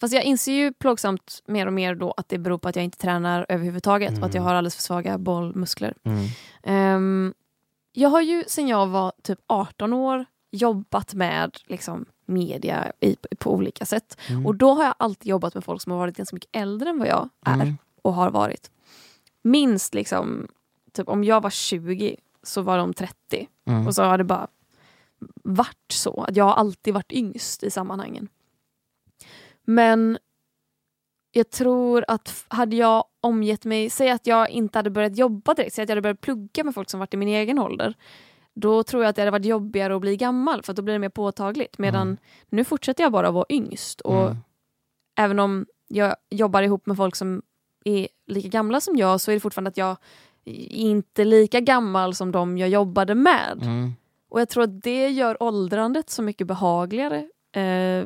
Fast 0.00 0.14
jag 0.14 0.24
inser 0.24 0.52
ju 0.52 0.72
plågsamt 0.72 1.42
mer 1.46 1.66
och 1.66 1.72
mer 1.72 1.94
då 1.94 2.14
att 2.16 2.28
det 2.28 2.38
beror 2.38 2.58
på 2.58 2.68
att 2.68 2.76
jag 2.76 2.84
inte 2.84 2.98
tränar 2.98 3.46
överhuvudtaget 3.48 4.10
och 4.18 4.26
att 4.26 4.34
jag 4.34 4.40
Mm. 4.40 4.44
har 4.46 4.54
alldeles 4.54 4.74
för 4.76 4.82
svaga 4.82 5.18
bollmuskler. 5.18 5.94
mm. 6.64 7.34
Jag 7.98 8.08
har 8.08 8.20
ju 8.20 8.44
sen 8.46 8.68
jag 8.68 8.86
var 8.86 9.12
typ 9.22 9.38
18 9.46 9.92
år 9.92 10.24
jobbat 10.50 11.14
med 11.14 11.56
liksom, 11.66 12.06
media 12.26 12.92
i, 13.00 13.16
på 13.38 13.54
olika 13.54 13.86
sätt. 13.86 14.18
Mm. 14.28 14.46
Och 14.46 14.54
då 14.54 14.74
har 14.74 14.84
jag 14.84 14.94
alltid 14.98 15.26
jobbat 15.26 15.54
med 15.54 15.64
folk 15.64 15.82
som 15.82 15.92
har 15.92 15.98
varit 15.98 16.16
ganska 16.16 16.36
mycket 16.36 16.56
äldre 16.56 16.90
än 16.90 16.98
vad 16.98 17.08
jag 17.08 17.28
är 17.46 17.54
Mm. 17.54 17.76
och 18.02 18.14
har 18.14 18.30
varit. 18.30 18.70
Minst 19.42 19.94
liksom, 19.94 20.48
typ 20.92 21.08
om 21.08 21.24
jag 21.24 21.40
var 21.40 21.50
20 21.50 22.16
så 22.42 22.62
var 22.62 22.78
de 22.78 22.94
30. 22.94 23.48
Mm. 23.64 23.86
Och 23.86 23.94
så 23.94 24.02
har 24.02 24.18
det 24.18 24.24
bara 24.24 24.46
varit 25.44 25.92
så. 25.92 26.22
Att 26.22 26.36
jag 26.36 26.44
har 26.44 26.54
alltid 26.54 26.94
varit 26.94 27.12
yngst 27.12 27.62
i 27.62 27.70
sammanhangen. 27.70 28.28
Men 29.64 30.18
jag 31.32 31.50
tror 31.50 32.04
att 32.08 32.44
hade 32.48 32.76
jag 32.76 33.04
omgett 33.26 33.64
mig, 33.64 33.90
säg 33.90 34.10
att 34.10 34.26
jag 34.26 34.50
inte 34.50 34.78
hade 34.78 34.90
börjat 34.90 35.16
jobba 35.18 35.54
direkt, 35.54 35.74
säg 35.74 35.82
att 35.82 35.88
jag 35.88 35.92
hade 35.96 36.02
börjat 36.02 36.20
plugga 36.20 36.64
med 36.64 36.74
folk 36.74 36.90
som 36.90 37.00
varit 37.00 37.14
i 37.14 37.16
min 37.16 37.28
egen 37.28 37.58
ålder. 37.58 37.94
Då 38.54 38.82
tror 38.82 39.02
jag 39.02 39.10
att 39.10 39.16
det 39.16 39.22
hade 39.22 39.30
varit 39.30 39.46
jobbigare 39.46 39.94
att 39.96 40.00
bli 40.00 40.16
gammal 40.16 40.62
för 40.62 40.72
att 40.72 40.76
då 40.76 40.82
blir 40.82 40.92
det 40.94 40.98
mer 40.98 41.08
påtagligt. 41.08 41.78
Medan 41.78 42.02
Mm. 42.08 42.16
nu 42.48 42.64
fortsätter 42.64 43.02
jag 43.04 43.12
bara 43.12 43.30
vara 43.30 43.46
yngst. 43.48 44.00
Och 44.00 44.22
Mm. 44.22 44.36
även 45.18 45.38
om 45.38 45.66
jag 45.88 46.16
jobbar 46.30 46.62
ihop 46.62 46.86
med 46.86 46.96
folk 46.96 47.16
som 47.16 47.42
är 47.84 48.08
lika 48.26 48.48
gamla 48.48 48.80
som 48.80 48.96
jag 48.96 49.20
så 49.20 49.30
är 49.30 49.34
det 49.34 49.40
fortfarande 49.40 49.68
att 49.68 49.76
jag 49.76 49.96
är 50.44 50.72
inte 50.72 51.24
lika 51.24 51.60
gammal 51.60 52.14
som 52.14 52.32
de 52.32 52.58
jag 52.58 52.68
jobbade 52.68 53.14
med. 53.14 53.58
Mm. 53.62 53.92
Och 54.28 54.40
jag 54.40 54.48
tror 54.48 54.62
att 54.64 54.82
det 54.82 55.08
gör 55.08 55.42
åldrandet 55.42 56.10
så 56.10 56.22
mycket 56.22 56.46
behagligare. 56.46 57.28
Eh, 57.52 58.04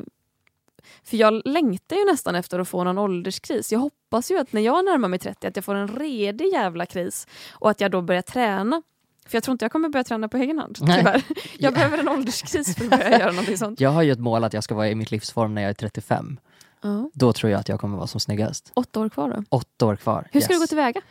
för 1.03 1.17
jag 1.17 1.41
längtar 1.45 1.95
ju 1.95 2.05
nästan 2.05 2.35
efter 2.35 2.59
att 2.59 2.67
få 2.67 2.83
någon 2.83 2.97
ålderskris. 2.97 3.71
Jag 3.71 3.79
hoppas 3.79 4.31
ju 4.31 4.37
att 4.39 4.53
när 4.53 4.61
jag 4.61 4.85
närmar 4.85 5.07
mig 5.07 5.19
30 5.19 5.47
att 5.47 5.55
jag 5.55 5.65
får 5.65 5.75
en 5.75 5.87
redig 5.87 6.47
jävla 6.53 6.85
kris 6.85 7.27
och 7.51 7.69
att 7.69 7.81
jag 7.81 7.91
då 7.91 8.01
börjar 8.01 8.21
träna. 8.21 8.81
För 9.25 9.35
jag 9.35 9.43
tror 9.43 9.51
inte 9.53 9.65
jag 9.65 9.71
kommer 9.71 9.89
börja 9.89 10.03
träna 10.03 10.27
på 10.29 10.37
egen 10.37 10.59
hand, 10.59 10.75
tyvärr. 10.75 11.03
Jag 11.05 11.23
Ja. 11.57 11.71
behöver 11.71 11.97
en 11.97 12.09
ålderskris 12.09 12.75
för 12.77 12.83
att 12.83 12.89
börja 12.89 13.19
göra 13.19 13.31
någonting 13.31 13.57
sånt. 13.57 13.79
Jag 13.79 13.89
har 13.89 14.01
ju 14.01 14.11
ett 14.11 14.19
mål 14.19 14.43
att 14.43 14.53
jag 14.53 14.63
ska 14.63 14.75
vara 14.75 14.89
i 14.89 14.95
mitt 14.95 15.11
livsform 15.11 15.55
när 15.55 15.61
jag 15.61 15.69
är 15.69 15.73
35. 15.73 16.39
Ja. 16.81 17.09
Då 17.13 17.33
tror 17.33 17.51
jag 17.51 17.59
att 17.59 17.69
jag 17.69 17.79
kommer 17.79 17.97
vara 17.97 18.07
som 18.07 18.19
sniggast. 18.19 18.71
Åtta 18.73 18.99
år 18.99 19.09
kvar 19.09 19.29
då. 19.29 19.43
Åtta 19.49 19.85
år 19.85 19.95
kvar. 19.95 20.27
Hur 20.31 20.41
ska 20.41 20.53
yes. 20.53 20.59
du 20.59 20.63
gå 20.63 20.67
tillväga? 20.67 21.01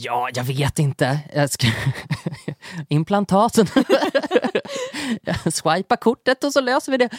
Ja, 0.00 0.28
jag 0.34 0.44
vet 0.44 0.78
inte. 0.78 1.18
Jag 1.34 1.50
ska... 1.50 1.66
Implantaten. 2.88 3.66
Swipa 5.52 5.96
kortet 5.96 6.44
och 6.44 6.52
så 6.52 6.60
löser 6.60 6.92
vi 6.92 6.98
det. 6.98 7.10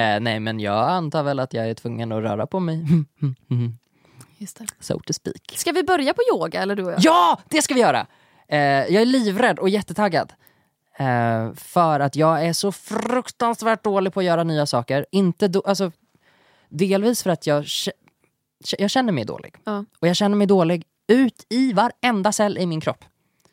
Eh, 0.00 0.20
nej, 0.20 0.40
men 0.40 0.60
jag 0.60 0.88
antar 0.88 1.22
väl 1.22 1.40
att 1.40 1.54
jag 1.54 1.68
är 1.68 1.74
tvungen 1.74 2.12
att 2.12 2.22
röra 2.22 2.46
på 2.46 2.60
mig. 2.60 2.84
Just 4.38 4.58
det. 4.58 4.66
so 4.80 5.00
to 5.00 5.12
speak. 5.12 5.52
Ska 5.56 5.72
vi 5.72 5.82
börja 5.82 6.14
på 6.14 6.20
yoga 6.32 6.62
eller 6.62 6.76
du 6.76 6.84
och 6.84 6.92
jag? 6.92 6.98
Ja, 7.02 7.38
det 7.48 7.62
ska 7.62 7.74
vi 7.74 7.80
göra! 7.80 8.06
Eh, 8.48 8.58
jag 8.58 9.02
är 9.02 9.06
livrädd 9.06 9.58
och 9.58 9.68
jättetaggad. 9.68 10.32
Eh, 10.98 11.52
för 11.54 12.00
att 12.00 12.16
jag 12.16 12.46
är 12.46 12.52
så 12.52 12.72
fruktansvärt 12.72 13.84
dålig 13.84 14.12
på 14.12 14.20
att 14.20 14.26
göra 14.26 14.44
nya 14.44 14.66
saker. 14.66 15.06
Inte 15.10 15.48
do- 15.48 15.62
alltså, 15.66 15.92
delvis 16.68 17.22
för 17.22 17.30
att 17.30 17.46
jag, 17.46 17.64
kä- 17.64 17.90
jag 18.78 18.90
känner 18.90 19.12
mig 19.12 19.24
dålig. 19.24 19.54
Ja. 19.64 19.84
Och 20.00 20.08
jag 20.08 20.16
känner 20.16 20.36
mig 20.36 20.46
dålig 20.46 20.84
ut 21.08 21.46
i 21.48 21.72
varenda 21.72 22.32
cell 22.32 22.58
i 22.58 22.66
min 22.66 22.80
kropp. 22.80 23.04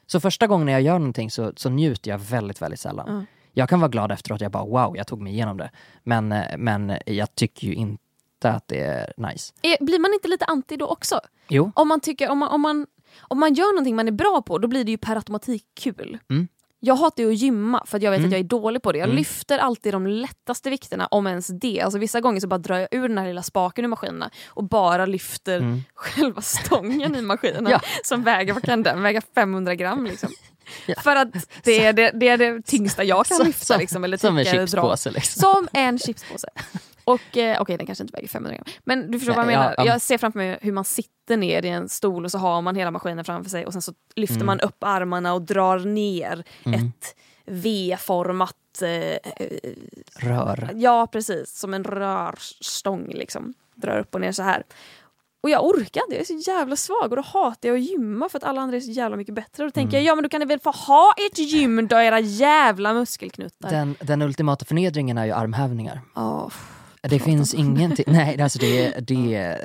Så 0.06 0.20
första 0.20 0.48
gången 0.48 0.68
jag 0.68 0.82
gör 0.82 1.00
någonting 1.00 1.32
så, 1.32 1.54
så 1.56 1.70
njuter 1.70 2.12
jag 2.12 2.18
väldigt, 2.18 2.62
väldigt 2.62 2.80
sällan. 2.80 3.06
Ja. 3.08 3.26
Jag 3.54 3.70
kan 3.70 3.80
vara 3.80 3.90
glad 3.90 4.12
efteråt, 4.12 4.42
jag 4.42 4.52
bara 4.52 4.66
wow, 4.66 4.98
jag 4.98 5.08
tog 5.08 5.22
mig 5.22 5.34
igenom 5.34 5.58
det. 5.58 5.72
Men, 6.04 6.32
eh, 6.32 6.58
men 6.58 6.98
jag 7.06 7.36
tycker 7.36 7.68
ju 7.68 7.74
inte 7.74 8.50
att 8.50 8.68
det 8.68 8.80
är 8.80 9.14
nice. 9.18 9.54
Är, 9.62 9.86
blir 9.86 10.00
man 10.00 10.14
inte 10.14 10.28
lite 10.28 10.46
anti 10.46 10.78
då 10.78 10.88
också? 10.88 11.20
Jo. 11.48 11.72
Om 11.76 11.88
man, 11.88 12.00
tycker, 12.00 12.30
om, 12.30 12.38
man, 12.38 12.50
om, 12.50 12.62
man, 12.62 12.88
om 13.20 13.40
man 13.40 13.54
gör 13.54 13.74
någonting 13.74 13.96
man 13.96 14.08
är 14.08 14.12
bra 14.12 14.42
på, 14.46 14.58
då 14.58 14.68
blir 14.68 14.84
det 14.84 14.92
ju 14.92 14.98
per 14.98 15.16
automatik 15.16 15.66
kul. 15.74 16.20
Mm. 16.30 16.48
Jag 16.86 16.96
hatar 16.96 17.24
ju 17.24 17.30
att 17.32 17.38
gymma 17.38 17.84
för 17.86 17.98
att 17.98 18.04
jag 18.04 18.12
vet 18.12 18.18
Mm. 18.18 18.28
att 18.28 18.32
jag 18.32 18.40
är 18.40 18.44
dålig 18.44 18.82
på 18.82 18.92
det. 18.92 18.98
Jag 18.98 19.06
Mm. 19.06 19.18
lyfter 19.18 19.60
alltid 19.60 19.94
de 19.94 20.08
lättaste 20.08 20.70
vikterna, 20.70 21.08
om 21.12 21.28
ens 21.28 21.48
det. 21.48 21.82
Alltså 21.82 22.00
vissa 22.00 22.22
gånger 22.22 22.40
så 22.40 22.48
bara 22.48 22.58
drar 22.58 22.78
jag 22.78 22.88
ur 22.92 23.08
den 23.08 23.18
här 23.18 23.28
lilla 23.28 23.44
spaken 23.44 23.86
ur 23.86 23.90
maskinerna 23.90 24.30
och 24.48 24.64
bara 24.64 25.06
lyfter 25.06 25.58
Mm. 25.58 25.84
själva 25.96 26.42
stången 26.42 27.16
i 27.16 27.22
maskinerna 27.22 27.70
Ja. 27.72 27.80
som 28.04 28.24
väger, 28.24 28.54
vad 28.54 28.64
kan 28.64 28.84
den 28.84 29.02
väga? 29.02 29.22
500 29.36 29.76
gram 29.76 30.06
liksom. 30.06 30.30
Ja. 30.86 30.96
För 31.02 31.16
att 31.16 31.28
det 31.64 31.86
är 31.86 31.94
det, 31.94 32.12
det 32.14 32.28
är 32.28 32.38
det 32.38 32.62
tyngsta 32.66 33.04
jag 33.04 33.26
kan 33.26 33.38
Som- 33.38 33.48
lyfta 33.48 33.66
som- 33.66 33.80
liksom, 33.80 34.04
eller 34.04 34.18
Som 34.18 34.38
en 34.38 34.46
chipspåse 34.46 35.12
liksom. 35.12 35.42
Som 35.42 35.68
en 35.74 36.00
chipspåse. 36.00 36.48
Och 37.06 37.38
eh, 37.38 37.62
okej, 37.62 37.78
den 37.78 37.86
kanske 37.86 38.04
inte 38.04 38.12
väger 38.16 38.28
500 38.28 38.56
gram. 38.58 38.66
Men 38.84 39.12
du 39.12 39.20
förstår 39.20 39.36
Nej, 39.36 39.46
vad 39.46 39.54
jag 39.54 39.60
ja, 39.60 39.64
menar. 39.70 39.76
ja. 39.78 39.86
Jag 39.86 40.02
ser 40.02 40.18
framför 40.18 40.40
mig 40.40 40.58
hur 40.62 40.72
man 40.72 40.84
sitter 40.86 41.38
ner 41.38 41.66
i 41.66 41.70
en 41.70 41.90
stol 41.90 42.26
och 42.26 42.32
så 42.32 42.38
har 42.38 42.62
man 42.62 42.76
hela 42.76 42.92
maskinen 42.92 43.26
framför 43.26 43.50
sig 43.50 43.66
och 43.66 43.74
sen 43.74 43.82
så 43.82 43.94
lyfter 44.16 44.36
Mm. 44.36 44.46
man 44.48 44.60
upp 44.60 44.84
armarna 44.84 45.34
och 45.34 45.42
drar 45.42 45.80
ner 45.80 46.44
Mm. 46.66 46.80
ett 46.80 47.16
V-format 47.46 48.82
eh, 48.82 49.32
Rör. 50.16 50.70
Ja, 50.76 51.08
precis. 51.12 51.60
Som 51.60 51.74
en 51.74 51.84
rörstång 51.84 53.08
liksom. 53.14 53.54
Drar 53.76 54.00
upp 54.00 54.16
och 54.16 54.22
ner 54.22 54.32
så 54.32 54.44
här. 54.44 54.64
Och 55.44 55.50
jag 55.50 55.66
orkar 55.66 56.02
inte, 56.02 56.16
jag 56.16 56.22
är 56.22 56.26
så 56.44 56.50
jävla 56.52 56.76
svag 56.76 57.08
och 57.10 57.16
då 57.16 57.22
hatar 57.22 57.70
jag 57.70 57.76
att 57.78 57.84
gymma 57.84 58.30
för 58.30 58.38
att 58.38 58.44
alla 58.44 58.62
andra 58.62 58.78
är 58.78 58.82
så 58.82 58.92
jävla 58.92 59.18
mycket 59.18 59.34
bättre. 59.36 59.64
Och 59.64 59.68
då 59.68 59.72
tänker 59.72 59.98
Mm. 59.98 60.06
jag, 60.06 60.12
ja 60.12 60.16
men 60.16 60.24
då 60.24 60.30
kan 60.30 60.40
ni 60.40 60.46
väl 60.46 60.60
få 60.60 60.72
ha 60.72 61.14
ett 61.32 61.38
gym 61.38 61.88
då 61.88 61.96
era 61.96 62.20
jävla 62.20 62.94
muskelknuttar. 62.94 63.70
Den, 63.70 63.96
den 64.02 64.22
ultimata 64.22 64.66
förnedringen 64.66 65.18
är 65.18 65.26
ju 65.26 65.32
armhävningar. 65.32 66.02
Åh, 66.16 66.50
Det 67.10 67.20
finns 67.20 67.54
ingenting, 67.54 68.06
nej 68.14 68.42
alltså 68.42 68.60
det, 68.60 68.86
är- 68.86 69.02
det, 69.02 69.58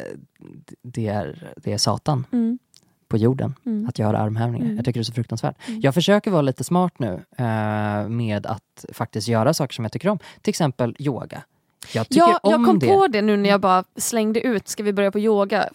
det, 0.83 1.07
är, 1.09 1.53
det 1.57 1.73
är 1.73 1.79
satan 1.79 2.27
mm, 2.33 2.59
på 3.09 3.17
jorden 3.17 3.55
mm. 3.67 3.89
att 3.89 3.99
göra 3.99 4.19
armhävningar. 4.19 4.65
Mm. 4.65 4.77
Jag 4.77 4.85
tycker 4.85 5.01
det 5.01 5.03
är 5.03 5.05
så 5.05 5.13
fruktansvärt. 5.13 5.57
Mm. 5.69 5.81
Jag 5.81 5.95
försöker 5.95 6.31
vara 6.31 6.43
lite 6.43 6.65
smart 6.65 6.99
nu 6.99 7.25
eh, 7.39 8.09
med 8.09 8.47
att 8.47 8.85
faktiskt 8.93 9.29
göra 9.29 9.55
saker 9.55 9.75
som 9.75 9.85
jag 9.85 9.93
tycker 9.93 10.09
om. 10.09 10.19
Till 10.43 10.51
exempel 10.51 10.97
yoga. 10.99 11.43
Jag 11.95 12.09
tycker 12.09 12.21
Ja, 12.21 12.39
om 12.43 12.51
jag 12.53 12.65
kom 12.65 12.79
det. 12.79 12.87
på 12.87 13.07
det 13.07 13.23
nu 13.23 13.37
när 13.37 13.51
jag 13.51 13.61
bara 13.61 13.85
slängde 13.97 14.41
ut, 14.41 14.69
ska 14.69 14.83
vi 14.83 14.93
börja 14.93 15.11
på 15.11 15.19
yoga? 15.19 15.69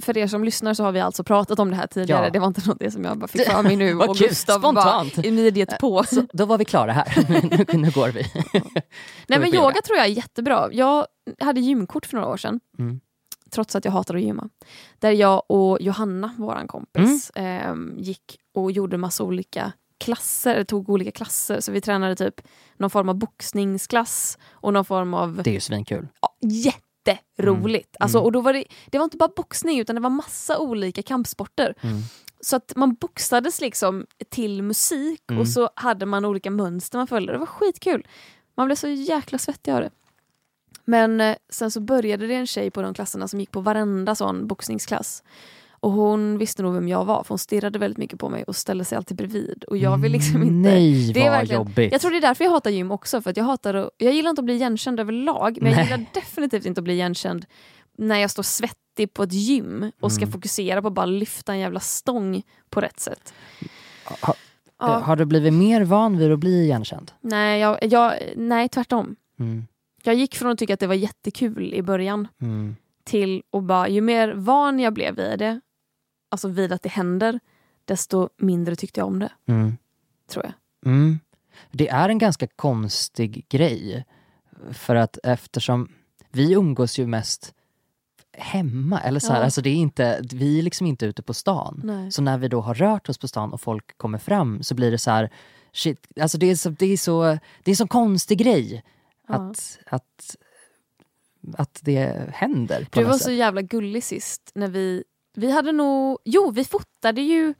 För 0.00 0.18
er 0.18 0.26
som 0.26 0.44
lyssnar 0.44 0.74
så 0.74 0.84
har 0.84 0.92
vi 0.92 1.00
alltså 1.00 1.24
pratat 1.24 1.58
om 1.58 1.70
det 1.70 1.76
här 1.76 1.86
tidigare, 1.86 2.24
Ja. 2.24 2.30
det 2.30 2.38
var 2.38 2.46
inte 2.46 2.68
något 2.68 2.92
som 2.92 3.04
jag 3.04 3.18
bara 3.18 3.28
fick 3.28 3.46
för 3.50 3.62
mig 3.62 3.76
nu 3.76 3.94
och 3.98 4.16
kul, 4.16 4.28
Gustav 4.28 4.60
bara 4.60 4.80
spontant. 5.00 5.26
immediate 5.26 5.76
på. 5.80 6.04
Så, 6.04 6.26
då 6.32 6.44
var 6.46 6.58
vi 6.58 6.64
klara 6.64 6.92
här. 6.92 7.24
nu, 7.72 7.78
nu 7.78 7.90
går 7.90 8.08
vi. 8.08 8.26
Nej 9.28 9.38
men 9.38 9.54
yoga 9.54 9.82
tror 9.82 9.96
jag 9.98 10.06
är 10.06 10.10
jättebra. 10.10 10.68
Jag 10.72 11.06
hade 11.40 11.60
gymkort 11.60 12.06
för 12.06 12.16
några 12.16 12.28
år 12.28 12.36
sedan. 12.36 12.60
Mm. 12.78 13.00
trots 13.50 13.76
att 13.76 13.84
jag 13.84 13.92
hatar 13.92 14.14
att 14.14 14.22
gymma. 14.22 14.48
Där 14.98 15.10
jag 15.10 15.42
och 15.46 15.80
Johanna, 15.80 16.34
vår 16.38 16.66
kompis, 16.66 17.32
ehm, 17.34 17.94
gick 17.98 18.38
och 18.54 18.72
gjorde 18.72 18.96
massa 18.96 19.24
olika 19.24 19.72
klasser, 19.98 20.64
tog 20.64 20.90
olika 20.90 21.10
klasser. 21.10 21.60
Så 21.60 21.72
vi 21.72 21.80
tränade 21.80 22.16
typ 22.16 22.40
någon 22.76 22.90
form 22.90 23.08
av 23.08 23.14
boxningsklass 23.14 24.38
och 24.52 24.72
någon 24.72 24.84
form 24.84 25.14
av 25.14 25.42
Det 25.42 25.50
är 25.50 25.54
ju 25.54 25.60
svinkul. 25.60 26.08
ja, 26.20 26.34
jätteroligt. 26.48 27.96
Alltså, 28.00 28.18
Mm. 28.18 28.24
och 28.24 28.32
då 28.32 28.40
var 28.40 28.52
det, 28.52 28.64
det 28.86 28.98
var 28.98 29.04
inte 29.04 29.16
bara 29.16 29.30
boxning 29.36 29.78
utan 29.80 29.96
det 29.96 30.02
var 30.02 30.10
massa 30.10 30.58
olika 30.58 31.02
kampsporter. 31.02 31.74
Mm. 31.80 31.96
Så 32.40 32.56
att 32.56 32.72
man 32.76 32.94
boxades 32.94 33.60
liksom 33.60 34.06
till 34.30 34.62
musik 34.62 35.22
Mm. 35.30 35.40
och 35.40 35.48
så 35.48 35.70
hade 35.76 36.06
man 36.06 36.24
olika 36.24 36.50
mönster 36.50 36.98
man 36.98 37.06
följde. 37.06 37.32
Det 37.32 37.38
var 37.38 37.46
skitkul. 37.46 38.06
Man 38.56 38.66
blev 38.66 38.76
så 38.76 38.88
jäkla 38.88 39.38
svettig 39.38 39.72
av 39.72 39.80
det. 39.80 39.90
Men 40.84 41.20
eh, 41.20 41.36
sen 41.50 41.70
så 41.70 41.80
började 41.80 42.26
det 42.26 42.34
en 42.34 42.46
tjej 42.46 42.70
på 42.70 42.82
de 42.82 42.94
klasserna 42.94 43.28
som 43.28 43.40
gick 43.40 43.50
på 43.50 43.60
varenda 43.60 44.14
sån 44.14 44.46
boxningsklass. 44.46 45.22
Och 45.84 45.92
hon 45.92 46.38
visste 46.38 46.62
nog 46.62 46.74
vem 46.74 46.88
jag 46.88 47.04
var 47.04 47.22
för 47.22 47.28
hon 47.28 47.38
stirrade 47.38 47.78
väldigt 47.78 47.98
mycket 47.98 48.18
på 48.18 48.28
mig 48.28 48.44
och 48.44 48.56
ställde 48.56 48.84
sig 48.84 48.96
alltid 48.96 49.16
bredvid. 49.16 49.64
Och 49.64 49.76
jag 49.76 49.98
vill 49.98 50.12
liksom 50.12 50.42
inte... 50.42 50.54
Nej 50.54 51.12
Det 51.12 51.26
är 51.26 51.30
vad 51.30 51.46
jobbigt. 51.46 51.92
Jag 51.92 52.00
tror 52.00 52.10
det 52.10 52.16
är 52.16 52.20
därför 52.20 52.44
jag 52.44 52.50
hatar 52.50 52.70
gym 52.70 52.90
också. 52.90 53.22
För 53.22 53.30
att 53.30 53.36
jag, 53.36 53.44
hatar 53.44 53.74
att, 53.74 53.90
jag 53.98 54.12
gillar 54.14 54.30
inte 54.30 54.40
att 54.40 54.44
bli 54.44 54.54
igenkänd 54.54 55.00
överlag 55.00 55.58
men 55.60 55.70
jag 55.72 55.76
Nej. 55.76 55.84
gillar 55.84 56.04
definitivt 56.14 56.66
inte 56.66 56.80
att 56.80 56.84
bli 56.84 56.92
igenkänd 56.94 57.46
när 57.98 58.18
jag 58.18 58.30
står 58.30 58.42
svettig 58.42 59.14
på 59.14 59.22
ett 59.22 59.32
gym 59.32 59.90
och 60.00 60.12
ska 60.12 60.22
Mm. 60.22 60.32
fokusera 60.32 60.82
på 60.82 60.88
att 60.88 60.94
bara 60.94 61.06
lyfta 61.06 61.52
en 61.52 61.58
jävla 61.58 61.80
stång 61.80 62.42
på 62.70 62.80
rätt 62.80 63.00
sätt. 63.00 63.34
Ha, 64.20 64.34
Ja. 64.78 64.86
Har 64.98 65.16
du 65.16 65.24
blivit 65.24 65.52
mer 65.52 65.84
van 65.84 66.18
vid 66.18 66.32
att 66.32 66.38
bli 66.38 66.62
igenkänd? 66.64 67.12
Nej, 67.20 67.60
jag, 67.60 67.78
jag, 67.84 68.14
nej, 68.36 68.68
tvärtom. 68.68 69.16
Mm. 69.40 69.66
Jag 70.02 70.14
gick 70.14 70.34
från 70.36 70.50
att 70.50 70.58
tycka 70.58 70.74
att 70.74 70.80
det 70.80 70.86
var 70.86 70.94
jättekul 70.94 71.74
i 71.74 71.82
början 71.82 72.28
Mm. 72.42 72.76
till 73.04 73.42
att 73.52 73.62
bara, 73.62 73.88
ju 73.88 74.00
mer 74.00 74.32
van 74.32 74.78
jag 74.80 74.92
blev 74.92 75.16
vid 75.16 75.38
det, 75.38 75.60
alltså 76.34 76.48
vid 76.48 76.72
att 76.72 76.82
det 76.82 76.88
händer, 76.88 77.40
desto 77.84 78.28
mindre 78.36 78.76
tyckte 78.76 79.00
jag 79.00 79.06
om 79.06 79.18
det, 79.18 79.32
Mm. 79.48 79.76
tror 80.30 80.44
jag. 80.44 80.52
Mm. 80.92 81.18
Det 81.70 81.88
är 81.88 82.08
en 82.08 82.18
ganska 82.18 82.46
konstig 82.46 83.46
grej. 83.48 84.04
För 84.72 84.94
att 84.96 85.18
eftersom 85.22 85.88
vi 86.32 86.52
umgås 86.52 86.98
ju 86.98 87.06
mest 87.06 87.54
hemma, 88.36 89.00
eller 89.00 89.20
så 89.20 89.32
här, 89.32 89.38
Ja. 89.40 89.44
alltså 89.44 89.60
det 89.62 89.70
är 89.70 89.74
inte, 89.76 90.20
vi 90.32 90.58
är 90.58 90.62
liksom 90.62 90.86
inte 90.86 91.06
ute 91.06 91.22
på 91.22 91.34
stan. 91.34 91.80
Nej. 91.84 92.12
Så 92.12 92.22
när 92.22 92.38
vi 92.38 92.48
då 92.48 92.60
har 92.60 92.74
rört 92.74 93.08
oss 93.08 93.18
på 93.18 93.28
stan 93.28 93.52
och 93.52 93.60
folk 93.60 93.98
kommer 93.98 94.18
fram 94.18 94.62
så 94.62 94.74
blir 94.74 94.90
det 94.90 94.98
så 94.98 95.10
här, 95.10 95.30
shit, 95.72 96.06
alltså 96.20 96.38
det 96.38 96.46
är 96.46 96.56
så, 96.56 96.70
det 96.70 96.86
är 96.86 96.96
så, 96.96 97.38
det 97.62 97.70
är 97.70 97.74
sån 97.74 97.88
konstig 97.88 98.38
grej 98.38 98.82
Ja. 99.28 99.34
att, 99.34 99.78
att, 99.86 100.36
att 101.56 101.80
det 101.82 102.30
händer 102.34 102.86
Du 102.92 103.04
var 103.04 103.12
sätt. 103.12 103.22
så 103.22 103.30
jävla 103.30 103.62
gullig 103.62 104.04
sist 104.04 104.50
när 104.54 104.68
vi, 104.68 105.04
vi 105.34 105.50
hade 105.50 105.72
nog, 105.72 106.18
jo 106.24 106.50
vi 106.50 106.64
fotade 106.64 107.20
ju 107.20 107.54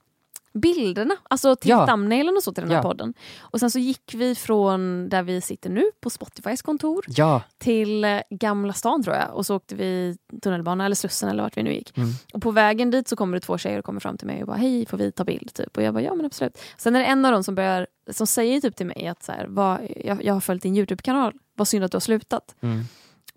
bilderna, 0.59 1.17
alltså 1.31 1.57
till 1.57 1.71
Ja. 1.71 1.87
thumbnailen 1.87 2.37
och 2.37 2.43
så 2.43 2.53
till 2.55 2.63
den 2.63 2.71
här 2.71 2.79
Ja. 2.79 2.83
podden. 2.83 3.15
Och 3.41 3.61
sen 3.61 3.71
så 3.71 3.79
gick 3.79 4.15
vi 4.15 4.35
från 4.35 5.09
där 5.09 5.23
vi 5.23 5.41
sitter 5.41 5.71
nu 5.71 5.85
på 6.01 6.11
Spotifys 6.11 6.63
kontor 6.63 7.05
Ja, 7.09 7.43
till 7.59 8.05
eh, 8.05 8.21
Gamla 8.31 8.73
stan 8.73 9.03
tror 9.03 9.17
jag 9.17 9.35
och 9.35 9.47
så 9.47 9.57
åkte 9.57 9.75
vi 9.75 10.17
tunnelbana 10.43 10.85
eller 10.85 10.97
Slussen 10.97 11.29
eller 11.29 11.43
vart 11.43 11.57
vi 11.57 11.63
nu 11.63 11.73
gick. 11.75 11.97
mm. 11.99 12.09
Och 12.35 12.43
på 12.43 12.51
vägen 12.51 12.91
dit 12.91 13.09
så 13.09 13.17
kommer 13.17 13.37
det 13.37 13.41
två 13.41 13.59
tjejer 13.59 13.79
och 13.79 13.85
kommer 13.85 14.01
fram 14.01 14.19
till 14.19 14.27
mig 14.27 14.41
och 14.41 14.47
bara 14.47 14.57
hej 14.57 14.87
får 14.87 14.97
vi 14.99 15.13
ta 15.13 15.25
bild 15.25 15.55
typ? 15.55 15.77
Och 15.77 15.83
jag 15.83 15.95
bara 15.95 16.03
ja 16.03 16.15
men 16.15 16.27
absolut. 16.27 16.59
Sen 16.79 16.97
är 16.97 17.01
det 17.01 17.07
en 17.07 17.25
av 17.25 17.33
dem 17.33 17.45
som 17.45 17.55
börjar, 17.55 17.87
som 18.11 18.27
säger 18.27 18.61
typ 18.61 18.77
till 18.77 18.87
mig 18.87 19.07
att 19.07 19.23
så 19.23 19.33
här, 19.33 19.47
vad, 19.49 19.79
jag, 20.05 20.25
jag 20.25 20.35
har 20.35 20.41
följt 20.41 20.63
din 20.63 20.77
Youtube-kanal, 20.77 21.33
vad 21.57 21.69
synd 21.69 21.85
att 21.85 21.91
du 21.93 21.97
har 21.97 22.01
slutat. 22.01 22.55
Mm. 22.61 22.81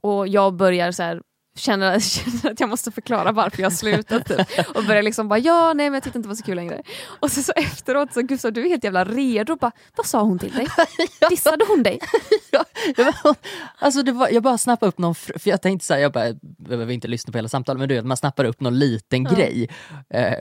Och 0.02 0.28
jag 0.28 0.54
börjar 0.54 0.92
så 0.92 1.04
här 1.04 1.22
känner, 1.58 2.00
känner 2.40 2.52
att 2.52 2.60
jag 2.60 2.70
måste 2.70 2.92
förklara 2.92 3.32
varför 3.32 3.62
jag 3.62 3.70
har 3.70 3.76
slutat 3.76 4.26
typ. 4.26 4.48
Och 4.76 4.84
börjar 4.84 5.02
liksom 5.04 5.28
bara 5.28 5.40
ja 5.40 5.74
nej 5.74 5.86
men 5.90 5.94
jag 5.94 6.04
tyckte 6.04 6.20
inte 6.20 6.28
det 6.28 6.32
var 6.32 6.36
så 6.36 6.44
kul 6.44 6.56
längre. 6.56 6.82
Och 7.20 7.32
så, 7.32 7.44
så 7.44 7.52
efteråt 7.56 8.14
så 8.14 8.22
Gustav 8.22 8.54
du 8.54 8.66
är 8.66 8.70
helt 8.70 8.84
jävla 8.84 9.06
redo. 9.06 9.56
Bara, 9.56 9.72
vad 9.98 10.06
sa 10.06 10.22
hon 10.22 10.40
till 10.40 10.52
dig? 10.54 10.68
Dissade 11.30 11.66
hon 11.68 11.84
dig? 11.84 12.00
Jag 12.98 13.14
bara- 13.24 13.36
alltså 13.80 14.04
det 14.04 14.12
var, 14.12 14.30
jag 14.30 14.44
bara 14.44 14.58
snappade 14.58 14.88
upp 14.90 14.98
någon, 14.98 15.16
för 15.16 15.50
jag 15.50 15.62
tänkte 15.62 15.86
så 15.86 15.94
här, 15.94 16.02
jag 16.02 16.12
bara, 16.14 16.28
jag 16.28 16.38
behöver 16.42 16.94
inte 16.94 17.08
lyssna 17.08 17.32
på 17.32 17.38
hela 17.38 17.50
samtalet, 17.50 17.80
men 17.80 17.90
du 17.90 17.96
vet, 17.96 18.06
man 18.06 18.18
snappar 18.18 18.46
upp 18.46 18.60
någon 18.62 18.80
liten 18.80 19.24
Ja. 19.24 19.30
grej. 19.36 19.70
Eh, 20.10 20.34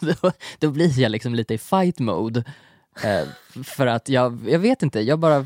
då, 0.00 0.32
då 0.58 0.70
blir 0.70 0.98
jag 1.00 1.10
liksom 1.12 1.34
lite 1.34 1.54
i 1.54 1.58
fight 1.58 1.98
mode. 1.98 2.44
Eh, 3.02 3.62
för 3.64 3.86
att 3.86 4.08
jag, 4.08 4.38
jag 4.48 4.58
vet 4.58 4.82
inte, 4.82 5.00
jag 5.00 5.18
bara, 5.18 5.36
eh, 5.36 5.44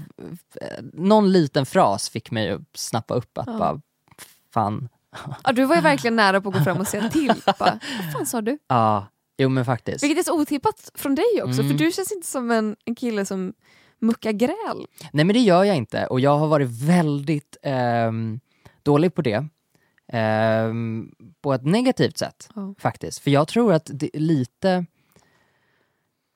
någon 0.92 1.32
liten 1.32 1.66
fras 1.66 2.08
fick 2.08 2.30
mig 2.30 2.50
att 2.50 2.60
snappa 2.74 3.14
upp 3.14 3.38
att 3.38 3.46
Ja. 3.46 3.58
bara, 3.58 3.80
fan, 4.54 4.88
Ja, 5.44 5.52
du 5.52 5.64
var 5.64 5.74
ju 5.76 5.80
verkligen 5.82 6.16
nära 6.16 6.40
på 6.40 6.48
att 6.48 6.54
gå 6.54 6.64
fram 6.64 6.76
och 6.80 6.86
säga 6.86 7.08
till. 7.10 7.32
Bara, 7.58 7.78
vad 8.02 8.12
fan 8.12 8.26
sa 8.26 8.40
du? 8.40 8.58
ja, 8.68 9.06
jo 9.38 9.48
men 9.48 9.64
faktiskt. 9.64 10.04
Vilket 10.04 10.18
är 10.18 10.22
så 10.22 10.40
otippat 10.40 10.90
från 10.94 11.14
dig 11.14 11.42
också, 11.42 11.60
Mm. 11.60 11.70
för 11.78 11.84
du 11.84 11.92
känns 11.92 12.12
inte 12.12 12.26
som 12.26 12.50
en, 12.50 12.76
en 12.84 12.94
kille 12.94 13.24
som 13.26 13.52
muckar 13.98 14.32
gräl. 14.32 14.86
Nej 15.12 15.24
men 15.24 15.34
det 15.34 15.40
gör 15.40 15.64
jag 15.64 15.76
inte 15.76 16.06
och 16.06 16.20
jag 16.20 16.38
har 16.38 16.46
varit 16.46 16.68
väldigt 16.82 17.56
ehm, 17.62 18.40
dålig 18.82 19.14
på 19.14 19.22
det. 19.22 19.46
Ehm, 20.12 21.14
på 21.40 21.52
ett 21.54 21.64
negativt 21.64 22.18
sätt 22.18 22.48
Ja. 22.54 22.74
faktiskt. 22.78 23.18
För 23.18 23.30
jag 23.30 23.48
tror 23.48 23.72
att 23.72 23.90
det 23.94 24.16
är 24.16 24.20
lite... 24.20 24.86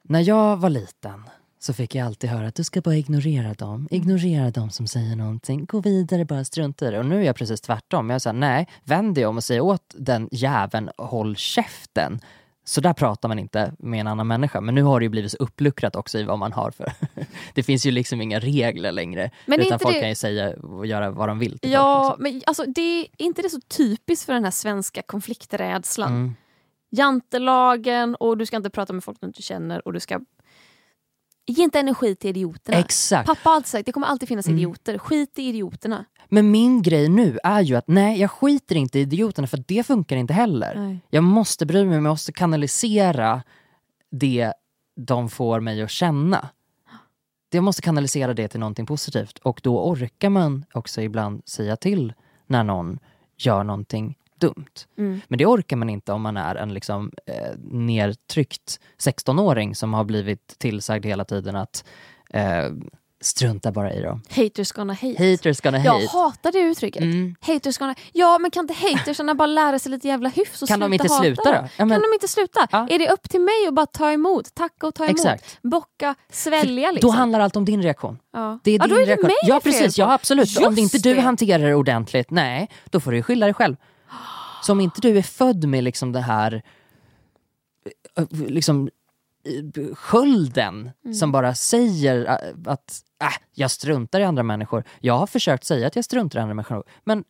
När 0.03 0.21
jag 0.21 0.57
var 0.57 0.71
liten 0.71 1.23
så 1.65 1.73
fick 1.73 1.95
jag 1.95 2.07
alltid 2.07 2.31
höra 2.31 2.47
att 2.47 2.55
du 2.55 2.65
ska 2.65 2.81
bara 2.81 2.97
ignorera 2.97 3.55
dem. 3.55 3.89
Ignorera 3.91 4.51
dem 4.51 4.71
som 4.71 4.87
säger 4.87 5.17
någonting. 5.17 5.65
Gå 5.65 5.81
vidare, 5.81 6.25
bara 6.25 6.45
strunta 6.45 6.89
i 6.89 6.91
det. 6.91 6.99
Och 6.99 7.07
nu 7.07 7.21
är 7.21 7.27
jag 7.27 7.37
precis 7.37 7.61
tvärtom. 7.61 8.11
Jag 8.11 8.23
säger 8.23 8.35
nej, 8.35 8.69
vänd 8.85 9.15
dig 9.15 9.27
om 9.27 9.37
och 9.37 9.45
säg 9.45 9.61
åt 9.61 9.95
den 9.95 10.29
jäveln, 10.33 10.91
håll 10.97 11.37
käften. 11.37 12.21
Så 12.65 12.81
där 12.81 12.93
pratar 12.93 13.29
man 13.29 13.39
inte 13.39 13.73
med 13.79 14.01
en 14.01 14.07
annan 14.07 14.27
människa. 14.27 14.61
Men 14.61 14.75
nu 14.75 14.83
har 14.83 15.01
det 15.01 15.05
ju 15.05 15.09
blivit 15.09 15.31
så 15.31 15.37
uppluckrat 15.37 15.97
också 15.97 16.19
i 16.19 16.23
vad 16.23 16.39
man 16.39 16.53
har 16.53 16.71
för... 16.71 16.93
det 17.55 17.63
finns 17.63 17.87
ju 17.87 17.91
liksom 17.91 18.21
inga 18.21 18.39
regler 18.39 18.93
längre. 18.93 19.31
Men 19.47 19.61
utan 19.61 19.79
folk 19.79 19.95
det- 19.95 20.01
kan 20.01 20.09
ju 20.09 20.15
säga 20.15 20.57
och 20.57 20.87
göra 20.87 21.11
vad 21.11 21.29
de 21.29 21.39
vill. 21.39 21.59
Ja, 21.63 22.17
men 22.19 22.43
alltså, 22.47 22.65
det 22.67 23.01
är 23.01 23.07
inte 23.19 23.43
det 23.43 23.51
så 23.51 23.61
typiskt 23.61 24.27
för 24.27 24.33
den 24.33 24.45
här 24.45 24.51
svenska 24.51 25.03
konflikträdslan? 25.03 26.09
mm. 26.09 26.35
Jantelagen 26.91 28.15
och 28.15 28.39
du 28.39 28.47
ska 28.47 28.57
inte 28.57 28.71
prata 28.71 28.93
med 28.93 29.05
folk 29.05 29.21
du 29.21 29.27
inte 29.27 29.43
känner 29.43 29.87
och 29.87 29.93
du 29.93 30.01
ska... 30.01 30.21
Ge 31.47 31.63
inte 31.63 31.81
energi 31.81 32.15
till 32.17 32.31
idioterna. 32.31 32.79
Exakt. 32.79 33.27
Pappa 33.27 33.49
har 33.49 33.57
alltid 33.57 33.69
sagt 33.69 33.87
det 33.87 33.93
kommer 33.93 34.07
alltid 34.07 34.29
finnas 34.29 34.47
Mm. 34.47 34.59
idioter. 34.59 34.99
Skit 34.99 35.39
i 35.39 35.43
idioterna. 35.43 36.05
Men 36.29 36.51
min 36.51 36.83
grej 36.83 37.09
nu 37.09 37.39
är 37.45 37.61
ju 37.61 37.75
att 37.77 37.89
nej, 37.89 38.21
jag 38.21 38.31
skiter 38.31 38.77
inte 38.77 38.99
i 38.99 39.03
idioterna 39.03 39.47
för 39.47 39.65
det 39.67 39.87
funkar 39.87 40.17
inte 40.17 40.35
heller. 40.35 40.75
Nej. 40.75 40.99
Jag 41.11 41.25
måste 41.25 41.67
bry 41.67 41.85
mig, 41.85 41.95
jag 41.95 42.03
måste 42.03 42.33
kanalisera 42.33 43.43
det 44.11 44.53
de 44.97 45.29
får 45.31 45.61
mig 45.61 45.83
att 45.83 45.91
känna. 45.91 46.49
Jag 47.51 47.65
måste 47.65 47.83
kanalisera 47.83 48.35
det 48.35 48.49
till 48.49 48.61
någonting 48.61 48.87
positivt 48.87 49.39
och 49.39 49.61
då 49.63 49.85
orkar 49.89 50.29
man 50.31 50.65
också 50.75 51.03
ibland 51.03 51.43
säga 51.49 51.77
till 51.77 52.13
när 52.47 52.65
någon 52.65 52.99
gör 53.37 53.65
någonting 53.65 54.19
dumt. 54.47 54.75
Mm. 54.99 55.21
Men 55.29 55.39
det 55.39 55.47
orkar 55.47 55.77
man 55.77 55.91
inte 55.91 56.13
om 56.13 56.23
man 56.23 56.37
är 56.37 56.55
en 56.55 56.75
liksom, 56.75 57.11
eh, 57.27 57.59
nedtryckt 57.73 58.81
16-åring 58.99 59.75
som 59.75 59.95
har 59.95 60.05
blivit 60.05 60.55
tillsagd 60.59 61.07
hela 61.07 61.25
tiden 61.25 61.57
att 61.57 61.85
eh, 62.31 62.71
strunta 63.21 63.73
bara 63.73 63.93
i 63.93 64.03
dem. 64.03 64.23
Haters 64.31 64.73
gonna 64.73 64.93
hate. 64.93 65.31
Haters 65.31 65.61
gonna 65.61 65.79
Jag 65.85 65.93
hate. 65.93 66.07
hatar 66.13 66.53
det 66.53 66.59
uttrycket. 66.59 67.03
Mm. 67.03 67.35
Haters 67.41 67.79
gonna... 67.79 67.95
Ja 68.13 68.39
men 68.39 68.51
kan 68.51 68.65
inte 68.71 68.75
hatersarna 68.75 69.35
bara 69.35 69.47
lära 69.47 69.79
sig 69.79 69.91
lite 69.91 70.09
jävla 70.09 70.29
hyfs 70.29 70.63
och 70.63 70.69
Kan 70.69 70.81
de 70.81 70.87
sluta 70.89 71.03
inte 71.05 71.15
hata 71.15 71.25
sluta 71.25 71.43
då? 71.45 71.69
Ja, 71.77 71.85
men, 71.85 71.89
Kan 71.89 72.03
de 72.11 72.15
inte 72.15 72.29
sluta? 72.29 72.67
Ja. 72.71 72.87
Är 72.91 72.99
det 72.99 73.11
upp 73.11 73.31
till 73.31 73.41
mig 73.41 73.67
att 73.69 73.75
bara 73.75 73.87
ta 73.87 74.13
emot, 74.13 74.55
tacka 74.55 74.87
och 74.87 74.95
ta 74.95 75.05
emot, 75.05 75.17
Exakt. 75.17 75.59
bocka, 75.63 76.15
svälja 76.33 76.89
Då 76.89 76.95
liksom? 76.95 77.11
handlar 77.11 77.41
allt 77.41 77.57
om 77.57 77.65
din 77.65 77.83
reaktion. 77.83 78.19
ja. 78.33 78.59
Det 78.65 78.71
är 78.71 78.79
ja, 78.79 78.87
din 78.87 78.95
då 78.97 79.01
är 79.03 79.07
det 79.07 79.07
reaktion. 79.07 79.27
mig 79.27 79.37
ja 79.43 79.55
det 79.55 79.61
precis, 79.61 79.99
ja 79.99 80.13
absolut. 80.13 80.59
om 80.59 80.65
Just 80.65 80.79
inte 80.95 81.09
du 81.09 81.15
det. 81.15 81.21
hanterar 81.21 81.63
det 81.69 81.75
ordentligt, 81.75 82.31
nej, 82.31 82.69
då 82.91 83.01
får 83.01 83.13
du 83.13 83.23
skylla 83.23 83.47
dig 83.47 83.55
själv. 83.55 83.77
Så 84.63 84.73
om 84.73 84.81
inte 84.81 85.01
du 85.01 85.19
är 85.19 85.23
född 85.23 85.65
med 85.65 85.85
liksom 85.85 86.13
det 86.13 86.21
här 86.21 86.63
eh, 88.17 88.27
liksom 88.31 88.91
skölden 89.93 90.91
Mm. 91.05 91.15
som 91.15 91.33
bara 91.33 91.55
säger 91.55 92.27
eh, 92.27 92.73
att 92.73 93.03
äh, 93.23 93.29
jag 93.55 93.71
struntar 93.71 94.21
i 94.21 94.25
andra 94.25 94.43
människor. 94.43 94.85
Jag 95.01 95.19
har 95.19 95.27
försökt 95.27 95.65
säga 95.65 95.87
att 95.87 95.97
jag 95.97 96.05
struntar 96.05 96.39
i 96.39 96.43
andra 96.43 96.55
människor, 96.55 96.85
men 97.05 97.25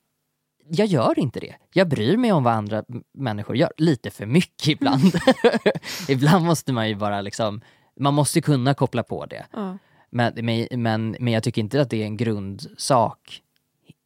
jag 0.68 0.86
gör 0.86 1.18
inte 1.18 1.40
det. 1.40 1.54
Jag 1.72 1.88
bryr 1.88 2.16
mig 2.16 2.32
om 2.32 2.44
vad 2.44 2.52
andra 2.52 2.84
människor 3.14 3.56
gör. 3.56 3.72
Lite 3.76 4.10
för 4.10 4.26
mycket 4.26 4.68
ibland. 4.68 5.12
ibland 6.08 6.44
måste 6.44 6.72
man 6.72 6.88
ju 6.88 6.94
bara 6.94 7.20
liksom, 7.20 7.60
man 8.00 8.14
måste 8.14 8.40
kunna 8.40 8.74
koppla 8.74 9.02
på 9.02 9.26
det. 9.26 9.46
Ja. 9.52 9.78
Men, 10.10 10.32
men, 10.70 11.16
men, 11.20 11.32
jag 11.32 11.42
tycker 11.42 11.62
inte 11.62 11.80
att 11.80 11.90
det 11.90 12.02
är 12.02 12.06
en 12.06 12.16
grundsak 12.16 13.42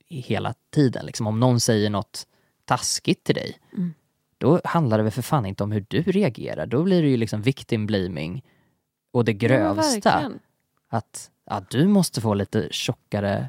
hela 0.09 0.55
tiden. 0.75 1.07
Liksom. 1.07 1.27
Om 1.27 1.41
någon 1.41 1.61
säger 1.61 1.91
något 1.91 2.27
taskigt 2.69 3.25
till 3.25 3.35
dig, 3.35 3.59
Mm. 3.73 3.95
då 4.39 4.61
handlar 4.65 4.97
det 4.99 5.03
väl 5.05 5.13
för 5.13 5.23
fan 5.23 5.47
inte 5.47 5.63
om 5.65 5.73
hur 5.73 5.85
du 5.89 6.03
reagerar. 6.03 6.67
Då 6.67 6.83
blir 6.83 7.03
det 7.03 7.09
ju 7.09 7.17
liksom 7.17 7.43
victim 7.43 7.87
blaming 7.87 8.45
och 9.13 9.25
det 9.25 9.33
Ja, 9.33 9.39
grövsta. 9.39 10.11
verkligen. 10.11 10.39
att 10.89 11.31
ja, 11.45 11.63
du 11.71 11.89
måste 11.89 12.21
få 12.21 12.35
lite 12.35 12.69
tjockare, 12.71 13.49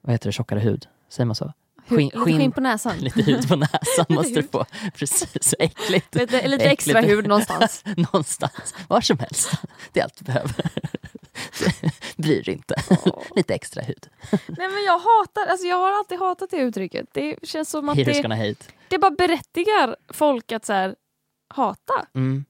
vad 0.00 0.12
heter 0.14 0.28
det, 0.28 0.32
tjockare 0.32 0.60
hud? 0.60 0.86
Säger 1.08 1.26
man 1.26 1.34
så? 1.36 1.52
Skinn- 1.88 1.98
lite 1.98 2.18
skinn- 2.18 2.52
på 2.52 2.60
näsan. 2.60 2.98
Lite 3.00 3.22
hud 3.22 3.48
på 3.48 3.56
näsan 3.56 4.06
måste 4.08 4.34
du 4.34 4.42
få. 4.42 4.64
Precis, 4.94 5.54
äckligt. 5.58 6.14
Lite, 6.14 6.48
lite 6.48 6.64
extra 6.64 6.98
Äckligt. 6.98 7.18
hud 7.18 7.26
någonstans. 7.26 7.82
Någonstans, 7.96 8.74
var 8.88 9.00
som 9.00 9.18
helst. 9.18 9.50
Det 9.92 10.00
är 10.00 10.04
allt 10.04 10.16
du 10.18 10.24
behöver. 10.24 10.54
Bryr 12.16 12.42
dig 12.42 12.54
inte. 12.54 12.74
Lite 13.36 13.54
extra 13.54 13.82
hud. 13.82 14.08
Nej 14.30 14.68
men 14.68 14.84
jag 14.86 14.98
hatar, 14.98 15.46
alltså 15.46 15.66
jag 15.66 15.76
har 15.76 15.92
alltid 15.98 16.18
hatat 16.18 16.50
det 16.50 16.56
uttrycket. 16.56 17.06
Det 17.12 17.36
känns 17.42 17.70
som 17.70 17.88
att 17.88 17.96
det, 17.96 18.54
det 18.88 18.98
bara 18.98 19.10
berättigar 19.10 19.96
folk 20.12 20.52
att 20.52 20.64
så 20.64 20.72
här, 20.72 20.94
hata. 21.48 22.06
Mm. 22.14 22.44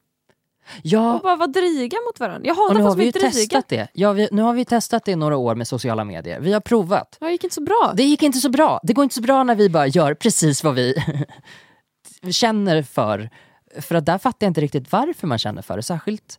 Ja, 0.82 1.14
Och 1.14 1.20
bara 1.20 1.36
vara 1.36 1.46
dryga 1.46 1.98
mot 2.06 2.20
varandra. 2.20 2.46
Jag 2.46 2.58
och 2.58 2.62
hatar 2.62 2.74
nu 2.74 2.82
har 2.84 2.96
vi 2.96 3.04
ju 3.04 3.10
dryga. 3.10 3.30
testat 3.30 3.68
det. 3.68 3.88
Ja, 3.92 4.12
vi, 4.12 4.28
nu 4.32 4.42
har 4.42 4.52
vi 4.54 4.64
testat 4.64 5.04
det 5.04 5.12
i 5.12 5.16
några 5.16 5.36
år 5.36 5.54
med 5.54 5.68
sociala 5.68 6.04
medier. 6.04 6.40
Vi 6.40 6.52
har 6.52 6.60
provat. 6.60 7.16
Det 7.20 7.30
gick 7.30 7.44
inte 7.44 7.54
så 7.54 7.62
bra. 7.62 7.92
Det 7.96 8.02
gick 8.02 8.22
inte 8.22 8.38
så 8.38 8.48
bra. 8.48 8.80
Det 8.82 8.92
går 8.92 9.02
inte 9.02 9.14
så 9.14 9.22
bra 9.22 9.42
när 9.44 9.54
vi 9.54 9.68
bara 9.68 9.86
gör 9.86 10.14
precis 10.14 10.64
vad 10.64 10.74
vi 10.74 10.94
känner 12.30 12.82
för. 12.82 13.30
För 13.80 13.94
att 13.94 14.06
där 14.06 14.18
fattar 14.18 14.46
jag 14.46 14.50
inte 14.50 14.60
riktigt 14.60 14.92
varför 14.92 15.26
man 15.26 15.38
känner 15.38 15.62
för 15.62 15.76
det. 15.76 15.82
Särskilt 15.82 16.38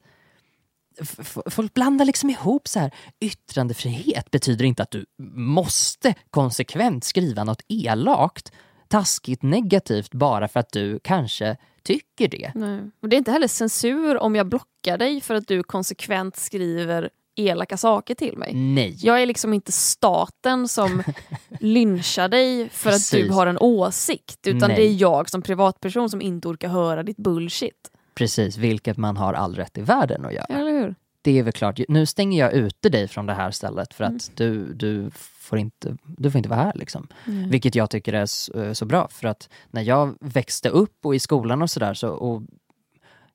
Folk 1.49 1.73
blandar 1.73 2.05
liksom 2.05 2.29
ihop 2.29 2.67
så 2.67 2.79
här 2.79 2.91
yttrandefrihet 3.19 4.31
betyder 4.31 4.65
inte 4.65 4.83
att 4.83 4.91
du 4.91 5.05
måste 5.37 6.13
konsekvent 6.29 7.03
skriva 7.03 7.43
något 7.43 7.61
elakt, 7.67 8.51
taskigt, 8.89 9.43
negativt 9.43 10.13
bara 10.13 10.47
för 10.47 10.59
att 10.59 10.71
du 10.71 10.99
kanske 11.03 11.57
tycker 11.83 12.27
det. 12.27 12.51
Nej. 12.55 12.79
Och 13.01 13.09
det 13.09 13.15
är 13.15 13.17
inte 13.17 13.31
heller 13.31 13.47
censur 13.47 14.17
om 14.17 14.35
jag 14.35 14.47
blockar 14.47 14.97
dig 14.97 15.21
för 15.21 15.35
att 15.35 15.47
du 15.47 15.63
konsekvent 15.63 16.35
skriver 16.35 17.09
elaka 17.35 17.77
saker 17.77 18.15
till 18.15 18.37
mig. 18.37 18.53
Nej. 18.53 18.97
Jag 19.01 19.21
är 19.21 19.25
liksom 19.25 19.53
inte 19.53 19.71
staten 19.71 20.67
som 20.67 21.03
lynchar 21.59 22.27
dig 22.27 22.69
för 22.69 22.89
att 22.89 23.11
du 23.11 23.29
har 23.29 23.47
en 23.47 23.57
åsikt. 23.57 24.47
Utan 24.47 24.69
Nej. 24.69 24.77
det 24.77 24.87
är 24.87 24.93
jag 24.93 25.29
som 25.29 25.41
privatperson 25.41 26.09
som 26.09 26.21
inte 26.21 26.47
orkar 26.47 26.67
höra 26.69 27.03
ditt 27.03 27.17
bullshit. 27.17 27.91
Precis, 28.15 28.57
vilket 28.57 28.97
man 28.97 29.17
har 29.17 29.33
all 29.33 29.55
rätt 29.55 29.77
i 29.77 29.81
världen 29.81 30.25
att 30.25 30.33
göra. 30.33 30.45
Eller 30.45 30.71
hur? 30.71 30.95
Det 31.21 31.39
är 31.39 31.43
väl 31.43 31.53
klart. 31.53 31.79
Nu 31.87 32.05
stänger 32.05 32.39
jag 32.39 32.53
ute 32.53 32.89
dig 32.89 33.07
från 33.07 33.25
det 33.25 33.33
här 33.33 33.51
stället 33.51 33.93
för 33.93 34.03
att 34.03 34.09
Mm. 34.09 34.19
du, 34.35 34.73
du, 34.73 35.11
får 35.15 35.59
inte, 35.59 35.97
du 36.17 36.31
får 36.31 36.37
inte 36.39 36.49
vara 36.49 36.59
här. 36.59 36.73
Liksom. 36.75 37.07
Vilket 37.25 37.75
jag 37.75 37.89
tycker 37.89 38.13
är 38.13 38.25
så, 38.25 38.75
så 38.75 38.85
bra. 38.85 39.07
För 39.11 39.27
att 39.27 39.49
när 39.71 39.81
jag 39.81 40.15
växte 40.19 40.69
upp 40.69 41.05
och 41.05 41.15
i 41.15 41.19
skolan 41.19 41.61
och 41.61 41.69
sådär 41.69 41.93
så 41.93 42.09
och 42.09 42.41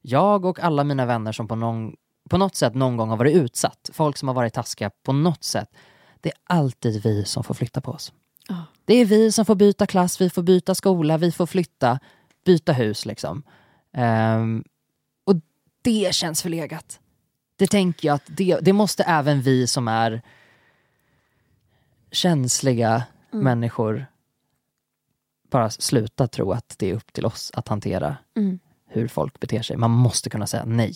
jag 0.01 0.45
och 0.45 0.61
alla 0.61 0.85
mina 0.85 1.07
vänner 1.07 1.33
som 1.33 1.49
på, 1.49 1.55
någon, 1.57 1.97
på 2.31 2.39
något 2.39 2.55
sätt 2.57 2.75
någon 2.75 2.97
gång 2.97 3.09
har 3.09 3.17
varit 3.17 3.37
utsatt, 3.37 3.91
folk 3.93 4.17
som 4.19 4.29
har 4.29 4.35
varit 4.35 4.55
taskiga 4.55 4.91
på 5.03 5.13
något 5.13 5.45
sätt, 5.45 5.69
det 6.21 6.29
är 6.29 6.35
alltid 6.45 7.03
vi 7.03 7.25
som 7.25 7.45
får 7.45 7.55
flytta 7.55 7.81
på 7.81 7.91
oss. 7.93 8.13
Ja. 8.49 8.65
Det 8.85 8.95
är 8.95 9.05
vi 9.05 9.33
som 9.33 9.45
får 9.45 9.55
byta 9.55 9.87
klass, 9.87 10.21
vi 10.21 10.31
får 10.31 10.43
byta 10.43 10.75
skola, 10.75 11.19
vi 11.19 11.33
får 11.33 11.47
flytta, 11.47 11.99
byta 12.45 12.73
hus 12.73 13.07
liksom. 13.07 13.43
Ehm, 13.93 14.65
och 15.25 15.35
det 15.83 16.15
känns 16.15 16.43
förlegat. 16.43 17.01
Det 17.57 17.67
tänker 17.67 18.09
jag 18.09 18.15
att 18.15 18.23
det, 18.27 18.59
det 18.63 18.73
måste 18.73 19.03
även 19.03 19.41
vi 19.43 19.67
som 19.67 19.89
är 19.89 20.23
känsliga 22.11 23.03
Mm. 23.33 23.45
människor 23.45 24.07
bara 25.51 25.71
sluta 25.71 26.29
tro 26.29 26.53
att 26.53 26.75
det 26.79 26.91
är 26.91 26.95
upp 26.95 27.13
till 27.13 27.27
oss 27.27 27.51
att 27.55 27.69
hantera 27.69 28.17
Mm. 28.37 28.59
hur 28.87 29.09
folk 29.09 29.41
beter 29.41 29.63
sig. 29.63 29.77
Man 29.77 29.91
måste 29.91 30.31
kunna 30.31 30.47
säga 30.47 30.65
nej. 30.65 30.95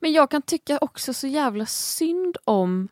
Men 0.00 0.12
jag 0.12 0.30
kan 0.30 0.42
tycka 0.42 0.78
också 0.80 1.14
så 1.14 1.26
jävla 1.26 1.66
synd 1.66 2.36
om, 2.44 2.88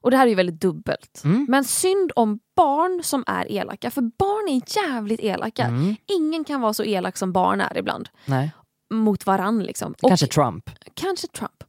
och 0.00 0.10
det 0.10 0.16
här 0.16 0.24
är 0.26 0.28
ju 0.28 0.34
väldigt 0.34 0.60
dubbelt, 0.60 1.22
Mm. 1.24 1.46
men 1.48 1.64
synd 1.64 2.12
om 2.16 2.40
barn 2.56 3.02
som 3.04 3.24
är 3.26 3.52
elaka. 3.52 3.90
För 3.90 4.02
barn 4.02 4.48
är 4.48 4.62
jävligt 4.86 5.20
elaka. 5.20 5.64
Mm. 5.64 5.96
Ingen 6.06 6.44
kan 6.44 6.60
vara 6.60 6.74
så 6.74 6.84
elak 6.84 7.16
som 7.16 7.32
barn 7.32 7.60
är 7.60 7.78
ibland. 7.78 8.08
Nej. 8.24 8.50
Mot 8.90 9.26
varann 9.26 9.62
liksom. 9.62 9.94
Och 10.02 10.08
Kanske 10.08 10.26
Trump. 10.26 10.70
kanske 10.94 11.26
Trump. 11.26 11.64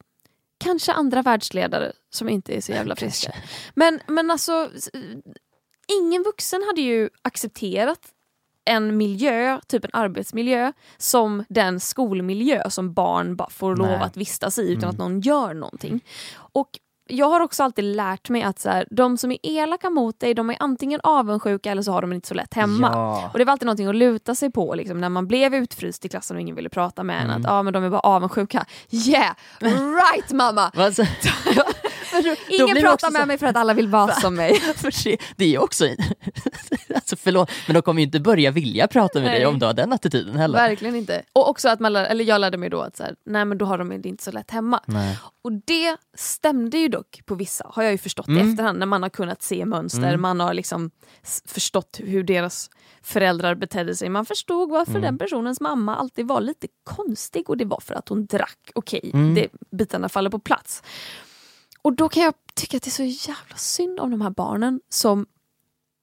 Kanske 0.62 0.92
andra 0.92 1.22
världsledare 1.22 1.92
som 2.10 2.28
inte 2.28 2.56
är 2.56 2.60
så 2.60 2.72
jävla 2.72 2.96
friska. 2.96 3.34
Men, 3.74 4.00
men 4.06 4.30
alltså, 4.30 4.70
ingen 6.00 6.22
vuxen 6.22 6.62
hade 6.66 6.80
ju 6.80 7.10
accepterat 7.22 8.00
en 8.64 8.96
miljö, 8.96 9.60
typ 9.66 9.84
en 9.84 9.90
arbetsmiljö, 9.92 10.72
som 10.96 11.44
den 11.48 11.80
skolmiljö 11.80 12.70
som 12.70 12.92
barn 12.92 13.36
bara 13.36 13.50
får 13.50 13.76
lov 13.76 13.86
Nej. 13.88 14.00
att 14.00 14.16
vistas 14.16 14.58
i 14.58 14.62
utan 14.72 14.82
Mm. 14.82 14.90
att 14.90 14.98
någon 14.98 15.20
gör 15.20 15.54
någonting. 15.54 16.00
Och 16.34 16.68
jag 17.06 17.28
har 17.28 17.40
också 17.40 17.62
alltid 17.62 17.84
lärt 17.84 18.28
mig 18.28 18.42
att 18.42 18.58
så 18.58 18.68
här, 18.68 18.86
de 18.90 19.16
som 19.16 19.32
är 19.32 19.38
elaka 19.42 19.90
mot 19.90 20.20
dig, 20.20 20.34
de 20.34 20.50
är 20.50 20.56
antingen 20.60 21.00
avundsjuka 21.02 21.70
eller 21.70 21.82
så 21.82 21.92
har 21.92 22.00
de 22.02 22.12
inte 22.12 22.28
så 22.28 22.34
lätt 22.34 22.54
hemma. 22.54 22.90
Ja. 22.92 23.30
Och 23.32 23.38
det 23.38 23.44
var 23.44 23.52
alltid 23.52 23.66
någonting 23.66 23.86
att 23.86 23.96
luta 23.96 24.34
sig 24.34 24.50
på 24.50 24.74
liksom, 24.74 24.98
när 24.98 25.08
man 25.08 25.26
blev 25.26 25.54
utfryst 25.54 26.04
i 26.04 26.08
klassen 26.08 26.36
och 26.36 26.40
ingen 26.40 26.56
ville 26.56 26.68
prata 26.68 27.02
med 27.02 27.16
en. 27.16 27.30
Mm. 27.30 27.40
Att 27.40 27.50
ah, 27.50 27.62
men 27.62 27.72
de 27.72 27.84
är 27.84 27.90
bara 27.90 28.00
avundsjuka. 28.00 28.66
Yeah, 28.90 29.34
right 29.60 30.32
mamma! 30.32 30.70
Så- 32.12 32.36
Ingen 32.64 32.76
pratar 32.82 33.10
med 33.10 33.20
så- 33.22 33.26
mig 33.26 33.38
för 33.38 33.46
att 33.46 33.56
alla 33.56 33.74
vill 33.74 33.88
vara 33.88 34.12
som 34.20 34.34
mig. 34.34 34.60
För 34.76 35.04
det, 35.36 35.44
är 35.44 35.48
ju 35.48 35.58
också... 35.58 35.84
alltså 36.94 37.16
förlåt, 37.16 37.50
men 37.66 37.74
de 37.74 37.82
kommer 37.82 38.00
ju 38.00 38.06
inte 38.06 38.20
börja 38.20 38.50
vilja 38.50 38.86
prata 38.88 39.20
med 39.20 39.30
dig 39.32 39.46
om 39.46 39.58
du 39.58 39.66
har 39.66 39.72
den 39.74 39.92
attityden 39.92 40.36
heller. 40.36 40.58
Verkligen 40.58 40.96
inte. 40.96 41.22
Och 41.32 41.48
också 41.48 41.68
att 41.68 41.80
man 41.80 41.92
lär, 41.92 42.04
eller 42.04 42.24
jag 42.24 42.40
lärde 42.40 42.56
mig 42.58 42.70
då 42.70 42.80
att 42.80 42.96
så 42.96 43.02
här, 43.02 43.14
nej 43.26 43.44
men 43.44 43.58
då 43.58 43.64
har 43.64 43.78
de 43.78 44.02
det 44.02 44.08
inte 44.08 44.24
så 44.24 44.30
lätt 44.32 44.50
hemma. 44.50 44.80
Nej. 44.86 45.18
Och 45.42 45.52
det 45.52 45.96
stämde 46.16 46.78
ju 46.78 46.88
dock 46.88 47.20
på 47.26 47.34
vissa, 47.34 47.66
har 47.74 47.82
jag 47.82 47.92
ju 47.92 47.98
förstått 47.98 48.28
i 48.28 48.32
Mm. 48.32 48.50
efterhand, 48.50 48.78
när 48.78 48.86
man 48.86 49.02
har 49.02 49.10
kunnat 49.10 49.42
se 49.42 49.64
mönster, 49.66 50.08
Mm. 50.08 50.20
man 50.20 50.40
har 50.40 50.54
liksom 50.54 50.90
förstått 51.46 52.00
hur 52.04 52.22
deras 52.24 52.70
föräldrar 53.02 53.54
betedde 53.54 53.94
sig. 53.94 54.08
Man 54.08 54.26
förstod 54.26 54.70
varför 54.70 54.90
Mm. 54.92 55.02
den 55.02 55.18
personens 55.18 55.60
mamma 55.60 55.96
alltid 55.96 56.26
var 56.28 56.40
lite 56.40 56.66
konstig 56.84 57.50
och 57.50 57.56
det 57.56 57.64
var 57.64 57.80
för 57.80 57.94
att 57.94 58.08
hon 58.08 58.26
drack. 58.26 58.70
Okej, 58.74 59.10
Mm. 59.14 59.34
det, 59.34 59.48
bitarna 59.70 60.08
faller 60.08 60.30
på 60.30 60.38
plats. 60.38 60.82
Och 61.82 61.96
då 61.96 62.08
kan 62.08 62.22
jag 62.22 62.34
tycka 62.54 62.76
att 62.76 62.82
det 62.82 62.88
är 62.88 62.90
så 63.12 63.30
jävla 63.30 63.56
synd 63.56 64.00
om 64.00 64.10
de 64.10 64.20
här 64.20 64.30
barnen 64.30 64.80
som 64.88 65.26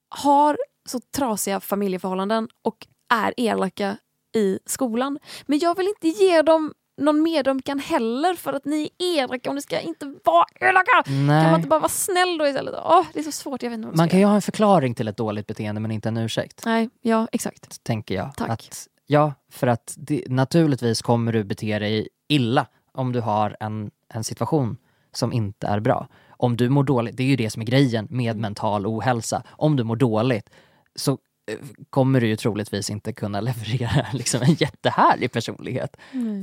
har 0.09 0.57
så 0.85 0.99
trasiga 0.99 1.59
familjeförhållanden 1.59 2.47
och 2.61 2.87
är 3.13 3.33
elaka 3.37 3.97
i 4.35 4.59
skolan. 4.65 5.19
Men 5.45 5.59
jag 5.59 5.77
vill 5.77 5.87
inte 5.87 6.07
ge 6.07 6.41
dem 6.41 6.73
någon 6.97 7.23
medömkan 7.23 7.79
heller 7.79 8.33
för 8.33 8.53
att 8.53 8.65
ni 8.65 8.89
är 8.97 9.23
elaka 9.23 9.49
och 9.49 9.55
ni 9.55 9.61
ska 9.61 9.79
inte 9.79 10.05
vara 10.23 10.45
elaka. 10.59 11.03
Kan 11.05 11.25
man 11.25 11.43
Nej. 11.43 11.55
inte 11.55 11.67
bara 11.67 11.79
vara 11.79 11.89
snäll 11.89 12.37
då 12.37 12.47
istället? 12.47 12.75
Åh, 12.85 13.05
det 13.13 13.19
är 13.19 13.23
så 13.23 13.31
svårt, 13.31 13.63
jag 13.63 13.69
vet 13.69 13.77
inte 13.77 13.87
vad 13.87 13.97
Man 13.97 14.07
ska 14.07 14.11
kan 14.11 14.19
ju 14.19 14.25
ha 14.25 14.35
en 14.35 14.41
förklaring 14.41 14.95
till 14.95 15.07
ett 15.07 15.17
dåligt 15.17 15.47
beteende 15.47 15.81
men 15.81 15.91
inte 15.91 16.09
en 16.09 16.17
ursäkt. 16.17 16.61
Nej, 16.65 16.89
ja 17.01 17.27
exakt. 17.31 17.83
tänker 17.83 18.15
jag. 18.15 18.35
Tack. 18.35 18.49
Att, 18.49 18.87
ja, 19.05 19.33
för 19.51 19.67
att 19.67 19.93
det, 19.97 20.23
naturligtvis 20.27 21.01
kommer 21.01 21.33
du 21.33 21.43
bete 21.43 21.79
dig 21.79 22.07
illa 22.27 22.67
om 22.93 23.11
du 23.11 23.19
har 23.19 23.57
en, 23.59 23.91
en 24.13 24.23
situation 24.23 24.77
som 25.11 25.33
inte 25.33 25.67
är 25.67 25.79
bra. 25.79 26.07
Om 26.29 26.57
du 26.57 26.69
mår 26.69 26.83
dåligt, 26.83 27.17
det 27.17 27.23
är 27.23 27.27
ju 27.27 27.35
det 27.35 27.49
som 27.49 27.61
är 27.61 27.65
grejen 27.65 28.07
med 28.09 28.37
mental 28.37 28.87
ohälsa. 28.87 29.43
Om 29.51 29.75
du 29.75 29.83
mår 29.83 29.95
dåligt 29.95 30.49
så 30.95 31.11
eh, 31.11 31.57
kommer 31.89 32.21
du 32.21 32.27
ju 32.27 32.35
troligtvis 32.35 32.89
inte 32.89 33.13
kunna 33.13 33.41
leverera 33.49 34.05
liksom 34.13 34.41
en 34.41 34.53
jättehärlig 34.53 35.31
personlighet. 35.31 35.97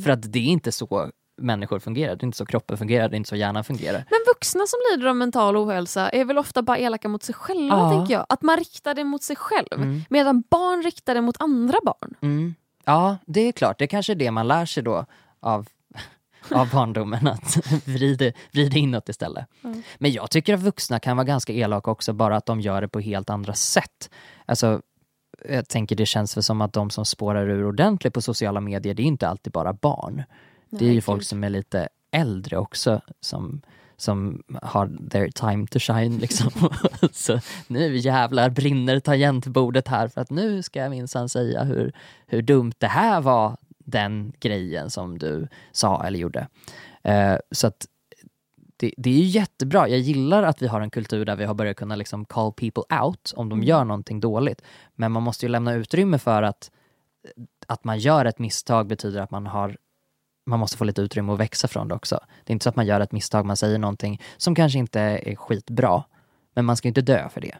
För 0.04 0.10
att 0.10 0.32
det 0.32 0.38
är 0.38 0.44
inte 0.46 0.72
så 0.72 1.10
människor 1.38 1.78
fungerar. 1.78 2.16
Det 2.16 2.22
är 2.22 2.26
inte 2.26 2.38
så 2.38 2.46
kroppen 2.46 2.78
fungerar, 2.78 3.08
det 3.08 3.14
är 3.14 3.16
inte 3.16 3.28
så 3.28 3.36
hjärnan 3.36 3.64
fungerar. 3.64 4.04
Men 4.10 4.18
vuxna 4.26 4.66
som 4.66 4.78
lider 4.92 5.08
av 5.08 5.16
mental 5.16 5.56
ohälsa 5.56 6.08
är 6.08 6.24
väl 6.24 6.38
ofta 6.38 6.62
bara 6.62 6.78
elaka 6.78 7.08
mot 7.08 7.22
sig 7.22 7.34
själva, 7.34 7.76
Ja. 7.76 7.90
tänker 7.90 8.14
jag. 8.14 8.26
Att 8.28 8.42
man 8.42 8.56
riktar 8.56 8.94
det 8.94 9.04
mot 9.04 9.22
sig 9.22 9.36
själv, 9.36 9.66
Mm. 9.72 10.00
medan 10.10 10.42
barn 10.50 10.82
riktar 10.82 11.14
det 11.14 11.20
mot 11.20 11.36
andra 11.40 11.78
barn. 11.84 12.14
Mm. 12.22 12.54
Ja, 12.84 13.16
det 13.26 13.40
är 13.40 13.52
klart. 13.52 13.78
Det 13.78 13.86
kanske 13.86 14.12
är 14.12 14.14
det 14.14 14.30
man 14.30 14.48
lär 14.48 14.66
sig 14.66 14.82
då 14.82 15.04
av, 15.40 15.66
av 16.50 16.70
barndomen, 16.70 17.26
att 17.26 17.56
vrida, 17.84 18.32
vrida 18.52 18.76
inåt 18.78 19.08
istället. 19.08 19.46
Mm. 19.64 19.82
Men 19.98 20.12
jag 20.12 20.30
tycker 20.30 20.54
att 20.54 20.60
vuxna 20.60 20.98
kan 20.98 21.16
vara 21.16 21.24
ganska 21.24 21.52
elaka 21.52 21.90
också, 21.90 22.12
bara 22.12 22.36
att 22.36 22.46
de 22.46 22.60
gör 22.60 22.80
det 22.80 22.88
på 22.88 23.00
helt 23.00 23.30
andra 23.30 23.54
sätt. 23.54 24.10
Alltså, 24.46 24.80
jag 25.48 25.68
tänker 25.68 25.96
det 25.96 26.06
känns 26.06 26.36
väl 26.36 26.42
som 26.42 26.60
att 26.60 26.72
de 26.72 26.90
som 26.90 27.04
spårar 27.04 27.48
ur 27.48 27.66
ordentligt 27.66 28.14
på 28.14 28.22
sociala 28.22 28.60
medier, 28.60 28.94
det 28.94 29.02
är 29.02 29.06
inte 29.06 29.28
alltid 29.28 29.52
bara 29.52 29.72
barn. 29.72 30.22
Det 30.70 30.84
är 30.84 30.88
ju 30.88 30.94
Nej, 30.94 31.00
folk 31.00 31.22
som 31.22 31.44
är 31.44 31.50
lite 31.50 31.88
äldre 32.10 32.56
också, 32.56 33.00
som, 33.20 33.60
som 33.96 34.42
har 34.62 35.08
their 35.10 35.30
time 35.30 35.66
to 35.66 35.78
shine 35.78 36.18
liksom. 36.18 36.50
så 37.12 37.40
nu 37.66 37.96
jävlar 37.96 38.50
brinner 38.50 39.00
tangentbordet 39.00 39.88
här 39.88 40.08
för 40.08 40.20
att 40.20 40.30
nu 40.30 40.62
ska 40.62 40.78
jag 40.78 40.90
minsann 40.90 41.28
säga 41.28 41.64
hur, 41.64 41.92
hur 42.26 42.42
dumt 42.42 42.72
det 42.78 42.86
här 42.86 43.20
var, 43.20 43.56
den 43.86 44.32
grejen 44.40 44.90
som 44.90 45.18
du 45.18 45.48
sa 45.72 46.04
eller 46.04 46.18
gjorde. 46.18 46.48
Eh, 47.02 47.36
så 47.50 47.66
att 47.66 47.86
det, 48.76 48.94
det 48.96 49.10
är 49.10 49.14
ju 49.14 49.24
jättebra. 49.24 49.88
Jag 49.88 49.98
gillar 49.98 50.42
att 50.42 50.62
vi 50.62 50.66
har 50.66 50.80
en 50.80 50.90
kultur 50.90 51.24
där 51.24 51.36
vi 51.36 51.44
har 51.44 51.54
börjat 51.54 51.76
kunna 51.76 51.96
liksom 51.96 52.24
call 52.24 52.52
people 52.52 52.82
out 53.02 53.32
om 53.36 53.48
de 53.48 53.58
Mm. 53.58 53.68
gör 53.68 53.84
någonting 53.84 54.20
dåligt. 54.20 54.62
Men 54.94 55.12
man 55.12 55.22
måste 55.22 55.46
ju 55.46 55.50
lämna 55.50 55.72
utrymme 55.74 56.18
för 56.18 56.42
att, 56.42 56.70
att 57.66 57.84
man 57.84 57.98
gör 57.98 58.24
ett 58.24 58.38
misstag 58.38 58.86
betyder 58.86 59.20
att 59.20 59.30
man 59.30 59.46
har 59.46 59.76
man 60.48 60.58
måste 60.60 60.76
få 60.76 60.84
lite 60.84 61.02
utrymme 61.02 61.32
att 61.32 61.38
växa 61.40 61.68
från 61.68 61.88
det 61.88 61.94
också. 61.94 62.20
Det 62.44 62.50
är 62.50 62.52
inte 62.52 62.62
så 62.62 62.68
att 62.68 62.76
man 62.76 62.86
gör 62.86 63.00
ett 63.00 63.12
misstag, 63.12 63.46
man 63.46 63.56
säger 63.56 63.78
någonting 63.78 64.22
som 64.36 64.54
kanske 64.54 64.78
inte 64.78 65.00
är 65.00 65.36
skitbra, 65.36 66.04
men 66.54 66.64
man 66.64 66.76
ska 66.76 66.88
inte 66.88 67.00
dö 67.00 67.28
för 67.28 67.40
det. 67.40 67.54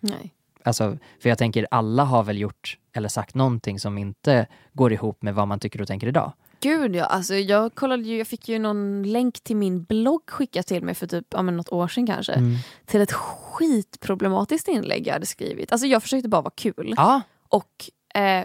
Nej. 0.00 0.34
Alltså, 0.64 0.98
för 1.22 1.28
jag 1.28 1.38
tänker, 1.38 1.66
alla 1.70 2.04
har 2.04 2.22
väl 2.22 2.38
gjort 2.38 2.78
eller 2.92 3.08
sagt 3.08 3.34
någonting 3.34 3.80
som 3.80 3.98
inte 3.98 4.46
går 4.72 4.92
ihop 4.92 5.22
med 5.22 5.34
vad 5.34 5.48
man 5.48 5.60
tycker 5.60 5.80
och 5.80 5.88
tänker 5.88 6.06
idag. 6.06 6.32
Gud 6.60 6.96
ja, 6.96 7.04
alltså 7.04 7.34
jag 7.34 7.74
kollade 7.74 8.02
ju, 8.02 8.18
jag 8.18 8.26
fick 8.26 8.48
ju 8.48 8.58
någon 8.58 9.02
länk 9.02 9.40
till 9.40 9.56
min 9.56 9.84
blogg 9.84 10.30
skickad 10.30 10.66
till 10.66 10.82
mig 10.82 10.94
för 10.94 11.06
typ 11.06 11.26
ja, 11.30 11.42
men 11.42 11.56
något 11.56 11.72
år 11.72 11.88
sedan 11.88 12.06
kanske. 12.06 12.32
Mm. 12.32 12.56
Till 12.86 13.00
ett 13.00 13.12
skitproblematiskt 13.12 14.68
inlägg 14.68 15.06
jag 15.06 15.12
hade 15.12 15.26
skrivit. 15.26 15.72
Alltså 15.72 15.86
jag 15.86 16.02
försökte 16.02 16.28
bara 16.28 16.42
vara 16.42 16.54
kul. 16.56 16.94
Ja, 16.96 17.20
Och 17.48 17.90
eh, 18.14 18.44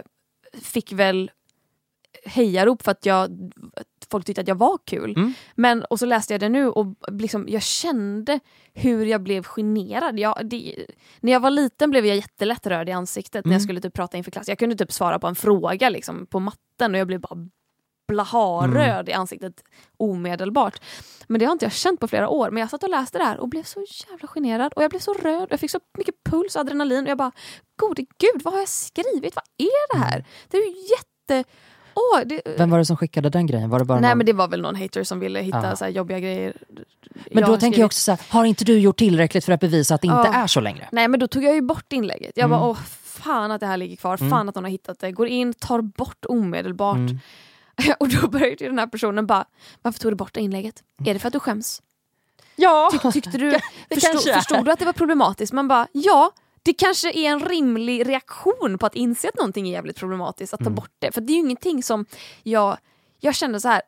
fick 0.62 0.92
väl 0.92 1.30
hejarop 2.24 2.82
för 2.82 2.90
att 2.90 3.06
jag, 3.06 3.52
folk 4.10 4.24
tyckte 4.26 4.40
att 4.40 4.48
jag 4.48 4.54
var 4.58 4.78
kul. 4.84 5.10
Mm. 5.16 5.32
Men, 5.54 5.84
och 5.84 5.98
så 5.98 6.06
läste 6.06 6.34
jag 6.34 6.40
det 6.40 6.48
nu 6.48 6.68
och 6.68 6.86
liksom, 7.12 7.44
jag 7.48 7.62
kände 7.62 8.40
hur 8.74 9.06
jag 9.06 9.22
blev 9.22 9.42
generad. 9.44 10.18
Jag, 10.18 10.46
det, 10.48 10.86
när 11.20 11.32
jag 11.32 11.40
var 11.40 11.50
liten 11.50 11.90
blev 11.90 12.06
jag 12.06 12.16
jättelätt 12.16 12.66
rörd 12.66 12.88
i 12.88 12.92
ansiktet 12.92 13.44
när 13.44 13.48
Mm. 13.50 13.52
jag 13.54 13.62
skulle 13.62 13.80
typ 13.80 13.94
prata 13.94 14.16
inför 14.16 14.30
klass. 14.30 14.48
Jag 14.48 14.58
kunde 14.58 14.76
typ 14.76 14.92
svara 14.92 15.18
på 15.18 15.26
en 15.26 15.34
fråga 15.34 15.88
liksom, 15.88 16.26
på 16.26 16.40
matten 16.40 16.94
och 16.94 16.98
jag 17.00 17.06
blev 17.06 17.20
bara 17.20 17.48
blaha-röd 18.08 19.08
i 19.08 19.12
ansiktet 19.12 19.62
omedelbart. 19.96 20.80
Men 21.26 21.38
det 21.38 21.44
har 21.44 21.52
inte 21.52 21.64
jag 21.64 21.72
känt 21.72 22.00
på 22.00 22.08
flera 22.08 22.28
år. 22.28 22.50
Men 22.50 22.60
jag 22.60 22.70
satt 22.70 22.82
och 22.82 22.90
läste 22.90 23.18
det 23.18 23.24
här 23.24 23.38
och 23.38 23.48
blev 23.48 23.62
så 23.62 23.84
jävla 24.10 24.28
generad 24.28 24.72
och 24.72 24.82
jag 24.82 24.90
blev 24.90 25.00
så 25.00 25.12
röd. 25.14 25.46
Jag 25.50 25.60
fick 25.60 25.70
så 25.70 25.80
mycket 25.98 26.14
puls 26.30 26.56
och 26.56 26.60
adrenalin 26.60 27.04
och 27.04 27.10
jag 27.10 27.18
bara, 27.18 27.32
gode 27.80 28.02
gud, 28.02 28.42
vad 28.44 28.54
har 28.54 28.60
jag 28.60 28.68
skrivit? 28.68 29.36
Vad 29.36 29.44
är 29.58 29.94
det 29.94 30.04
här? 30.04 30.24
Det 30.48 30.56
är 30.56 30.62
ju 30.66 30.72
jätte... 30.80 31.50
Åh, 31.96 32.20
det... 32.26 32.42
vem 32.58 32.70
var 32.70 32.78
det 32.78 32.84
som 32.84 32.96
skickade 32.96 33.28
den 33.30 33.46
grejen? 33.46 33.70
Var 33.70 33.78
det 33.78 33.84
bara 33.84 34.00
Nej 34.00 34.10
någon... 34.10 34.18
men 34.18 34.26
det 34.26 34.32
var 34.32 34.48
väl 34.48 34.60
någon 34.62 34.74
hater 34.76 35.04
som 35.04 35.20
ville 35.20 35.40
hitta 35.40 35.72
Ah. 35.72 35.76
så 35.76 35.86
jobbiga 35.86 36.18
grejer. 36.20 36.56
Men 37.30 37.40
Jag 37.40 37.46
då 37.46 37.56
tänker 37.56 37.78
jag 37.80 37.86
också 37.86 38.00
så 38.00 38.10
här, 38.10 38.20
har 38.28 38.44
inte 38.44 38.64
du 38.64 38.78
gjort 38.78 38.98
tillräckligt 38.98 39.44
för 39.44 39.52
att 39.52 39.60
bevisa 39.60 39.94
att 39.94 40.00
det 40.00 40.06
inte 40.06 40.30
Ja. 40.32 40.34
är 40.34 40.46
så 40.46 40.60
längre? 40.60 40.88
Nej 40.92 41.08
men 41.08 41.20
då 41.20 41.26
tog 41.28 41.44
jag 41.44 41.54
ju 41.54 41.60
bort 41.62 41.92
inlägget. 41.92 42.32
Jag 42.34 42.44
Mm. 42.44 42.58
bara, 42.60 42.70
åh 42.70 42.76
fan 43.04 43.50
att 43.50 43.60
det 43.60 43.66
här 43.66 43.76
ligger 43.76 43.96
kvar, 43.96 44.16
Mm. 44.20 44.30
fan 44.30 44.48
att 44.48 44.54
någon 44.54 44.64
har 44.64 44.70
hittat 44.70 44.98
det. 44.98 45.12
Går 45.12 45.26
in, 45.26 45.54
tar 45.54 45.80
bort 45.80 46.24
omedelbart. 46.28 46.96
Mm. 46.96 47.18
Och 48.00 48.08
då 48.08 48.28
började 48.28 48.64
den 48.64 48.78
här 48.78 48.86
personen 48.86 49.26
bara, 49.26 49.44
varför 49.82 50.00
tog 50.00 50.12
du 50.12 50.16
bort 50.16 50.32
det 50.34 50.40
inlägget? 50.40 50.82
Är 51.06 51.14
det 51.14 51.20
för 51.20 51.26
att 51.28 51.32
du 51.32 51.40
skäms? 51.40 51.82
Ja, 52.56 52.88
Tyck, 52.92 53.12
tyckte 53.12 53.38
du, 53.38 53.50
förstod, 53.94 54.22
förstod 54.34 54.64
du 54.64 54.70
att 54.72 54.78
det 54.78 54.84
var 54.84 54.92
problematiskt? 54.92 55.52
Man 55.52 55.68
bara, 55.68 55.86
ja, 55.92 56.30
det 56.66 56.72
kanske 56.72 57.10
är 57.12 57.30
en 57.30 57.40
rimlig 57.40 58.08
reaktion 58.08 58.78
på 58.80 58.86
att 58.86 58.94
inse 58.94 59.28
att 59.28 59.36
någonting 59.36 59.68
är 59.68 59.72
jävligt 59.72 59.96
problematiskt, 59.98 60.54
att 60.54 60.60
ta 60.60 60.64
Mm. 60.66 60.74
bort 60.74 60.90
det. 60.98 61.12
För 61.12 61.20
det 61.20 61.32
är 61.32 61.34
ju 61.34 61.40
ingenting 61.40 61.82
som 61.82 62.06
jag, 62.42 62.76
jag 63.20 63.34
kände 63.34 63.60
så 63.60 63.68
här 63.68 63.82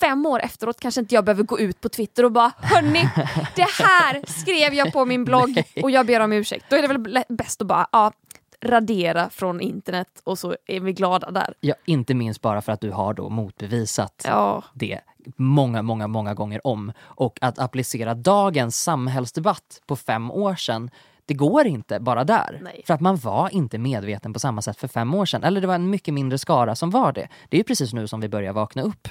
fem 0.00 0.26
år 0.26 0.40
efteråt 0.40 0.80
kanske 0.80 1.00
inte 1.00 1.14
jag 1.14 1.24
behöver 1.24 1.42
gå 1.42 1.58
ut 1.60 1.80
på 1.80 1.88
Twitter 1.88 2.24
och 2.24 2.32
bara 2.32 2.52
hörni, 2.58 3.08
det 3.56 3.66
här 3.82 4.22
skrev 4.42 4.74
jag 4.74 4.92
på 4.92 5.04
min 5.04 5.24
blogg 5.24 5.62
och 5.82 5.90
jag 5.90 6.06
ber 6.06 6.20
om 6.20 6.32
ursäkt. 6.32 6.64
Då 6.70 6.76
är 6.76 6.82
det 6.82 6.88
väl 6.88 7.22
bäst 7.28 7.60
att 7.60 7.66
bara 7.66 7.86
ja, 7.92 8.12
radera 8.60 9.30
från 9.30 9.60
internet 9.60 10.08
och 10.24 10.38
så 10.38 10.56
är 10.66 10.80
vi 10.80 10.92
glada 10.92 11.30
där. 11.30 11.54
ja, 11.60 11.74
inte 11.84 12.14
minst 12.14 12.40
bara 12.42 12.62
för 12.62 12.72
att 12.72 12.80
du 12.80 12.90
har 12.90 13.14
då 13.14 13.28
motbevisat 13.28 14.22
Ja, 14.28 14.62
det 14.74 15.00
många, 15.36 15.82
många, 15.82 16.06
många 16.06 16.34
gånger 16.34 16.66
om. 16.66 16.92
Och 17.00 17.38
att 17.40 17.58
applicera 17.58 18.14
dagens 18.14 18.82
samhällsdebatt 18.82 19.80
på 19.86 19.96
fem 19.96 20.30
år 20.30 20.54
sedan, 20.54 20.90
det 21.26 21.34
går 21.34 21.66
inte 21.66 22.00
bara 22.00 22.24
där. 22.24 22.60
Nej. 22.62 22.82
För 22.86 22.94
att 22.94 23.00
man 23.00 23.16
var 23.16 23.54
inte 23.54 23.78
medveten 23.78 24.32
på 24.32 24.38
samma 24.38 24.62
sätt 24.62 24.76
för 24.76 24.88
fem 24.88 25.14
år 25.14 25.26
sedan. 25.26 25.44
Eller 25.44 25.60
det 25.60 25.66
var 25.66 25.74
en 25.74 25.90
mycket 25.90 26.14
mindre 26.14 26.38
skara 26.38 26.74
som 26.74 26.90
var 26.90 27.12
det. 27.12 27.28
Det 27.48 27.58
är 27.60 27.62
precis 27.64 27.92
nu 27.92 28.08
som 28.08 28.20
vi 28.20 28.28
börjar 28.28 28.52
vakna 28.52 28.82
upp. 28.82 29.08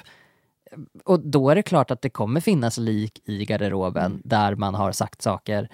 Och 1.04 1.20
då 1.20 1.50
är 1.50 1.54
det 1.54 1.62
klart 1.62 1.90
att 1.90 2.02
det 2.02 2.10
kommer 2.10 2.40
finnas 2.40 2.78
lik 2.78 3.20
i 3.24 3.44
garderoben 3.44 4.06
Mm. 4.06 4.20
där 4.24 4.54
man 4.54 4.74
har 4.74 4.92
sagt 4.92 5.22
saker 5.22 5.68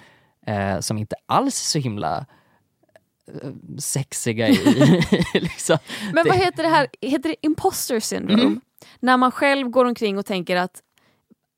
eh, 0.47 0.79
som 0.79 0.97
inte 0.97 1.15
alls 1.25 1.61
är 1.61 1.65
så 1.65 1.79
himla 1.79 2.25
eh, 3.27 3.49
sexiga 3.79 4.47
i, 4.49 4.55
liksom. 5.33 5.77
Men 6.13 6.25
vad 6.27 6.37
heter 6.37 6.63
det 6.63 6.69
här? 6.69 6.87
Heter 7.01 7.29
det 7.29 7.35
imposter 7.41 7.99
syndrome? 7.99 8.43
Mhm. 8.43 8.61
När 8.99 9.17
man 9.17 9.31
själv 9.31 9.69
går 9.69 9.85
omkring 9.85 10.17
och 10.17 10.25
tänker 10.25 10.55
att 10.55 10.81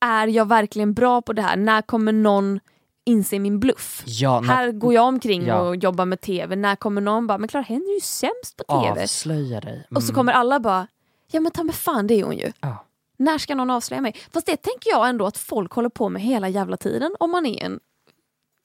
är 0.05 0.27
jag 0.27 0.47
verkligen 0.47 0.93
bra 0.93 1.21
på 1.21 1.33
det 1.33 1.41
här? 1.41 1.57
När 1.57 1.81
kommer 1.81 2.11
någon 2.11 2.59
inse 3.06 3.39
min 3.39 3.60
bluff? 3.60 4.03
Ja, 4.06 4.39
när- 4.41 4.47
Här 4.47 4.72
går 4.72 4.93
jag 4.93 5.06
omkring 5.06 5.45
Ja. 5.45 5.60
och 5.60 5.76
jobbar 5.76 6.06
med 6.06 6.22
tv. 6.22 6.56
När 6.56 6.76
kommer 6.76 7.01
någon 7.01 7.28
bara, 7.28 7.38
men 7.38 7.47
Clara 7.49 7.64
Henry 7.64 7.89
är 7.89 7.95
ju 7.95 8.01
sämst 8.01 8.58
på 8.58 8.64
tv. 8.82 9.01
avslöja 9.03 9.62
dig. 9.62 9.88
Och 9.95 10.03
så 10.03 10.08
Mm. 10.10 10.16
kommer 10.16 10.34
alla 10.34 10.60
bara, 10.60 10.88
ja 11.32 11.39
men 11.39 11.51
ta 11.51 11.64
mig 11.64 11.76
fan 11.76 12.08
det 12.08 12.20
är 12.20 12.24
hon 12.24 12.38
ju. 12.38 12.51
Ja. 12.60 12.86
När 13.18 13.38
ska 13.38 13.56
någon 13.56 13.70
avslöja 13.70 14.01
mig? 14.01 14.16
Fast 14.34 14.45
det 14.45 14.58
tänker 14.58 14.89
jag 14.89 15.10
ändå 15.10 15.26
att 15.26 15.38
folk 15.38 15.72
håller 15.74 15.89
på 15.89 16.10
med 16.10 16.22
hela 16.22 16.49
jävla 16.49 16.78
tiden 16.78 17.16
om 17.20 17.32
man 17.32 17.45
är 17.45 17.64
en 17.64 17.80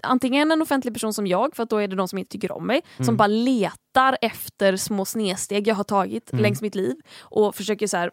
Antingen 0.03 0.53
en 0.53 0.63
offentlig 0.63 0.95
person 0.95 1.15
som 1.15 1.27
jag, 1.27 1.57
för 1.57 1.63
att 1.63 1.71
då 1.71 1.77
är 1.77 1.89
det 1.89 1.97
de 1.97 2.09
som 2.09 2.19
inte 2.19 2.31
tycker 2.33 2.53
om 2.53 2.67
mig, 2.67 2.83
som 2.97 3.05
Mm. 3.05 3.17
bara 3.17 3.27
letar 3.27 4.19
efter 4.21 4.77
små 4.77 5.05
snedsteg 5.05 5.69
jag 5.69 5.75
har 5.75 5.85
tagit 5.85 6.33
Mm. 6.33 6.43
längs 6.43 6.63
mitt 6.63 6.75
liv 6.75 6.97
och 7.21 7.55
försöker 7.55 7.87
så 7.87 7.97
här, 7.97 8.11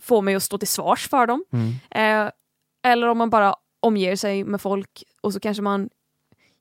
få 0.00 0.20
mig 0.20 0.34
att 0.34 0.42
stå 0.42 0.58
till 0.58 0.68
svars 0.68 1.08
för 1.08 1.26
dem. 1.26 1.44
Mm. 1.52 1.72
Eh, 2.26 2.32
eller 2.92 3.06
om 3.08 3.18
man 3.18 3.30
bara 3.30 3.54
omger 3.80 4.16
sig 4.16 4.44
med 4.44 4.60
folk 4.60 5.04
och 5.22 5.32
så 5.32 5.40
kanske 5.40 5.62
man 5.62 5.90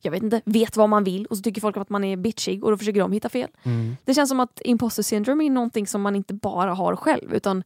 jag 0.02 0.12
vet 0.12 0.24
inte, 0.24 0.42
vet 0.46 0.78
vad 0.78 0.90
man 0.90 1.04
vill 1.04 1.26
och 1.26 1.38
så 1.38 1.44
tycker 1.44 1.62
folk 1.62 1.78
att 1.78 1.90
man 1.90 2.04
är 2.04 2.18
bitchig 2.18 2.64
och 2.64 2.72
då 2.72 2.78
försöker 2.78 3.00
de 3.00 3.12
hitta 3.12 3.30
fel. 3.30 3.50
Mm. 3.64 3.98
Det 4.06 4.14
känns 4.14 4.30
som 4.30 4.40
att 4.40 4.62
imposter 4.66 5.04
syndrome 5.04 5.46
är 5.46 5.50
någonting 5.50 5.88
som 5.88 6.02
man 6.02 6.16
inte 6.16 6.34
bara 6.34 6.74
har 6.74 6.96
själv 6.96 7.34
utan 7.34 7.64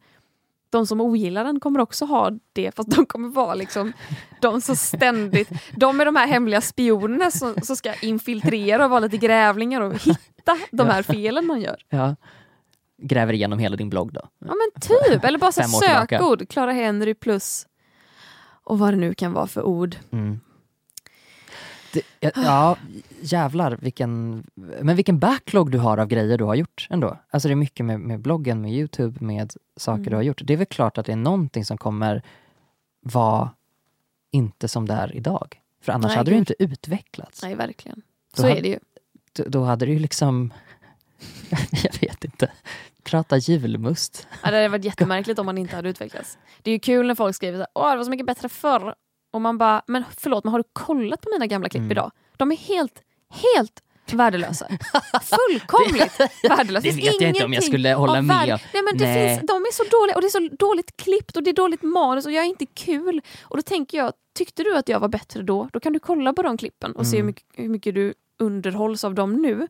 de 0.69 0.87
som 0.87 1.01
ogillar 1.01 1.43
den 1.43 1.59
kommer 1.59 1.79
också 1.79 2.05
ha 2.05 2.31
det 2.53 2.75
fast 2.75 2.91
de 2.91 3.05
kommer 3.05 3.29
vara 3.29 3.53
liksom 3.53 3.93
de 4.41 4.61
som 4.61 4.75
ständigt, 4.75 5.49
de 5.75 6.01
är 6.01 6.05
de 6.05 6.15
här 6.15 6.27
hemliga 6.27 6.61
spionerna 6.61 7.31
som, 7.31 7.55
som 7.61 7.75
ska 7.75 7.93
infiltrera 8.01 8.85
och 8.85 8.89
vara 8.89 8.99
lite 8.99 9.17
grävlingar 9.17 9.81
och 9.81 9.93
hitta 9.93 10.57
de 10.71 10.87
här 10.87 11.03
felen 11.03 11.45
man 11.45 11.61
gör. 11.61 11.77
Ja. 11.89 12.15
Gräver 12.97 13.33
igenom 13.33 13.59
hela 13.59 13.75
din 13.75 13.89
blogg 13.89 14.13
då. 14.13 14.21
Ja 14.39 14.53
men 14.53 14.81
typ, 14.81 15.23
eller 15.23 15.39
bara 15.39 15.51
sökord, 15.51 16.49
Clara 16.49 16.71
Henry 16.71 17.13
plus 17.13 17.67
och 18.63 18.79
vad 18.79 18.93
det 18.93 18.97
nu 18.97 19.13
kan 19.13 19.33
vara 19.33 19.47
för 19.47 19.63
ord. 19.63 19.95
Mm. 20.11 20.39
Det, 22.19 22.31
ja, 22.35 22.77
jävlar 23.21 23.77
vilken, 23.81 24.43
men 24.55 24.95
vilken 24.95 25.19
backlog 25.19 25.71
du 25.71 25.77
har 25.77 25.97
av 25.97 26.07
grejer 26.07 26.37
du 26.37 26.43
har 26.43 26.55
gjort 26.55 26.87
ändå. 26.89 27.17
Alltså 27.29 27.47
det 27.47 27.53
är 27.53 27.55
mycket 27.55 27.85
med, 27.85 27.99
med 27.99 28.19
bloggen, 28.19 28.61
med 28.61 28.71
Youtube, 28.73 29.25
med 29.25 29.53
saker 29.77 29.97
Mm. 29.99 30.09
du 30.09 30.15
har 30.15 30.23
gjort. 30.23 30.41
Det 30.43 30.53
är 30.53 30.57
väl 30.57 30.65
klart 30.65 30.97
att 30.97 31.05
det 31.05 31.11
är 31.11 31.15
någonting 31.15 31.65
som 31.65 31.77
kommer 31.77 32.21
vara 33.01 33.49
inte 34.31 34.67
som 34.67 34.85
det 34.87 34.93
är 34.93 35.15
idag. 35.15 35.61
För 35.81 35.91
annars 35.93 36.09
Nej, 36.09 36.17
hade 36.17 36.31
du 36.31 36.37
inte 36.37 36.55
utvecklats. 36.59 37.43
Nej 37.43 37.55
verkligen. 37.55 38.01
Då 38.35 38.41
Så 38.41 38.47
hade- 38.47 38.59
är 38.59 38.61
det 38.61 38.69
ju. 38.69 38.79
Då, 39.33 39.43
då 39.47 39.63
hade 39.63 39.85
du 39.85 39.91
ju 39.93 39.99
liksom, 39.99 40.53
jag 41.83 41.99
vet 42.01 42.23
inte, 42.23 42.51
prata 43.03 43.37
julmust. 43.37 44.27
Ja, 44.43 44.51
det 44.51 44.57
hade 44.57 44.69
varit 44.69 44.85
jättemärkligt 44.85 45.39
om 45.39 45.45
man 45.45 45.57
inte 45.57 45.75
hade 45.75 45.89
utvecklats. 45.89 46.37
Det 46.61 46.71
är 46.71 46.73
ju 46.73 46.79
kul 46.79 47.07
när 47.07 47.15
folk 47.15 47.35
skriver 47.35 47.57
så 47.57 47.59
här, 47.61 47.67
åh 47.73 47.91
det 47.91 47.97
var 47.97 48.03
så 48.03 48.09
mycket 48.11 48.27
bättre 48.27 48.49
förr. 48.49 48.95
Och 49.35 49.41
man 49.41 49.57
bara, 49.57 49.81
men 49.87 50.03
förlåt 50.17 50.43
men 50.43 50.51
har 50.51 50.59
du 50.59 50.63
kollat 50.73 51.21
på 51.21 51.29
mina 51.33 51.47
gamla 51.47 51.69
klipp 51.69 51.79
Mm. 51.81 51.91
idag? 51.91 52.11
De 52.37 52.51
är 52.51 52.55
helt, 52.55 53.01
helt 53.43 53.81
värdelösa. 54.11 54.67
Fullkomligt 55.23 56.19
värdelösa. 56.43 56.87
Det 56.87 56.95
vet 56.95 57.21
jag 57.21 57.29
inte 57.29 57.45
om 57.45 57.53
jag 57.53 57.63
skulle 57.63 57.93
hålla 57.93 58.21
med 58.21 58.53
om. 58.53 58.59
Nej, 58.73 58.83
men 58.83 58.97
det 58.97 59.05
Nej. 59.05 59.37
Finns, 59.37 59.47
de 59.47 59.55
är 59.61 59.73
så 59.73 59.83
dåliga 59.83 60.15
och 60.15 60.21
det 60.21 60.27
är 60.27 60.49
så 60.49 60.55
dåligt 60.65 60.97
klippt 60.97 61.37
och 61.37 61.43
det 61.43 61.49
är 61.49 61.53
dåligt 61.53 61.81
manus 61.83 62.25
och 62.25 62.31
jag 62.31 62.43
är 62.45 62.49
inte 62.49 62.65
kul. 62.65 63.21
Och 63.43 63.55
då 63.57 63.61
tänker 63.61 63.97
jag, 63.97 64.13
tyckte 64.37 64.63
du 64.63 64.77
att 64.77 64.89
jag 64.89 64.99
var 64.99 65.07
bättre 65.07 65.41
då? 65.41 65.69
Då 65.73 65.79
kan 65.79 65.93
du 65.93 65.99
kolla 65.99 66.33
på 66.33 66.41
de 66.41 66.57
klippen 66.57 66.91
och 66.95 67.07
se 67.07 67.11
hur 67.17 67.21
Mm. 67.21 67.25
mycket, 67.27 67.43
hur 67.53 67.69
mycket 67.69 67.95
du 67.95 68.13
underhålls 68.39 69.03
av 69.03 69.13
dem 69.15 69.33
nu. 69.41 69.67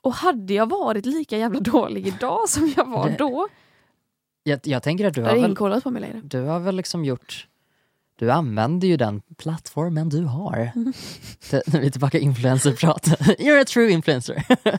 Och 0.00 0.14
hade 0.14 0.54
jag 0.54 0.70
varit 0.70 1.06
lika 1.06 1.36
jävla 1.38 1.60
dålig 1.60 2.06
idag 2.06 2.48
som 2.48 2.72
jag 2.76 2.84
var 2.84 3.10
då, 3.18 3.48
Jag, 4.42 4.60
jag 4.64 4.82
tänker 4.82 5.04
att 5.06 5.14
du 5.14 5.20
har 5.22 5.28
väl 5.28 5.38
ingen 5.38 5.54
kollat 5.54 5.82
på 5.84 5.90
mig 5.90 6.00
längre. 6.02 6.20
du 6.24 6.40
har 6.40 6.60
väl 6.60 6.76
liksom 6.76 7.04
gjort 7.04 7.46
du 8.20 8.30
använder 8.30 8.88
ju 8.88 8.96
den 8.96 9.22
plattformen 9.38 10.08
du 10.08 10.24
har. 10.24 10.72
Mm. 10.76 10.92
Nu 11.66 11.78
är 11.78 11.80
vi 11.80 11.90
tillbaka 11.90 12.18
i 12.18 12.20
influencerprat. 12.20 13.06
You're 13.38 13.60
a 13.62 13.64
true 13.64 13.90
influencer. 13.90 14.44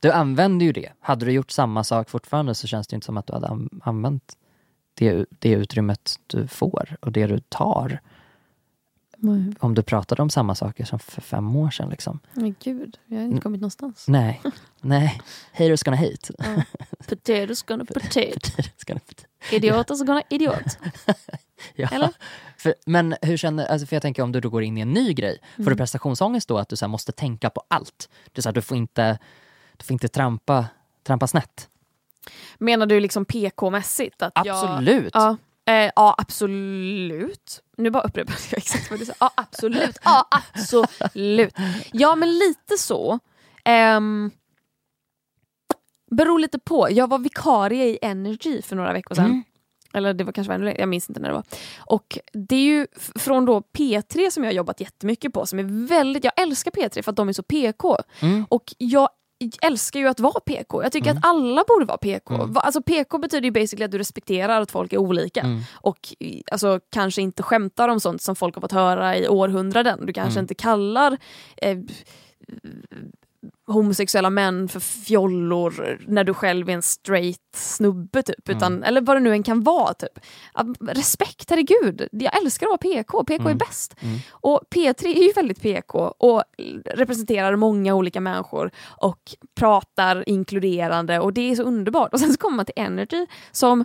Du 0.00 0.12
använder 0.12 0.66
ju 0.66 0.72
det. 0.72 0.92
Hade 1.00 1.24
du 1.26 1.32
gjort 1.32 1.50
samma 1.50 1.84
sak 1.84 2.10
fortfarande 2.10 2.54
så 2.54 2.66
känns 2.66 2.86
det 2.86 2.94
inte 2.94 3.04
som 3.04 3.16
att 3.16 3.26
du 3.26 3.32
hade 3.32 3.48
an- 3.48 3.80
använt 3.84 4.22
det, 4.94 5.26
det 5.38 5.50
utrymmet 5.50 6.16
du 6.26 6.46
får 6.48 6.96
och 7.00 7.12
det 7.12 7.26
du 7.26 7.38
tar. 7.38 8.00
Om 9.60 9.74
du 9.74 9.82
pratade 9.82 10.22
om 10.22 10.30
samma 10.30 10.54
saker 10.54 10.84
som 10.84 10.98
för 10.98 11.20
fem 11.20 11.56
år 11.56 11.70
sedan. 11.70 11.88
Liksom. 11.90 12.18
Men 12.32 12.54
gud, 12.64 12.98
jag 13.06 13.16
har 13.16 13.20
Mm. 13.22 13.30
inte 13.32 13.42
kommit 13.42 13.60
någonstans. 13.60 14.04
Nej, 14.08 14.42
nej. 14.80 15.20
Haters 15.52 15.82
gonna 15.82 15.96
hate. 15.96 16.32
Ja. 16.38 16.62
Potatoes 17.08 17.62
gonna 17.62 17.84
potato. 17.84 18.50
Idiotas 19.50 20.02
gonna 20.06 20.22
idiot. 20.30 20.78
Ja. 21.74 21.88
Eller? 21.92 22.10
För, 22.56 22.74
men 22.86 23.14
hur 23.22 23.36
känner, 23.36 23.66
alltså 23.66 23.86
för 23.86 23.96
jag 23.96 24.02
tänker 24.02 24.22
om 24.22 24.32
du 24.32 24.40
då 24.40 24.48
går 24.50 24.62
in 24.62 24.78
i 24.78 24.80
en 24.80 24.90
ny 24.92 25.12
grej, 25.14 25.38
får 25.56 25.62
Mm. 25.62 25.72
du 25.72 25.76
prestationsångest 25.76 26.48
då 26.48 26.58
att 26.58 26.68
du 26.68 26.76
så 26.76 26.88
måste 26.88 27.12
tänka 27.12 27.50
på 27.50 27.62
allt? 27.68 28.08
Du, 28.32 28.42
så 28.42 28.48
här, 28.48 28.54
du 28.54 28.62
får 28.62 28.76
inte, 28.76 29.18
du 29.76 29.84
får 29.84 29.92
inte 29.92 30.08
trampa, 30.08 30.66
trampa 31.02 31.26
snett? 31.26 31.68
Menar 32.58 32.86
du 32.86 33.00
liksom 33.00 33.24
PK-mässigt? 33.24 34.22
Att 34.22 34.32
Jag, 34.44 34.48
Absolut! 34.56 35.10
ja, 35.14 35.36
eh, 35.68 35.90
ja, 35.96 36.14
absolut. 36.18 37.62
Nu 37.76 37.90
bara 37.90 38.02
upprepar 38.02 38.34
jag 38.50 38.58
exakt 38.58 38.90
vad 38.90 38.98
du 39.00 39.04
sa. 39.04 39.12
Ja, 39.20 39.30
absolut. 39.34 39.98
Ja, 40.04 40.28
absolut. 40.30 41.54
Ja, 41.92 42.16
men 42.16 42.38
lite 42.38 42.78
så. 42.78 43.18
Um, 43.96 44.30
beror 46.10 46.38
lite 46.38 46.58
på. 46.58 46.90
Jag 46.90 47.08
var 47.08 47.18
vikarie 47.18 47.84
i 47.84 47.98
Energy 48.02 48.62
för 48.62 48.76
några 48.76 48.92
veckor 48.92 49.14
sedan. 49.14 49.24
Mm. 49.24 49.44
Eller 49.92 50.14
det 50.14 50.24
var 50.24 50.32
kanske 50.32 50.48
var 50.48 50.54
ännu 50.54 50.64
längre, 50.64 50.80
jag 50.80 50.88
minns 50.88 51.10
inte 51.10 51.20
när 51.20 51.28
det 51.28 51.34
var. 51.34 51.44
Och 51.78 52.18
det 52.32 52.56
är 52.56 52.60
ju 52.60 52.86
från 53.14 53.44
då 53.44 53.60
P3 53.60 54.30
som 54.30 54.44
jag 54.44 54.52
jobbat 54.52 54.80
jättemycket 54.80 55.32
på. 55.32 55.46
Som 55.46 55.58
är 55.58 55.88
väldigt, 55.88 56.24
jag 56.24 56.40
älskar 56.40 56.70
P3 56.70 57.02
för 57.02 57.10
att 57.10 57.16
de 57.16 57.28
är 57.28 57.32
så 57.32 57.42
PK. 57.42 57.96
Mm. 58.20 58.46
Och 58.48 58.74
jag 58.78 59.08
älskar 59.62 60.00
ju 60.00 60.08
att 60.08 60.20
vara 60.20 60.40
PK. 60.40 60.82
Jag 60.82 60.92
tycker 60.92 61.10
Mm. 61.10 61.18
att 61.18 61.24
alla 61.26 61.64
borde 61.68 61.84
vara 61.84 61.98
PK. 61.98 62.34
Mm. 62.34 62.52
Alltså 62.56 62.82
PK 62.82 63.18
betyder 63.18 63.44
ju 63.44 63.50
basically 63.50 63.84
att 63.84 63.90
du 63.90 63.98
respekterar 63.98 64.60
att 64.60 64.70
folk 64.70 64.92
är 64.92 64.98
olika. 64.98 65.40
Mm. 65.40 65.60
Och 65.74 65.98
alltså, 66.52 66.80
kanske 66.90 67.22
inte 67.22 67.42
skämtar 67.42 67.88
om 67.88 68.00
sånt 68.00 68.22
som 68.22 68.36
folk 68.36 68.54
har 68.54 68.60
fått 68.60 68.72
höra 68.72 69.16
i 69.16 69.28
århundraden. 69.28 70.06
Du 70.06 70.12
kanske 70.12 70.38
Mm. 70.38 70.44
inte 70.44 70.54
kallar 70.54 71.16
eh, 71.56 71.78
homosexuella 73.66 74.30
män 74.30 74.68
för 74.68 74.80
fjollor 74.80 76.00
när 76.06 76.24
du 76.24 76.34
själv 76.34 76.68
är 76.68 76.72
en 76.72 76.82
straight 76.82 77.40
snubbe 77.54 78.22
typ. 78.22 78.48
Utan, 78.48 78.72
Mm. 78.72 78.82
Eller 78.84 79.00
vad 79.00 79.16
det 79.16 79.20
nu 79.20 79.32
än 79.32 79.42
kan 79.42 79.62
vara. 79.62 79.94
Typ. 79.94 80.18
Respekt, 80.80 81.50
herregud. 81.50 82.08
Jag 82.12 82.42
älskar 82.42 82.66
att 82.66 82.70
vara 82.70 82.78
PK. 82.94 83.24
PK 83.24 83.42
Mm. 83.42 83.52
är 83.52 83.54
bäst. 83.54 83.94
Mm. 84.00 84.18
Och 84.30 84.60
P3 84.74 85.06
är 85.06 85.22
ju 85.22 85.32
väldigt 85.32 85.62
PK 85.62 85.98
och 86.18 86.42
representerar 86.84 87.56
många 87.56 87.94
olika 87.94 88.20
människor 88.20 88.70
och 88.86 89.20
pratar 89.54 90.28
inkluderande 90.28 91.20
och 91.20 91.32
det 91.32 91.50
är 91.50 91.56
så 91.56 91.62
underbart. 91.62 92.12
Och 92.12 92.20
sen 92.20 92.32
så 92.32 92.38
kommer 92.38 92.56
man 92.56 92.66
till 92.66 92.74
Energy 92.76 93.26
som 93.52 93.84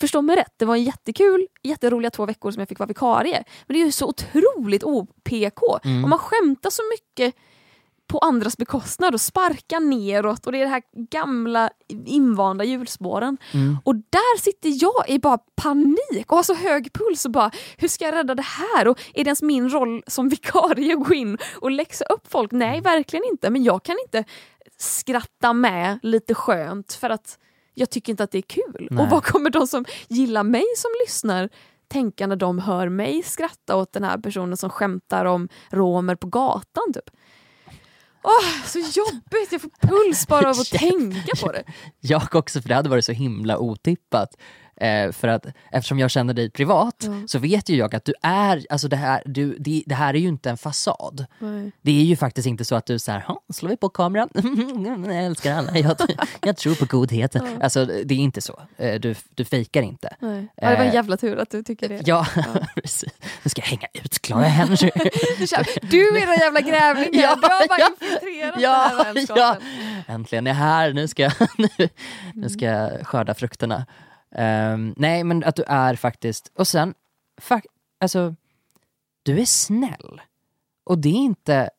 Förstå 0.00 0.22
mig 0.22 0.36
rätt, 0.36 0.52
det 0.56 0.64
var 0.64 0.74
en 0.74 0.84
jättekul, 0.84 1.46
jätteroliga 1.62 2.10
två 2.10 2.26
veckor 2.26 2.50
som 2.50 2.60
jag 2.60 2.68
fick 2.68 2.78
vara 2.78 2.86
vikarie. 2.86 3.44
Men 3.66 3.74
det 3.74 3.82
är 3.82 3.84
ju 3.86 3.92
så 3.92 4.06
otroligt 4.06 4.84
o-PK. 4.84 5.78
Mm. 5.84 6.04
Och 6.04 6.10
man 6.10 6.18
skämtar 6.18 6.70
så 6.70 6.82
mycket 6.92 7.34
på 8.14 8.18
andras 8.18 8.56
bekostnad 8.56 9.14
och 9.14 9.20
sparkar 9.20 9.80
neråt 9.80 10.46
och 10.46 10.52
det 10.52 10.58
är 10.58 10.64
det 10.64 10.70
här 10.70 10.82
gamla 11.10 11.70
invanda 12.06 12.64
hjulspåren. 12.64 13.36
Mm. 13.54 13.76
Och 13.84 13.94
där 13.94 14.40
sitter 14.40 14.72
jag 14.82 15.08
i 15.08 15.18
bara 15.18 15.38
panik 15.38 16.30
och 16.32 16.36
har 16.36 16.42
så 16.42 16.54
hög 16.54 16.92
puls 16.92 17.24
och 17.24 17.30
bara 17.30 17.50
hur 17.76 17.88
ska 17.88 18.04
jag 18.04 18.14
rädda 18.14 18.34
det 18.34 18.42
här? 18.42 18.88
Och 18.88 19.00
är 19.14 19.24
det 19.24 19.28
ens 19.28 19.42
min 19.42 19.68
roll 19.68 20.02
som 20.06 20.28
vikarie 20.28 20.94
att 20.96 21.04
gå 21.08 21.14
in 21.14 21.38
och 21.60 21.70
läxa 21.70 22.04
upp 22.04 22.26
folk? 22.32 22.52
Nej, 22.52 22.68
Mm. 22.78 22.82
verkligen 22.82 23.24
inte. 23.30 23.50
Men 23.50 23.64
jag 23.64 23.82
kan 23.82 23.96
inte 24.06 24.24
skratta 24.78 25.52
med 25.52 25.98
lite 26.02 26.34
skönt 26.34 26.92
för 26.92 27.10
att 27.10 27.38
jag 27.74 27.90
tycker 27.90 28.12
inte 28.12 28.24
att 28.24 28.30
det 28.30 28.38
är 28.38 28.42
kul. 28.42 28.88
Nej. 28.90 29.04
Och 29.04 29.10
vad 29.10 29.24
kommer 29.24 29.50
de 29.50 29.66
som 29.66 29.84
gillar 30.08 30.42
mig 30.42 30.64
som 30.76 30.90
lyssnar 31.06 31.48
tänka 31.88 32.26
när 32.26 32.36
de 32.36 32.58
hör 32.58 32.88
mig 32.88 33.22
skratta 33.22 33.76
åt 33.76 33.92
den 33.92 34.04
här 34.04 34.18
personen 34.18 34.56
som 34.56 34.70
skämtar 34.70 35.24
om 35.24 35.48
romer 35.70 36.14
på 36.14 36.26
gatan? 36.26 36.92
Typ. 36.94 37.10
Åh, 38.24 38.66
så 38.66 38.78
jobbigt! 38.78 39.52
Jag 39.52 39.60
får 39.60 39.70
puls 39.80 40.26
bara 40.26 40.50
av 40.50 40.60
att 40.60 40.70
tänka 40.70 41.32
på 41.40 41.52
det. 41.52 41.64
Jag 42.00 42.34
också, 42.34 42.62
för 42.62 42.68
det 42.68 42.74
hade 42.74 42.88
varit 42.88 43.04
så 43.04 43.12
himla 43.12 43.58
otippat. 43.58 44.36
Eh, 44.76 45.12
för 45.12 45.28
att 45.28 45.46
eftersom 45.72 45.98
jag 45.98 46.10
känner 46.10 46.34
dig 46.34 46.50
privat 46.50 46.96
Ja. 46.98 47.12
så 47.26 47.38
vet 47.38 47.68
ju 47.68 47.76
jag 47.76 47.94
att 47.94 48.04
du 48.04 48.14
är, 48.22 48.66
alltså 48.70 48.88
det 48.88 48.96
här, 48.96 49.22
du, 49.26 49.56
det, 49.58 49.82
det 49.86 49.94
här 49.94 50.14
är 50.14 50.18
ju 50.18 50.28
inte 50.28 50.50
en 50.50 50.56
fasad. 50.56 51.26
Det 51.82 51.90
är 52.00 52.04
ju 52.04 52.16
faktiskt 52.16 52.46
inte 52.46 52.64
så 52.64 52.74
att 52.74 52.86
du 52.86 52.98
säger, 52.98 53.24
slår 53.52 53.70
vi 53.70 53.76
på 53.76 53.88
kameran? 53.88 54.28
jag 55.14 55.24
älskar 55.24 55.54
alla, 55.54 55.78
jag, 55.78 55.96
jag 56.42 56.56
tror 56.56 56.74
på 56.74 56.84
godheten. 56.84 57.46
Ja. 57.58 57.64
Alltså 57.64 57.84
det 57.84 58.14
är 58.14 58.18
inte 58.18 58.40
så, 58.40 58.60
Eh, 58.76 59.00
du, 59.00 59.14
du 59.34 59.44
fejkar 59.44 59.82
inte. 59.82 60.16
Nej. 60.20 60.48
Ja, 60.56 60.70
det 60.70 60.76
var 60.76 60.82
en 60.84 60.88
Eh, 60.88 60.94
jävla 60.94 61.16
tur 61.16 61.38
att 61.38 61.50
du 61.50 61.62
tycker 61.62 61.88
det. 61.88 62.00
Ja, 62.06 62.26
precis. 62.74 63.12
Nu 63.42 63.48
ska 63.50 63.60
jag 63.62 63.66
hänga 63.68 63.86
ut 63.92 64.18
Clara 64.22 64.42
Henry. 64.42 64.90
Du, 65.82 66.18
är 66.18 66.26
den 66.26 66.38
jävla 66.38 66.60
grävlingen, 66.60 67.20
Ja, 67.22 67.34
du 67.36 67.42
har 67.42 67.68
bara 67.68 67.78
ja. 67.78 67.88
infiltrerat 68.00 68.60
Ja, 68.60 68.88
den 68.96 69.06
här 69.06 69.14
vänskapen. 69.14 69.62
Äntligen 70.06 70.46
är 70.46 70.50
jag 70.50 70.56
här, 70.56 70.92
nu 70.92 71.08
ska, 71.08 71.22
jag- 71.22 71.32
nu, 71.58 71.88
nu 72.34 72.48
ska 72.48 72.64
jag 72.64 73.06
skörda 73.06 73.34
frukterna. 73.34 73.86
Ehm, 74.34 74.94
nej, 74.96 75.24
men 75.24 75.44
att 75.44 75.56
du 75.56 75.62
är 75.66 75.96
faktiskt, 75.96 76.52
och 76.54 76.68
sen, 76.68 76.94
fak, 77.40 77.66
alltså, 78.00 78.34
du 79.22 79.40
är 79.40 79.44
snäll. 79.46 80.20
Och 80.84 80.98
det 80.98 81.08
är 81.08 81.12
inte 81.12 81.70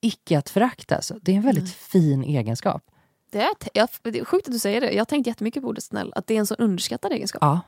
icke 0.00 0.38
att 0.38 0.48
förakta, 0.48 0.96
alltså. 0.96 1.18
det 1.22 1.32
är 1.32 1.36
en 1.36 1.42
väldigt 1.42 1.64
Nej. 1.64 1.72
fin 1.72 2.24
egenskap. 2.24 2.82
Det, 3.30 3.42
är, 3.42 3.50
jag, 3.74 3.88
det 4.02 4.18
är 4.18 4.24
sjukt 4.24 4.48
att 4.48 4.52
du 4.52 4.58
säger 4.58 4.80
det, 4.80 4.92
jag 4.92 5.00
har 5.00 5.04
tänkt 5.04 5.26
jättemycket 5.26 5.62
på 5.62 5.68
ordet 5.68 5.84
snäll, 5.84 6.12
att 6.16 6.26
det 6.26 6.34
är 6.34 6.38
en 6.38 6.46
så 6.46 6.54
underskattad 6.54 7.12
egenskap. 7.12 7.42
Ja. 7.42 7.60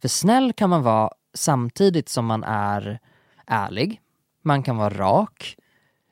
För 0.00 0.08
snäll 0.08 0.52
kan 0.52 0.70
man 0.70 0.82
vara 0.82 1.10
samtidigt 1.34 2.08
som 2.08 2.26
man 2.26 2.44
är 2.44 3.00
ärlig, 3.46 4.00
man 4.42 4.62
kan 4.62 4.76
vara 4.76 4.90
rak. 4.90 5.56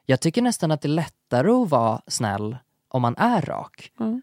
Jag 0.07 0.21
tycker 0.21 0.43
nästan 0.43 0.71
att 0.71 0.81
det 0.81 0.87
är 0.87 0.91
lättare 0.91 1.51
att 1.51 1.71
vara 1.71 2.03
snäll 2.07 2.57
om 2.89 3.03
man 3.03 3.17
är 3.17 3.43
rak. 3.43 3.93
Mm. 4.01 4.23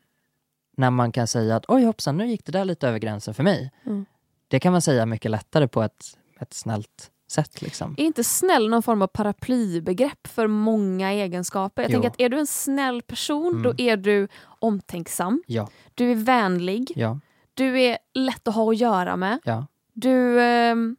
När 0.80 0.90
man 0.92 1.12
kan 1.12 1.28
säga 1.28 1.56
att 1.56 1.66
oj 1.68 1.84
hoppsan, 1.84 2.18
nu 2.18 2.28
gick 2.28 2.46
det 2.46 2.52
där 2.52 2.66
lite 2.66 2.88
över 2.88 3.00
gränsen 3.00 3.34
för 3.34 3.44
mig. 3.44 3.72
Mm. 3.86 4.06
Det 4.48 4.60
kan 4.60 4.72
man 4.72 4.82
säga 4.82 5.06
mycket 5.06 5.32
lättare 5.32 5.68
på 5.68 5.84
ett, 5.84 6.18
ett 6.40 6.54
snällt 6.54 7.12
sätt. 7.32 7.62
Liksom. 7.62 7.96
Är 7.98 8.04
inte 8.04 8.24
snäll 8.24 8.70
någon 8.70 8.84
form 8.84 9.02
av 9.02 9.08
paraplybegrepp 9.08 10.28
för 10.28 10.48
många 10.48 11.12
egenskaper? 11.12 11.82
Jag 11.82 11.92
Jo. 11.92 11.94
tänker 11.94 12.10
att 12.10 12.20
är 12.22 12.30
du 12.30 12.40
en 12.40 12.48
snäll 12.48 13.02
person, 13.02 13.48
Mm. 13.52 13.64
då 13.64 13.74
är 13.78 13.98
du 13.98 14.28
omtänksam, 14.60 15.44
Ja, 15.48 15.70
du 15.96 16.12
är 16.12 16.16
vänlig, 16.16 16.92
ja, 16.96 17.20
du 17.54 17.82
är 17.82 17.98
lätt 18.14 18.48
att 18.48 18.56
ha 18.56 18.72
att 18.72 18.78
göra 18.78 19.16
med, 19.16 19.40
ja. 19.44 19.66
du... 19.94 20.42
ehm, 20.42 20.96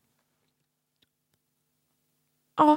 ja, 2.57 2.77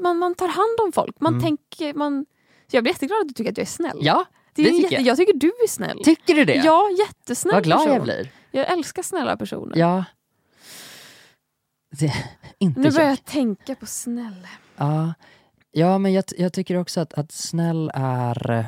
man, 0.00 0.18
man 0.18 0.34
tar 0.34 0.48
hand 0.48 0.80
om 0.86 0.92
folk, 0.92 1.20
man 1.20 1.32
Mm. 1.32 1.42
tänker... 1.44 1.94
Man, 1.94 2.26
jag 2.70 2.84
blir 2.84 2.92
jätteglad 2.92 3.20
att 3.20 3.28
du 3.28 3.34
tycker 3.34 3.50
att 3.50 3.58
jag 3.58 3.62
är 3.64 3.68
snäll. 3.70 3.98
Ja, 4.00 4.24
det 4.54 4.62
är 4.62 4.64
det 4.64 4.70
en 4.70 4.76
tycker 4.76 4.82
jätte, 4.82 4.94
jag. 4.94 5.02
jag 5.06 5.16
tycker 5.16 5.32
du 5.32 5.46
är 5.48 5.68
snäll. 5.68 6.00
tycker 6.04 6.34
du 6.34 6.44
det? 6.44 6.54
Ja, 6.54 6.90
jättesnäll 6.98 7.54
Vad 7.54 7.64
glad 7.64 7.78
person. 7.78 7.92
jag 7.94 8.02
blir. 8.02 8.30
Jag 8.50 8.72
älskar 8.72 9.02
snälla 9.02 9.36
personer. 9.36 9.76
Ja. 9.78 10.04
Det, 11.90 12.12
inte 12.58 12.80
nu 12.80 12.86
jag. 12.86 12.94
börjar 12.94 13.08
jag 13.08 13.24
tänka 13.24 13.74
på 13.74 13.86
snäll. 13.86 14.46
Ja, 14.76 15.14
ja 15.70 15.98
men 15.98 16.12
jag, 16.12 16.24
jag 16.38 16.52
tycker 16.52 16.76
också 16.76 17.00
att, 17.00 17.12
att 17.14 17.32
snäll 17.32 17.90
är... 17.94 18.50
eh, 18.50 18.64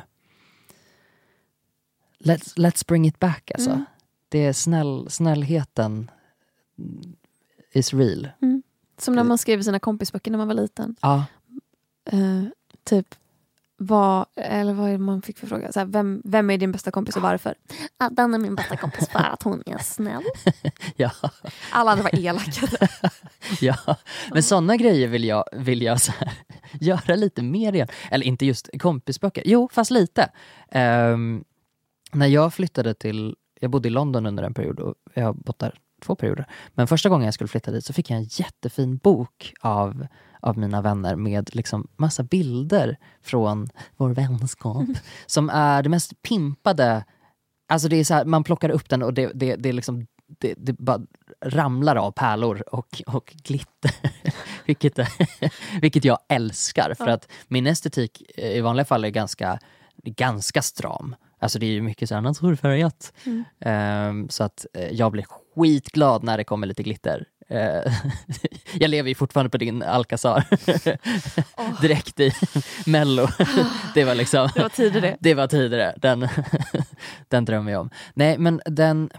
Let's, 2.19 2.55
let's 2.55 2.87
bring 2.87 3.07
it 3.07 3.19
back 3.19 3.51
alltså. 3.51 3.69
Mm. 3.69 3.85
Det 4.29 4.45
är 4.45 4.53
snäll, 4.53 5.07
snällheten 5.09 6.11
is 7.71 7.93
real. 7.93 8.29
Som 8.97 9.15
när 9.15 9.23
man 9.23 9.37
skrev 9.37 9.61
sina 9.61 9.79
kompisböcker 9.79 10.31
när 10.31 10.37
man 10.37 10.47
var 10.47 10.55
liten. 10.55 10.95
Ja, 11.01 11.25
Eh, 12.11 12.43
typ, 12.83 13.15
vad, 13.77 14.25
eller 14.35 14.73
vad 14.73 14.89
är 14.89 14.97
man 14.97 15.21
fick 15.21 15.37
för 15.37 15.47
fråga? 15.47 15.71
Så 15.71 15.79
här, 15.79 15.87
vem, 15.87 16.21
vem 16.25 16.49
är 16.49 16.57
din 16.57 16.71
bästa 16.71 16.91
kompis 16.91 17.15
och 17.15 17.21
varför? 17.21 17.55
Ah, 17.97 18.09
den 18.09 18.33
är 18.33 18.39
min 18.39 18.55
bästa 18.55 18.77
kompis 18.77 19.09
för 19.09 19.19
att 19.19 19.43
hon 19.43 19.63
är 19.65 19.77
snäll. 19.77 20.23
Ja, 20.95 21.11
Alla 21.71 21.91
andra 21.91 22.03
var 22.03 22.19
elaka. 22.19 22.67
ja. 23.61 23.75
men 24.33 24.43
sådana 24.43 24.77
grejer 24.77 25.07
vill 25.07 25.23
jag, 25.23 25.45
vill 25.53 25.81
jag 25.81 26.01
så 26.01 26.11
här, 26.11 26.31
göra 26.79 27.15
lite 27.15 27.43
mer 27.43 27.73
igen. 27.73 27.87
Eller 28.11 28.25
inte 28.25 28.45
just 28.45 28.69
kompisböcker, 28.79 29.43
jo 29.45 29.69
fast 29.71 29.91
lite. 29.91 30.29
Ehm, 30.71 31.43
när 32.11 32.27
jag 32.27 32.53
flyttade 32.53 32.93
till, 32.93 33.35
jag 33.59 33.71
bodde 33.71 33.87
i 33.87 33.91
London 33.91 34.25
under 34.25 34.43
en 34.43 34.53
period 34.53 34.79
och 34.79 34.95
jag 35.13 35.23
har 35.23 35.33
bott 35.33 35.59
där 35.59 35.79
två 36.01 36.15
perioder. 36.15 36.45
Men 36.73 36.87
första 36.87 37.09
gången 37.09 37.25
jag 37.25 37.33
skulle 37.33 37.47
flytta 37.47 37.71
dit 37.71 37.85
så 37.85 37.93
fick 37.93 38.09
jag 38.09 38.17
en 38.17 38.27
jättefin 38.29 38.97
bok 38.97 39.53
av, 39.61 40.07
av 40.39 40.57
mina 40.57 40.81
vänner 40.81 41.15
med 41.15 41.55
liksom 41.55 41.87
massa 41.95 42.23
bilder 42.23 42.97
från 43.21 43.69
vår 43.97 44.09
vänskap. 44.09 44.87
Som 45.25 45.49
är 45.49 45.83
det 45.83 45.89
mest 45.89 46.21
pimpade, 46.21 47.05
alltså 47.67 47.87
det 47.87 47.95
är 47.95 48.03
så 48.03 48.13
här, 48.13 48.25
man 48.25 48.43
plockar 48.43 48.69
upp 48.69 48.89
den 48.89 49.03
och 49.03 49.13
det, 49.13 49.31
det, 49.33 49.55
det 49.55 49.69
är 49.69 49.73
liksom 49.73 50.07
det, 50.27 50.53
det 50.57 50.73
bara 50.73 51.01
ramlar 51.45 51.95
av 51.95 52.11
pärlor 52.11 52.63
och, 52.71 53.01
och 53.07 53.35
glitter. 53.43 53.91
vilket, 54.65 54.99
vilket 55.81 56.05
jag 56.05 56.19
älskar 56.29 56.93
för 56.93 57.07
att 57.07 57.31
min 57.47 57.67
estetik 57.67 58.23
eh, 58.37 58.51
i 58.51 58.61
vanliga 58.61 58.85
fall 58.85 59.05
är 59.05 59.09
ganska, 59.09 59.59
ganska 60.03 60.61
stram. 60.61 61.15
Alltså 61.39 61.59
det 61.59 61.65
är 61.65 61.71
ju 61.71 61.81
mycket 61.81 62.09
såhär 62.09 62.21
naturfärgat. 62.21 63.13
Mm. 63.25 63.43
Ehm, 63.59 64.29
så 64.29 64.43
att 64.43 64.65
eh, 64.73 64.91
jag 64.91 65.11
blir 65.11 65.25
skitglad 65.55 66.23
när 66.23 66.37
det 66.37 66.43
kommer 66.43 66.67
lite 66.67 66.83
glitter. 66.83 67.25
Eh, 67.47 67.93
jag 68.73 68.89
lever 68.89 69.09
ju 69.09 69.15
fortfarande 69.15 69.49
på 69.49 69.57
din 69.57 69.83
Alcazar. 69.83 70.45
Åh. 71.57 71.81
Direkt 71.81 72.19
i 72.19 72.31
mello. 72.85 73.27
det 73.93 74.03
var 74.03 74.15
liksom 74.15 74.49
Det 74.55 74.61
var 74.61 74.69
tidigare. 74.69 75.17
det 75.19 75.33
var 75.33 75.47
tidigare, 75.47 75.95
den, 76.01 76.27
den 77.27 77.45
drömmer 77.45 77.71
jag 77.71 77.81
om. 77.81 77.89
Nej 78.13 78.37
men 78.37 78.61
den, 78.65 79.09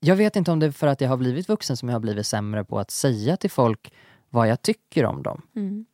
jag 0.00 0.16
vet 0.16 0.36
inte 0.36 0.50
om 0.52 0.58
det 0.58 0.66
är 0.66 0.70
för 0.70 0.86
att 0.86 1.00
jag 1.00 1.08
har 1.08 1.16
blivit 1.16 1.48
vuxen 1.48 1.76
som 1.76 1.88
jag 1.88 1.94
har 1.94 2.00
blivit 2.00 2.26
sämre 2.26 2.64
på 2.64 2.78
att 2.78 2.90
säga 2.90 3.36
till 3.36 3.50
folk 3.50 3.92
vad 4.28 4.48
jag 4.48 4.62
tycker 4.62 5.04
om 5.04 5.22
dem. 5.22 5.42
Mm. 5.56 5.86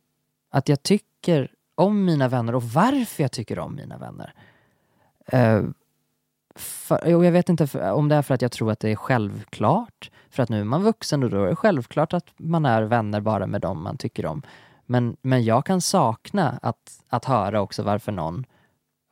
Att 0.51 0.69
jag 0.69 0.83
tycker 0.83 1.51
om 1.75 2.05
mina 2.05 2.27
vänner 2.27 2.55
och 2.55 2.63
varför 2.63 3.23
jag 3.23 3.31
tycker 3.31 3.59
om 3.59 3.75
mina 3.75 3.97
vänner. 3.97 4.33
Eh, 5.25 5.63
för, 6.57 7.07
jag 7.07 7.31
vet 7.31 7.49
inte 7.49 7.67
för, 7.67 7.91
om 7.91 8.09
det 8.09 8.15
är 8.15 8.21
för 8.21 8.33
att 8.33 8.41
jag 8.41 8.51
tror 8.51 8.71
att 8.71 8.79
det 8.79 8.89
är 8.89 8.95
självklart. 8.95 10.11
För 10.29 10.43
att 10.43 10.49
nu 10.49 10.59
är 10.59 10.63
man 10.63 10.83
vuxen 10.83 11.23
och 11.23 11.29
då 11.29 11.43
är 11.43 11.47
det 11.49 11.55
självklart 11.55 12.13
att 12.13 12.25
man 12.37 12.65
är 12.65 12.81
vänner 12.81 13.21
bara 13.21 13.47
med 13.47 13.61
dem 13.61 13.83
man 13.83 13.97
tycker 13.97 14.25
om. 14.25 14.41
Men, 14.85 15.17
men 15.21 15.43
jag 15.43 15.65
kan 15.65 15.81
sakna 15.81 16.59
att, 16.61 17.03
att 17.09 17.25
höra 17.25 17.61
också 17.61 17.83
varför 17.83 18.11
någon 18.11 18.45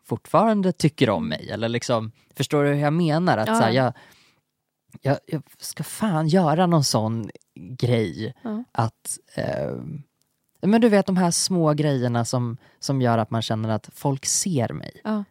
fortfarande 0.04 0.72
tycker 0.72 1.10
om 1.10 1.30
mig. 1.30 1.50
Eller 1.52 1.70
liksom, 1.70 2.12
förstår 2.36 2.64
du 2.64 2.70
hur 2.70 2.82
jag 2.82 2.93
menar? 2.93 3.38
Att 3.38 3.48
Ja. 3.48 3.56
så 3.56 3.64
här, 3.64 3.72
jag, 3.72 3.93
jag, 5.02 5.18
jag 5.26 5.41
ska 5.60 5.84
fan 5.84 6.28
göra 6.28 6.66
någon 6.66 6.84
sån 6.84 7.30
grej. 7.56 8.34
Ja. 8.41 8.64
Att 8.72 9.18
eh, 9.36 9.76
men 10.62 10.82
du 10.82 10.89
vet 10.89 11.06
de 11.06 11.18
här 11.18 11.32
små 11.32 11.74
grejerna 11.74 12.26
som, 12.26 12.58
som 12.80 13.02
gör 13.02 13.18
att 13.18 13.32
man 13.32 13.41
känner 13.41 13.70
att 13.70 13.89
folk 13.93 14.26
ser 14.26 14.74
mig. 14.74 15.02
Ja. 15.04 15.24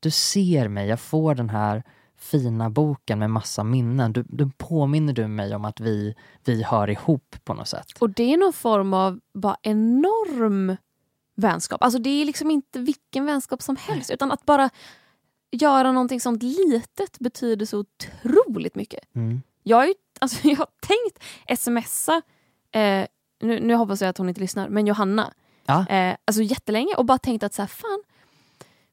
Du 0.00 0.10
ser 0.10 0.68
mig, 0.68 0.88
jag 0.88 1.00
får 1.00 1.34
den 1.34 1.50
här 1.50 1.82
fina 2.20 2.70
boken 2.70 3.18
med 3.18 3.30
massa 3.30 3.64
minnen. 3.64 4.12
Du, 4.12 4.24
du 4.28 4.50
påminner 4.58 5.12
du 5.12 5.26
mig 5.26 5.54
om 5.54 5.64
att 5.64 5.80
vi, 5.80 6.14
vi 6.44 6.62
hör 6.62 6.90
ihop 6.90 7.36
på 7.44 7.54
något 7.54 7.68
sätt. 7.68 7.86
Och 7.98 8.10
det 8.10 8.32
är 8.32 8.36
någon 8.36 8.52
form 8.52 8.94
av 8.94 9.20
bara 9.34 9.56
enorm 9.62 10.76
vänskap. 11.34 11.82
Alltså 11.82 11.98
det 11.98 12.10
är 12.10 12.24
liksom 12.24 12.50
inte 12.50 12.78
vilken 12.78 13.26
vänskap 13.26 13.62
som 13.62 13.76
helst 13.76 14.10
utan 14.10 14.32
att 14.32 14.46
bara 14.46 14.70
göra 15.50 15.92
någonting 15.92 16.20
sånt 16.20 16.42
litet 16.42 17.18
betyder 17.18 17.66
så 17.66 17.78
otroligt 17.78 18.74
mycket. 18.74 19.14
Mm. 19.14 19.42
Jag 19.62 19.76
har, 19.76 19.86
ju, 19.86 19.94
alltså, 20.20 20.38
jag 20.48 20.56
har 20.56 20.68
tänkt 20.80 21.60
smsa, 21.60 22.22
eh, 22.72 23.06
nu, 23.40 23.60
nu 23.60 23.74
hoppas 23.74 24.00
jag 24.00 24.08
att 24.08 24.18
hon 24.18 24.28
inte 24.28 24.40
lyssnar, 24.40 24.68
men 24.68 24.86
Johanna. 24.86 25.32
Ja. 25.66 25.86
Eh, 25.86 26.16
alltså 26.24 26.42
jättelänge 26.42 26.94
och 26.94 27.04
bara 27.04 27.18
tänkt 27.18 27.42
att 27.42 27.54
så 27.54 27.62
här, 27.62 27.66
fan. 27.66 28.02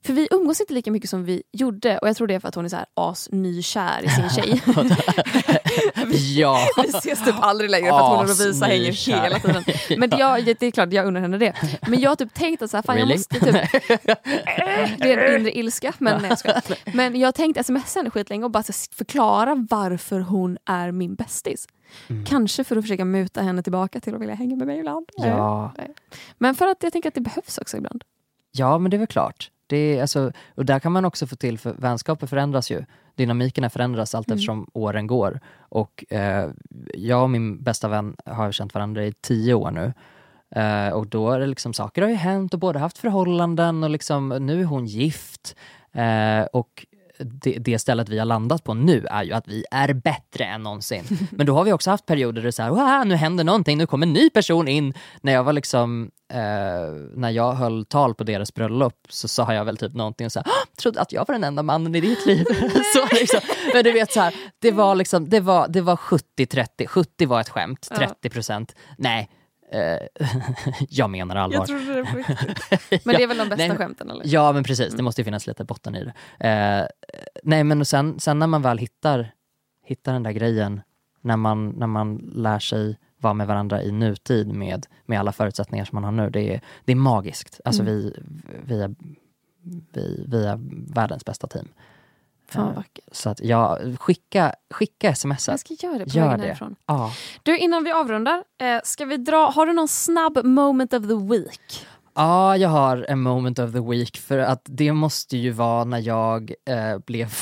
För 0.06 0.14
vi 0.14 0.28
umgås 0.32 0.62
inte 0.62 0.74
lika 0.74 0.92
mycket 0.92 1.10
som 1.10 1.24
vi 1.26 1.44
gjorde 1.52 1.98
och 1.98 2.08
jag 2.08 2.18
tror 2.18 2.28
det 2.28 2.34
är 2.34 2.40
för 2.40 2.48
att 2.48 2.56
hon 2.56 2.66
är 2.66 2.70
så 2.70 2.76
här 2.76 2.86
asnykär 2.94 4.04
i 4.04 4.10
sin 4.10 4.30
tjej. 4.30 4.62
ja. 6.40 6.60
vi 6.84 6.90
ses 6.90 7.26
typ 7.26 7.36
aldrig 7.40 7.70
längre 7.70 7.90
för 7.90 8.00
att 8.00 8.10
hon 8.10 8.20
och 8.20 8.28
Lovisa 8.28 8.66
hänger 8.66 8.92
hela 8.92 9.40
tiden. 9.40 9.64
Men 9.98 10.10
det, 10.10 10.18
jag, 10.18 10.46
det 10.46 10.64
är 10.64 10.72
klart 10.72 10.94
jag 10.94 11.06
unnar 11.06 11.22
henne 11.22 11.38
det. 11.38 11.54
Men 11.88 12.00
jag 12.00 12.12
har 12.12 12.16
typ 12.16 12.34
tänkt 12.34 12.62
att 12.62 12.72
så 12.72 12.78
här, 12.78 12.82
fan, 12.82 12.96
Really? 12.96 13.12
jag 13.12 13.18
måste 13.18 13.40
typ... 13.40 13.84
Det 15.00 15.14
är 15.14 15.18
en 15.18 15.40
inre 15.40 15.58
ilska, 15.58 15.94
men 15.98 16.22
nej, 16.22 16.30
jag 16.30 16.40
skojar. 16.40 16.64
Men 16.96 17.20
jag 17.20 17.28
har 17.28 17.32
tänkt 17.32 17.66
smsa 17.66 18.00
henne 18.00 18.10
skitlänge 18.10 18.44
och 18.46 18.52
bara 18.52 18.64
förklara 18.92 19.66
varför 19.70 20.20
hon 20.20 20.58
är 20.66 20.92
min 20.92 21.16
bästis. 21.16 21.68
Mm. 22.08 22.26
Kanske 22.26 22.64
för 22.64 22.76
att 22.76 22.84
försöka 22.84 23.06
muta 23.06 23.42
henne 23.42 23.64
tillbaka 23.64 24.00
till 24.00 24.16
att 24.16 24.22
vilja 24.22 24.36
hänga 24.36 24.56
med 24.56 24.68
mig 24.68 24.80
ibland. 24.80 25.10
Ja. 25.18 25.74
Men 26.38 26.56
för 26.56 26.68
att 26.68 26.84
jag 26.84 26.94
tänker 26.94 27.10
att 27.10 27.16
det 27.16 27.22
behövs 27.22 27.58
också 27.58 27.78
ibland. 27.78 28.04
ja, 28.52 28.78
men 28.78 28.92
det 28.92 28.98
är 28.98 29.00
väl 29.00 29.08
klart. 29.08 29.52
Det 29.68 29.78
är, 29.78 30.02
alltså, 30.02 30.32
och 30.56 30.66
där 30.66 30.80
kan 30.80 30.92
man 30.92 31.06
också 31.06 31.28
få 31.28 31.36
till, 31.36 31.58
för 31.58 31.74
vänskaper 31.74 32.28
förändras 32.28 32.72
ju. 32.72 32.86
Dynamikerna 33.16 33.70
förändras 33.70 34.16
allt 34.16 34.28
Mm. 34.28 34.36
eftersom 34.36 34.70
åren 34.74 35.08
går. 35.08 35.40
Och 35.60 36.06
eh, 36.10 36.50
jag 36.94 37.24
och 37.24 37.30
min 37.30 37.64
bästa 37.64 37.88
vän 37.88 38.16
har 38.26 38.52
känt 38.52 38.74
varandra 38.74 39.06
i 39.06 39.12
tio 39.12 39.54
år 39.54 39.72
nu. 39.72 39.94
Eh, 40.62 40.90
och 40.90 41.08
då 41.08 41.32
är 41.32 41.40
det 41.40 41.48
liksom, 41.48 41.74
saker 41.74 42.02
har 42.02 42.10
ju 42.10 42.16
hänt 42.16 42.54
och 42.54 42.60
båda 42.60 42.80
haft 42.80 42.98
förhållanden 42.98 43.84
och 43.84 43.90
liksom, 43.90 44.30
nu 44.30 44.62
är 44.62 44.66
hon 44.66 44.86
gift. 44.86 45.56
Eh, 45.94 46.42
och 46.54 46.86
det, 47.20 47.58
det 47.60 47.80
stället 47.80 48.10
vi 48.10 48.20
har 48.20 48.26
landat 48.26 48.64
på 48.64 48.74
nu 48.74 49.06
är 49.10 49.24
ju 49.24 49.34
att 49.34 49.48
vi 49.48 49.66
är 49.72 49.94
bättre 49.94 50.46
än 50.46 50.64
någonsin. 50.64 51.04
Men 51.32 51.46
då 51.46 51.54
har 51.56 51.64
vi 51.64 51.74
också 51.74 51.90
haft 51.90 52.06
perioder 52.06 52.34
där 52.34 52.42
det 52.42 52.50
är 52.50 52.52
så 52.52 52.64
här, 52.64 52.70
"Wow, 52.70 53.08
nu 53.08 53.16
händer 53.16 53.44
någonting, 53.44 53.78
nu 53.78 53.86
kommer 53.86 54.08
en 54.08 54.14
ny 54.14 54.30
person 54.30 54.68
in. 54.68 54.94
När 55.22 55.34
jag 55.34 55.44
var 55.44 55.54
liksom, 55.54 56.12
eh, 56.34 56.38
när 57.16 57.30
jag 57.30 57.54
höll 57.54 57.86
tal 57.86 58.16
på 58.16 58.24
deras 58.24 58.54
bröllop 58.54 58.94
så 59.10 59.28
sa 59.28 59.54
jag 59.54 59.66
väl 59.66 59.78
typ 59.78 59.94
någonting 59.94 60.26
och 60.26 60.32
så 60.32 60.40
här, 60.40 60.48
"Ah, 60.48 60.66
trodde 60.82 61.02
att 61.02 61.12
jag 61.12 61.28
var 61.28 61.36
den 61.36 61.44
enda 61.44 61.64
mannen 61.64 61.96
i 61.96 62.02
ditt 62.02 62.26
liv. 62.26 62.46
så 62.96 63.16
liksom, 63.16 63.40
men 63.74 63.84
du 63.84 63.92
vet 63.92 64.12
så 64.14 64.20
här, 64.22 64.36
det 64.62 64.72
var 64.72 64.96
liksom, 64.96 65.30
det 65.30 65.40
var, 65.40 65.68
det 65.68 65.82
var 65.82 65.96
70-30, 65.96 66.88
70 66.88 67.26
var 67.26 67.42
ett 67.42 67.50
skämt, 67.50 67.88
Ja. 67.92 67.98
30 67.98 68.30
procent, 68.30 68.76
nej. 68.98 69.30
Eh, 69.72 70.28
jag 70.90 71.10
menar 71.10 71.36
allvar. 71.36 71.58
Jag 71.58 71.68
trodde 71.68 71.94
det 71.96 72.06
på 72.06 72.18
riktigt. 72.18 73.06
Men 73.06 73.16
det 73.16 73.24
är 73.24 73.28
väl 73.28 73.38
de 73.38 73.50
bästa 73.50 73.68
Nej, 73.68 73.78
skämten 73.78 74.12
eller? 74.12 74.24
Ja 74.28 74.52
men 74.52 74.64
precis, 74.64 74.94
det 74.94 75.04
måste 75.04 75.22
ju 75.22 75.26
finnas 75.26 75.48
lite 75.48 75.64
botten 75.64 75.96
i 75.96 76.04
det. 76.04 76.14
Eh, 76.50 76.88
nej 77.44 77.64
men 77.64 77.86
sen, 77.86 78.20
sen 78.20 78.40
när 78.40 78.48
man 78.48 78.62
väl 78.62 78.78
hittar, 78.78 79.32
hittar 79.84 80.14
den 80.14 80.24
där 80.24 80.32
grejen, 80.32 80.82
när 81.22 81.38
man, 81.38 81.70
när 81.70 81.88
man 81.88 82.32
lär 82.36 82.60
sig 82.60 82.98
vara 83.20 83.34
med 83.34 83.48
varandra 83.48 83.84
i 83.84 83.92
nutid 83.92 84.48
med, 84.48 84.86
med 85.06 85.20
alla 85.20 85.32
förutsättningar 85.32 85.86
som 85.86 85.96
man 85.96 86.04
har 86.04 86.12
nu, 86.12 86.30
det 86.30 86.54
är, 86.54 86.62
det 86.86 86.92
är 86.92 86.96
magiskt. 86.96 87.62
Alltså 87.66 87.82
Mm. 87.82 87.94
vi, 87.96 88.14
vi, 88.66 88.82
är, 88.82 88.96
vi, 89.94 90.26
vi 90.28 90.46
är 90.46 90.60
världens 90.94 91.26
bästa 91.26 91.48
team. 91.48 91.68
Fan 92.50 92.68
Eh, 92.70 92.76
vackert. 92.76 93.06
så 93.12 93.30
att 93.30 93.40
ja, 93.44 93.80
skicka, 94.00 94.54
skicka 94.74 95.10
sms. 95.10 95.48
Jag 95.48 95.60
ska 95.60 95.74
göra 95.74 95.98
det 95.98 96.04
på 96.06 96.10
Gör 96.18 96.26
vägen 96.26 96.40
det. 96.40 96.46
härifrån. 96.48 96.76
Ja. 96.86 97.12
Du, 97.44 97.58
innan 97.58 97.84
vi 97.84 97.92
avrundar, 97.92 98.44
eh, 98.62 98.80
ska 98.84 99.06
vi 99.06 99.18
dra, 99.18 99.52
har 99.56 99.66
du 99.66 99.74
någon 99.74 99.88
snabb 99.88 100.46
moment 100.46 100.94
of 100.94 101.08
the 101.08 101.16
week? 101.36 101.86
Ja, 102.16 102.58
jag 102.58 102.70
har 102.70 103.06
en 103.10 103.22
moment 103.22 103.60
of 103.60 103.72
the 103.74 103.80
week 103.80 104.18
för 104.18 104.38
att 104.40 104.62
det 104.66 104.94
måste 104.94 105.38
ju 105.38 105.52
vara 105.52 105.84
när 105.84 106.00
jag 106.00 106.54
eh, 106.70 106.98
blev 106.98 107.34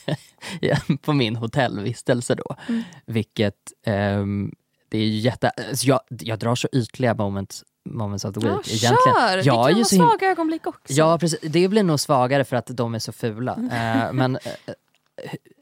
på 1.02 1.12
min 1.12 1.36
hotellvistelse 1.36 2.34
då. 2.34 2.56
Mm. 2.68 2.82
Vilket, 3.06 3.54
ehm, 3.86 4.52
det 4.88 4.98
är 4.98 5.02
ju 5.06 5.18
jätte... 5.18 5.50
Alltså 5.50 5.86
jag, 5.86 6.00
jag 6.08 6.38
drar 6.38 6.54
så 6.54 6.68
ytliga 6.72 7.14
moments, 7.14 7.64
moments 7.90 8.24
of 8.24 8.34
the 8.34 8.40
week 8.40 8.50
Ja, 8.52 8.60
egentligen. 8.72 9.14
kör! 9.14 9.36
Det 9.36 9.42
Jag 9.42 9.54
kan 9.54 9.64
är 9.64 9.68
ju 9.68 9.74
vara 9.74 9.84
så 9.84 9.96
him- 9.96 9.98
svaga 9.98 10.26
ögonblick 10.30 10.66
också. 10.66 10.92
Ja, 10.92 11.18
precis. 11.18 11.40
Det 11.42 11.68
blir 11.68 11.82
nog 11.82 12.00
svagare 12.00 12.44
för 12.44 12.56
att 12.56 12.66
de 12.66 12.94
är 12.94 12.98
så 12.98 13.12
fula. 13.12 13.52
Eh, 13.52 14.12
men 14.12 14.36
eh, 14.36 14.74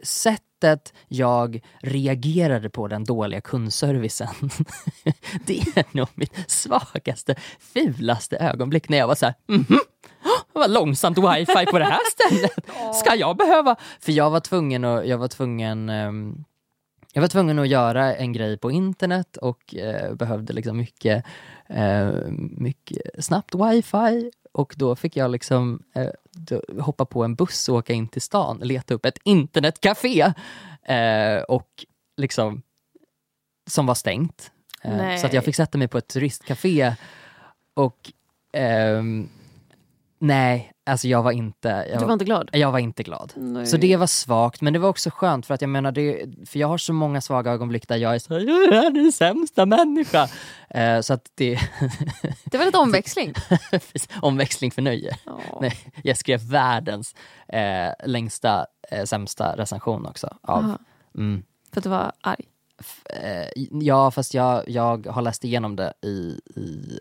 sättet 0.03 0.93
jag 1.09 1.61
reagerade 1.83 2.71
på 2.71 2.89
den 2.89 3.05
dåliga 3.05 3.41
kundservicen, 3.41 4.29
det 5.47 5.59
är 5.77 5.85
nog 5.97 6.09
mitt 6.15 6.51
svagaste, 6.51 7.35
fulaste 7.75 8.37
ögonblick 8.37 8.89
när 8.89 8.99
jag 8.99 9.07
var 9.07 9.15
så 9.15 9.27
här, 9.27 9.35
mhm, 9.49 9.65
det 10.53 10.59
var 10.59 10.69
långsamt 10.69 11.19
wifi 11.19 11.67
på 11.67 11.79
det 11.79 11.85
här 11.85 11.99
stället. 12.13 12.53
Ska 12.95 13.15
jag 13.15 13.37
behöva? 13.37 13.77
För 14.01 14.13
jag 14.13 14.31
var 14.31 14.41
tvungen 14.41 14.85
att, 14.85 15.07
jag 15.09 15.19
var 15.19 15.29
tvungen 15.29 15.89
ehm, 15.89 16.45
jag 17.13 17.21
var 17.21 17.29
tvungen 17.29 17.59
att 17.59 17.69
göra 17.69 18.17
en 18.17 18.33
grej 18.33 18.59
på 18.59 18.71
internet 18.71 19.37
och 19.37 19.75
eh, 19.75 20.15
behövde 20.15 20.53
liksom 20.53 20.77
mycket, 20.77 21.25
eh, 21.67 22.11
mycket 22.51 23.25
snabbt 23.25 23.55
wifi 23.55 24.31
och 24.53 24.75
då 24.77 24.97
fick 24.97 25.17
jag 25.17 25.31
liksom 25.31 25.83
eh, 25.95 26.83
hoppa 26.83 27.05
på 27.05 27.25
en 27.25 27.35
buss 27.35 27.69
och 27.69 27.77
åka 27.77 27.93
in 27.93 28.09
till 28.09 28.23
stan, 28.23 28.59
leta 28.63 28.95
upp 28.95 29.05
ett 29.05 29.19
internetcafé 29.25 30.33
eh, 30.83 31.43
och 31.49 31.85
liksom 32.17 32.63
som 33.67 33.87
var 33.87 33.95
stängt. 33.95 34.51
Eh, 34.83 35.17
så 35.17 35.27
att 35.27 35.33
jag 35.33 35.45
fick 35.45 35.57
sätta 35.57 35.79
mig 35.79 35.89
på 35.89 35.99
ett 35.99 36.09
turistcafé 36.09 36.95
och 37.75 38.13
ehm, 38.53 39.29
Nej, 40.19 40.73
alltså 40.89 41.09
jag 41.09 41.23
var 41.23 41.33
inte... 41.33 41.69
Jag 41.91 42.01
Du 42.01 42.05
var 42.05 42.13
inte 42.13 42.25
glad? 42.25 42.51
Jag 42.53 42.73
var 42.73 42.79
inte 42.79 43.03
glad. 43.03 43.33
Nej. 43.37 43.67
Så 43.67 43.77
det 43.77 43.97
var 43.97 44.07
svagt, 44.07 44.61
men 44.61 44.73
det 44.73 44.79
var 44.79 44.89
också 44.89 45.11
skönt 45.11 45.47
för 45.47 45.55
att 45.55 45.61
jag 45.61 45.69
menar, 45.71 45.93
det, 45.93 46.27
för 46.47 46.59
jag 46.59 46.69
har 46.69 46.79
så 46.79 46.93
många 46.93 47.21
svaga 47.21 47.51
ögonblick 47.51 47.89
där 47.89 47.97
jag 47.97 48.15
är 48.15 48.19
så 48.19 48.33
jag 48.33 48.43
är 48.85 48.91
den 48.91 49.13
sämsta 49.13 49.67
människa. 49.67 50.29
Eh, 50.71 51.01
så 51.01 51.15
att 51.15 51.27
det, 51.35 51.59
Det 52.45 52.59
var 52.59 52.65
lite 52.65 52.79
omväxling. 52.79 53.35
omväxling 54.23 54.71
för 54.71 54.83
nöje. 54.83 55.17
Ja. 55.27 55.59
Nej, 55.61 55.79
jag 56.03 56.17
skrev 56.17 56.41
världens 56.51 57.15
eh, 57.49 58.07
längsta, 58.09 58.67
eh, 58.91 59.05
sämsta 59.05 59.57
recension 59.57 60.07
också. 60.07 60.37
Av, 60.43 60.77
mm, 61.19 61.43
För 61.73 61.81
att 61.81 61.85
du 61.85 61.91
var 61.91 62.13
arg. 62.21 62.45
f- 62.81 63.07
eh, 63.23 63.63
ja, 63.81 64.11
fast 64.11 64.35
jag, 64.35 64.63
jag 64.69 65.07
har 65.07 65.23
läst 65.23 65.45
igenom 65.45 65.77
det 65.77 65.93
i, 66.03 66.41
i, 66.57 67.01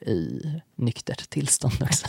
i 0.00 0.42
nyktert 0.76 1.30
tillstånd 1.30 1.82
också. 1.82 2.06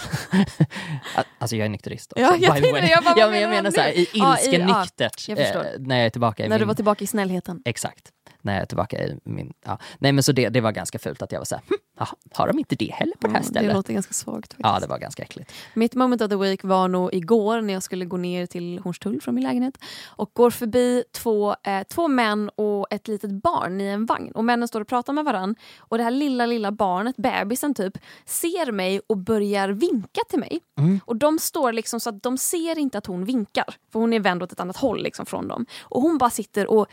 alltså 1.38 1.56
jag 1.56 1.66
är 1.66 1.70
nykterist 1.70 2.14
också. 2.14 2.24
Ja, 2.24 2.36
jag 2.40 2.56
by 2.56 2.62
tänkte. 2.62 2.86
Jag 2.86 3.04
bara, 3.04 3.14
ja, 3.18 3.30
men 3.30 3.42
jag 3.42 3.50
menar 3.50 3.64
du 3.64 3.76
så 3.76 3.82
här, 3.82 3.98
i? 3.98 4.08
Ja, 4.14 4.38
ilsken 4.38 4.62
ja, 4.70 4.82
nyktert. 4.82 5.28
jag 5.28 5.38
förstår. 5.38 5.60
eh, 5.60 5.66
när 5.80 5.98
jag 5.98 6.06
är 6.06 6.10
tillbaka 6.10 6.46
i 6.46 6.50
När 6.50 6.60
du 6.60 6.62
min... 6.62 6.68
var 6.68 6.76
tillbaka 6.76 7.04
i 7.04 7.08
snällheten. 7.08 7.62
Exakt. 7.66 8.12
När 8.42 8.54
jag 8.54 8.62
är 8.62 8.66
tillbaka 8.66 9.04
i 9.04 9.18
min... 9.24 9.54
Ja. 9.66 9.80
Nej 10.00 10.12
men 10.12 10.24
så 10.24 10.32
det, 10.32 10.50
det 10.50 10.62
var 10.62 10.72
ganska 10.72 11.00
fult 11.00 11.22
att 11.22 11.32
jag 11.32 11.40
var 11.40 11.46
såhär, 11.46 11.64
hm, 11.70 11.78
jaha, 12.00 12.08
har 12.34 12.48
de 12.48 12.60
inte 12.60 12.76
det 12.76 12.92
heller 12.94 13.14
på 13.16 13.28
det 13.28 13.34
här 13.34 13.40
det 13.40 13.46
stället? 13.46 13.74
låter 13.74 13.94
ganska 13.94 14.14
svagt. 14.14 14.36
Faktiskt. 14.54 14.60
Ja, 14.64 14.80
det 14.80 14.88
var 14.88 14.98
ganska 15.00 15.24
äckligt. 15.24 15.52
Mitt 15.74 15.96
moment 15.96 16.22
of 16.22 16.30
the 16.30 16.36
week 16.36 16.64
var 16.64 16.88
nog 16.88 17.14
igår 17.14 17.62
när 17.62 17.74
jag 17.74 17.84
skulle 17.84 18.06
gå 18.06 18.18
ner 18.18 18.46
till 18.46 18.80
Hornstull 18.80 19.22
från 19.22 19.36
min 19.36 19.44
lägenhet 19.44 19.78
och 20.08 20.32
går 20.34 20.50
förbi 20.50 21.04
två, 21.12 21.56
eh, 21.64 21.84
två 21.84 22.08
män 22.08 22.50
och 22.56 22.88
ett 22.92 23.08
litet 23.08 23.32
barn 23.32 23.82
i 23.82 23.86
en 23.86 24.06
vagn. 24.06 24.32
Och 24.32 24.46
Männen 24.46 24.68
står 24.68 24.82
och 24.82 24.88
pratar 24.88 25.14
med 25.14 25.26
varann 25.26 25.56
och 25.80 25.98
det 25.98 26.04
här 26.04 26.12
lilla, 26.12 26.46
lilla 26.46 26.72
barnet, 26.72 27.18
bebisen 27.18 27.74
typ, 27.74 27.98
ser 28.26 28.72
mig 28.72 29.02
och 29.08 29.18
börjar 29.18 29.70
vinka 29.70 30.22
till 30.30 30.40
mig. 30.40 30.60
Mm. 30.78 31.00
Och 31.06 31.16
De 31.16 31.40
står 31.40 31.74
liksom 31.74 32.00
så 32.00 32.10
att 32.10 32.24
de 32.24 32.38
ser 32.38 32.78
inte 32.80 32.98
att 32.98 33.06
hon 33.06 33.26
vinkar, 33.26 33.76
för 33.92 34.00
hon 34.00 34.14
är 34.14 34.20
vänd 34.20 34.44
åt 34.44 34.52
ett 34.52 34.60
annat 34.60 34.78
håll 34.78 35.04
liksom 35.04 35.26
från 35.26 35.48
dem. 35.48 35.66
Och 35.82 36.02
Hon 36.02 36.18
bara 36.18 36.30
sitter 36.30 36.68
och 36.68 36.88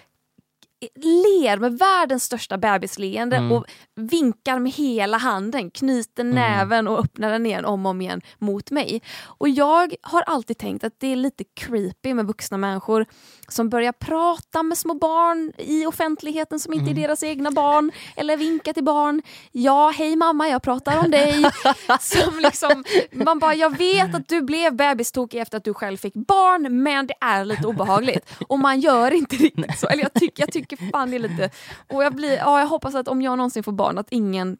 ler 1.04 1.56
med 1.58 1.78
världens 1.78 2.24
största 2.24 2.58
bebisleende 2.58 3.36
Mm. 3.36 3.52
och 3.52 3.64
vinkar 3.94 4.58
med 4.58 4.72
hela 4.72 5.16
handen, 5.16 5.70
knyter 5.70 6.24
näven 6.24 6.88
och 6.88 6.98
öppnar 6.98 7.30
den 7.30 7.46
igen 7.46 7.64
om 7.64 7.86
och 7.86 7.90
om 7.90 8.00
igen 8.00 8.20
mot 8.38 8.70
mig. 8.70 9.02
Och 9.24 9.48
jag 9.48 9.94
har 10.02 10.22
alltid 10.22 10.58
tänkt 10.58 10.84
att 10.84 10.92
det 11.00 11.12
är 11.12 11.16
lite 11.16 11.44
creepy 11.54 12.14
med 12.14 12.26
vuxna 12.26 12.56
människor 12.56 13.06
som 13.48 13.68
börjar 13.68 13.92
prata 13.92 14.62
med 14.62 14.78
små 14.78 14.94
barn 14.94 15.52
i 15.58 15.86
offentligheten 15.86 16.60
som 16.60 16.72
inte 16.72 16.90
är 16.90 16.94
deras 16.94 17.22
egna 17.22 17.50
barn 17.50 17.92
eller 18.16 18.36
vinka 18.36 18.72
till 18.72 18.84
barn. 18.84 19.22
Ja, 19.52 19.92
hej 19.96 20.16
mamma, 20.16 20.48
jag 20.48 20.62
pratar 20.62 20.98
om 21.04 21.10
dig. 21.10 21.44
som 22.00 22.38
liksom, 22.40 22.84
man 23.12 23.38
bara, 23.38 23.54
jag 23.54 23.78
vet 23.78 24.14
att 24.14 24.28
du 24.28 24.42
blev 24.42 24.74
bebistokig 24.76 25.38
efter 25.40 25.56
att 25.56 25.64
du 25.64 25.74
själv 25.74 25.96
fick 25.96 26.14
barn 26.14 26.82
men 26.82 27.06
det 27.06 27.14
är 27.20 27.44
lite 27.44 27.66
obehagligt. 27.66 28.32
Och 28.48 28.58
man 28.58 28.80
gör 28.80 29.10
inte 29.10 29.36
riktigt 29.36 29.78
så. 29.78 29.86
Eller 29.86 30.02
jag 30.02 30.14
tycker, 30.14 30.42
jag 30.42 30.52
tycker 30.52 30.65
fan 30.92 31.10
det 31.10 31.16
är 31.16 31.18
lite... 31.18 31.50
Och 31.92 32.04
jag, 32.04 32.14
blir, 32.14 32.36
ja, 32.36 32.60
jag 32.60 32.66
hoppas 32.66 32.94
att 32.94 33.08
om 33.08 33.22
jag 33.22 33.38
någonsin 33.38 33.62
får 33.62 33.72
barn 33.72 33.98
att 33.98 34.08
ingen 34.10 34.58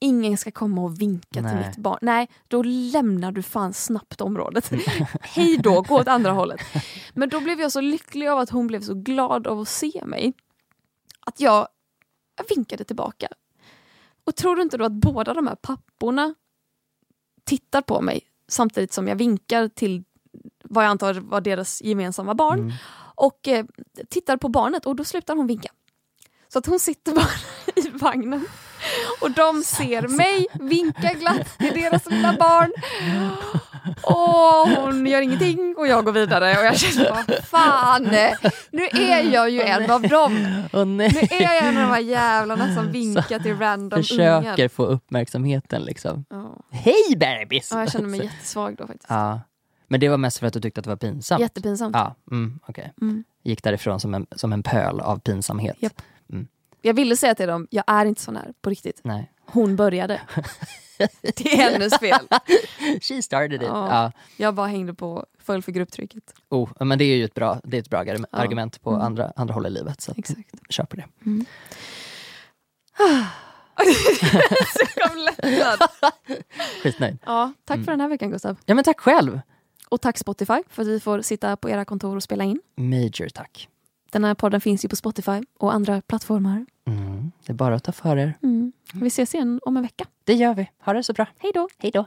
Ingen 0.00 0.36
ska 0.36 0.50
komma 0.50 0.82
och 0.82 1.00
vinka 1.00 1.40
Nej. 1.40 1.50
till 1.50 1.66
mitt 1.66 1.76
barn. 1.76 1.98
Nej, 2.02 2.28
då 2.48 2.62
lämnar 2.62 3.32
du 3.32 3.42
fan 3.42 3.72
snabbt 3.72 4.20
området. 4.20 4.70
Hej 5.20 5.58
då, 5.58 5.82
gå 5.82 5.94
åt 5.94 6.08
andra 6.08 6.30
hållet. 6.30 6.60
Men 7.14 7.28
då 7.28 7.40
blev 7.40 7.60
jag 7.60 7.72
så 7.72 7.80
lycklig 7.80 8.28
av 8.28 8.38
att 8.38 8.50
hon 8.50 8.66
blev 8.66 8.80
så 8.80 8.94
glad 8.94 9.46
av 9.46 9.60
att 9.60 9.68
se 9.68 10.02
mig. 10.06 10.32
Att 11.26 11.40
jag, 11.40 11.68
jag 12.36 12.56
vinkade 12.56 12.84
tillbaka. 12.84 13.28
Och 14.24 14.36
tror 14.36 14.56
du 14.56 14.62
inte 14.62 14.76
då 14.76 14.84
att 14.84 14.92
båda 14.92 15.34
de 15.34 15.46
här 15.46 15.54
papporna 15.54 16.34
tittar 17.44 17.82
på 17.82 18.00
mig 18.00 18.20
samtidigt 18.48 18.92
som 18.92 19.08
jag 19.08 19.16
vinkar 19.16 19.68
till 19.68 20.04
vad 20.64 20.84
jag 20.84 20.90
antar 20.90 21.14
var 21.14 21.40
deras 21.40 21.82
gemensamma 21.82 22.34
barn. 22.34 22.58
Mm. 22.58 22.72
Och 23.18 23.48
eh, 23.48 23.64
tittar 24.10 24.36
på 24.36 24.48
barnet 24.48 24.86
och 24.86 24.96
då 24.96 25.04
slutar 25.04 25.36
hon 25.36 25.46
vinka. 25.46 25.68
Så 26.48 26.58
att 26.58 26.66
hon 26.66 26.80
sitter 26.80 27.12
bara 27.14 27.26
i 27.76 27.88
vagnen 27.88 28.46
och 29.20 29.30
de 29.30 29.62
ser 29.62 30.08
mig 30.08 30.46
vinka 30.52 31.12
glatt 31.12 31.58
till 31.58 31.80
deras 31.82 32.06
lilla 32.06 32.32
barn. 32.32 32.72
Och 34.02 34.82
hon 34.82 35.06
gör 35.06 35.20
ingenting 35.20 35.74
och 35.78 35.86
jag 35.86 36.04
går 36.04 36.12
vidare 36.12 36.58
och 36.58 36.64
jag 36.64 36.78
känner 36.78 37.10
bara 37.10 37.42
fan, 37.42 38.02
nu 38.70 38.82
är 38.82 39.32
jag 39.32 39.50
ju 39.50 39.60
en 39.60 39.90
av 39.90 40.02
dem. 40.02 40.34
Nej. 40.72 41.28
Nu 41.30 41.36
är 41.36 41.42
jag 41.42 41.58
en 41.58 41.76
av 41.76 41.82
de 41.82 41.88
här 41.90 42.00
jävlarna 42.00 42.74
som 42.74 42.92
vinkar 42.92 43.38
till 43.38 43.58
random 43.58 44.02
Försöker 44.02 44.52
ungar. 44.52 44.68
få 44.68 44.86
uppmärksamheten 44.86 45.82
liksom. 45.82 46.24
Ja. 46.30 46.56
Hej 46.70 47.16
bebis! 47.16 47.70
Ja, 47.72 47.80
jag 47.80 47.92
känner 47.92 48.08
mig 48.08 48.24
jättesvag 48.24 48.76
då 48.76 48.86
faktiskt. 48.86 49.06
Ja. 49.08 49.40
Men 49.88 50.00
det 50.00 50.08
var 50.08 50.16
mest 50.16 50.38
för 50.38 50.46
att 50.46 50.52
du 50.52 50.60
tyckte 50.60 50.80
att 50.80 50.84
det 50.84 50.90
var 50.90 50.96
pinsamt? 50.96 51.40
Jättepinsamt. 51.40 51.96
Ja, 51.96 52.14
mm, 52.30 52.58
okej. 52.66 52.92
Mm. 53.00 53.24
Gick 53.42 53.62
därifrån 53.62 54.00
som 54.00 54.14
en, 54.14 54.26
som 54.36 54.52
en 54.52 54.62
pöl 54.62 55.00
av 55.00 55.18
pinsamhet? 55.18 55.76
Japp. 55.80 56.02
Mm. 56.32 56.46
Jag 56.82 56.94
ville 56.94 57.16
säga 57.16 57.34
till 57.34 57.48
dem, 57.48 57.66
jag 57.70 57.84
är 57.86 58.04
inte 58.06 58.20
sån 58.22 58.36
här 58.36 58.52
på 58.62 58.70
riktigt. 58.70 59.00
Nej. 59.04 59.32
Hon 59.46 59.76
började. 59.76 60.20
Det 61.22 61.40
är 61.52 61.70
hennes 61.70 61.98
fel. 61.98 62.28
She 63.00 63.22
started 63.22 63.62
it. 63.62 63.68
Ja. 63.68 63.88
Ja. 63.90 64.12
Jag 64.36 64.54
bara 64.54 64.66
hängde 64.66 64.94
på, 64.94 65.26
föll 65.38 65.62
för 65.62 65.72
grupptrycket. 65.72 66.22
Oh, 66.48 66.70
men 66.80 66.98
det 66.98 67.04
är 67.04 67.16
ju 67.16 67.24
ett 67.24 67.34
bra, 67.34 67.60
det 67.64 67.76
är 67.76 67.80
ett 67.80 67.90
bra 67.90 68.02
argu- 68.04 68.24
Ja. 68.32 68.38
argument 68.38 68.82
på 68.82 68.90
Mm. 68.90 69.02
andra, 69.02 69.32
andra 69.36 69.54
håll 69.54 69.66
i 69.66 69.70
livet. 69.70 70.00
Så 70.00 70.12
Exakt. 70.16 70.50
kör 70.70 70.84
på 70.84 70.96
det. 70.96 71.04
Så 74.78 74.86
kom 75.00 75.18
lättnad. 75.18 75.88
Skitnöjd. 76.82 77.18
Ja, 77.26 77.52
tack 77.64 77.74
Mm. 77.74 77.84
för 77.84 77.92
den 77.92 78.00
här 78.00 78.08
veckan 78.08 78.30
Gustav. 78.30 78.56
Ja 78.66 78.74
men 78.74 78.84
tack 78.84 79.00
själv. 79.00 79.40
Och 79.90 80.00
tack 80.00 80.18
Spotify 80.18 80.62
för 80.68 80.82
att 80.82 80.88
vi 80.88 81.00
får 81.00 81.22
sitta 81.22 81.56
på 81.56 81.70
era 81.70 81.84
kontor 81.84 82.16
och 82.16 82.22
spela 82.22 82.44
in. 82.44 82.60
Major 82.76 83.28
tack. 83.28 83.68
Den 84.12 84.24
här 84.24 84.34
podden 84.34 84.60
finns 84.60 84.84
ju 84.84 84.88
på 84.88 84.96
Spotify 84.96 85.42
och 85.58 85.74
andra 85.74 86.00
plattformar. 86.00 86.66
Mm. 86.86 87.32
Det 87.46 87.52
är 87.52 87.54
bara 87.54 87.74
att 87.74 87.84
ta 87.84 87.92
för 87.92 88.16
er. 88.16 88.34
Mm. 88.42 88.72
Vi 88.94 89.06
ses 89.06 89.34
igen 89.34 89.60
om 89.62 89.76
en 89.76 89.82
vecka. 89.82 90.04
Det 90.24 90.34
gör 90.34 90.54
vi. 90.54 90.70
Ha 90.84 90.92
det 90.92 91.02
så 91.02 91.12
bra. 91.12 91.26
Hej 91.38 91.52
då! 91.54 91.68
Hej 91.78 91.90
då. 91.90 92.06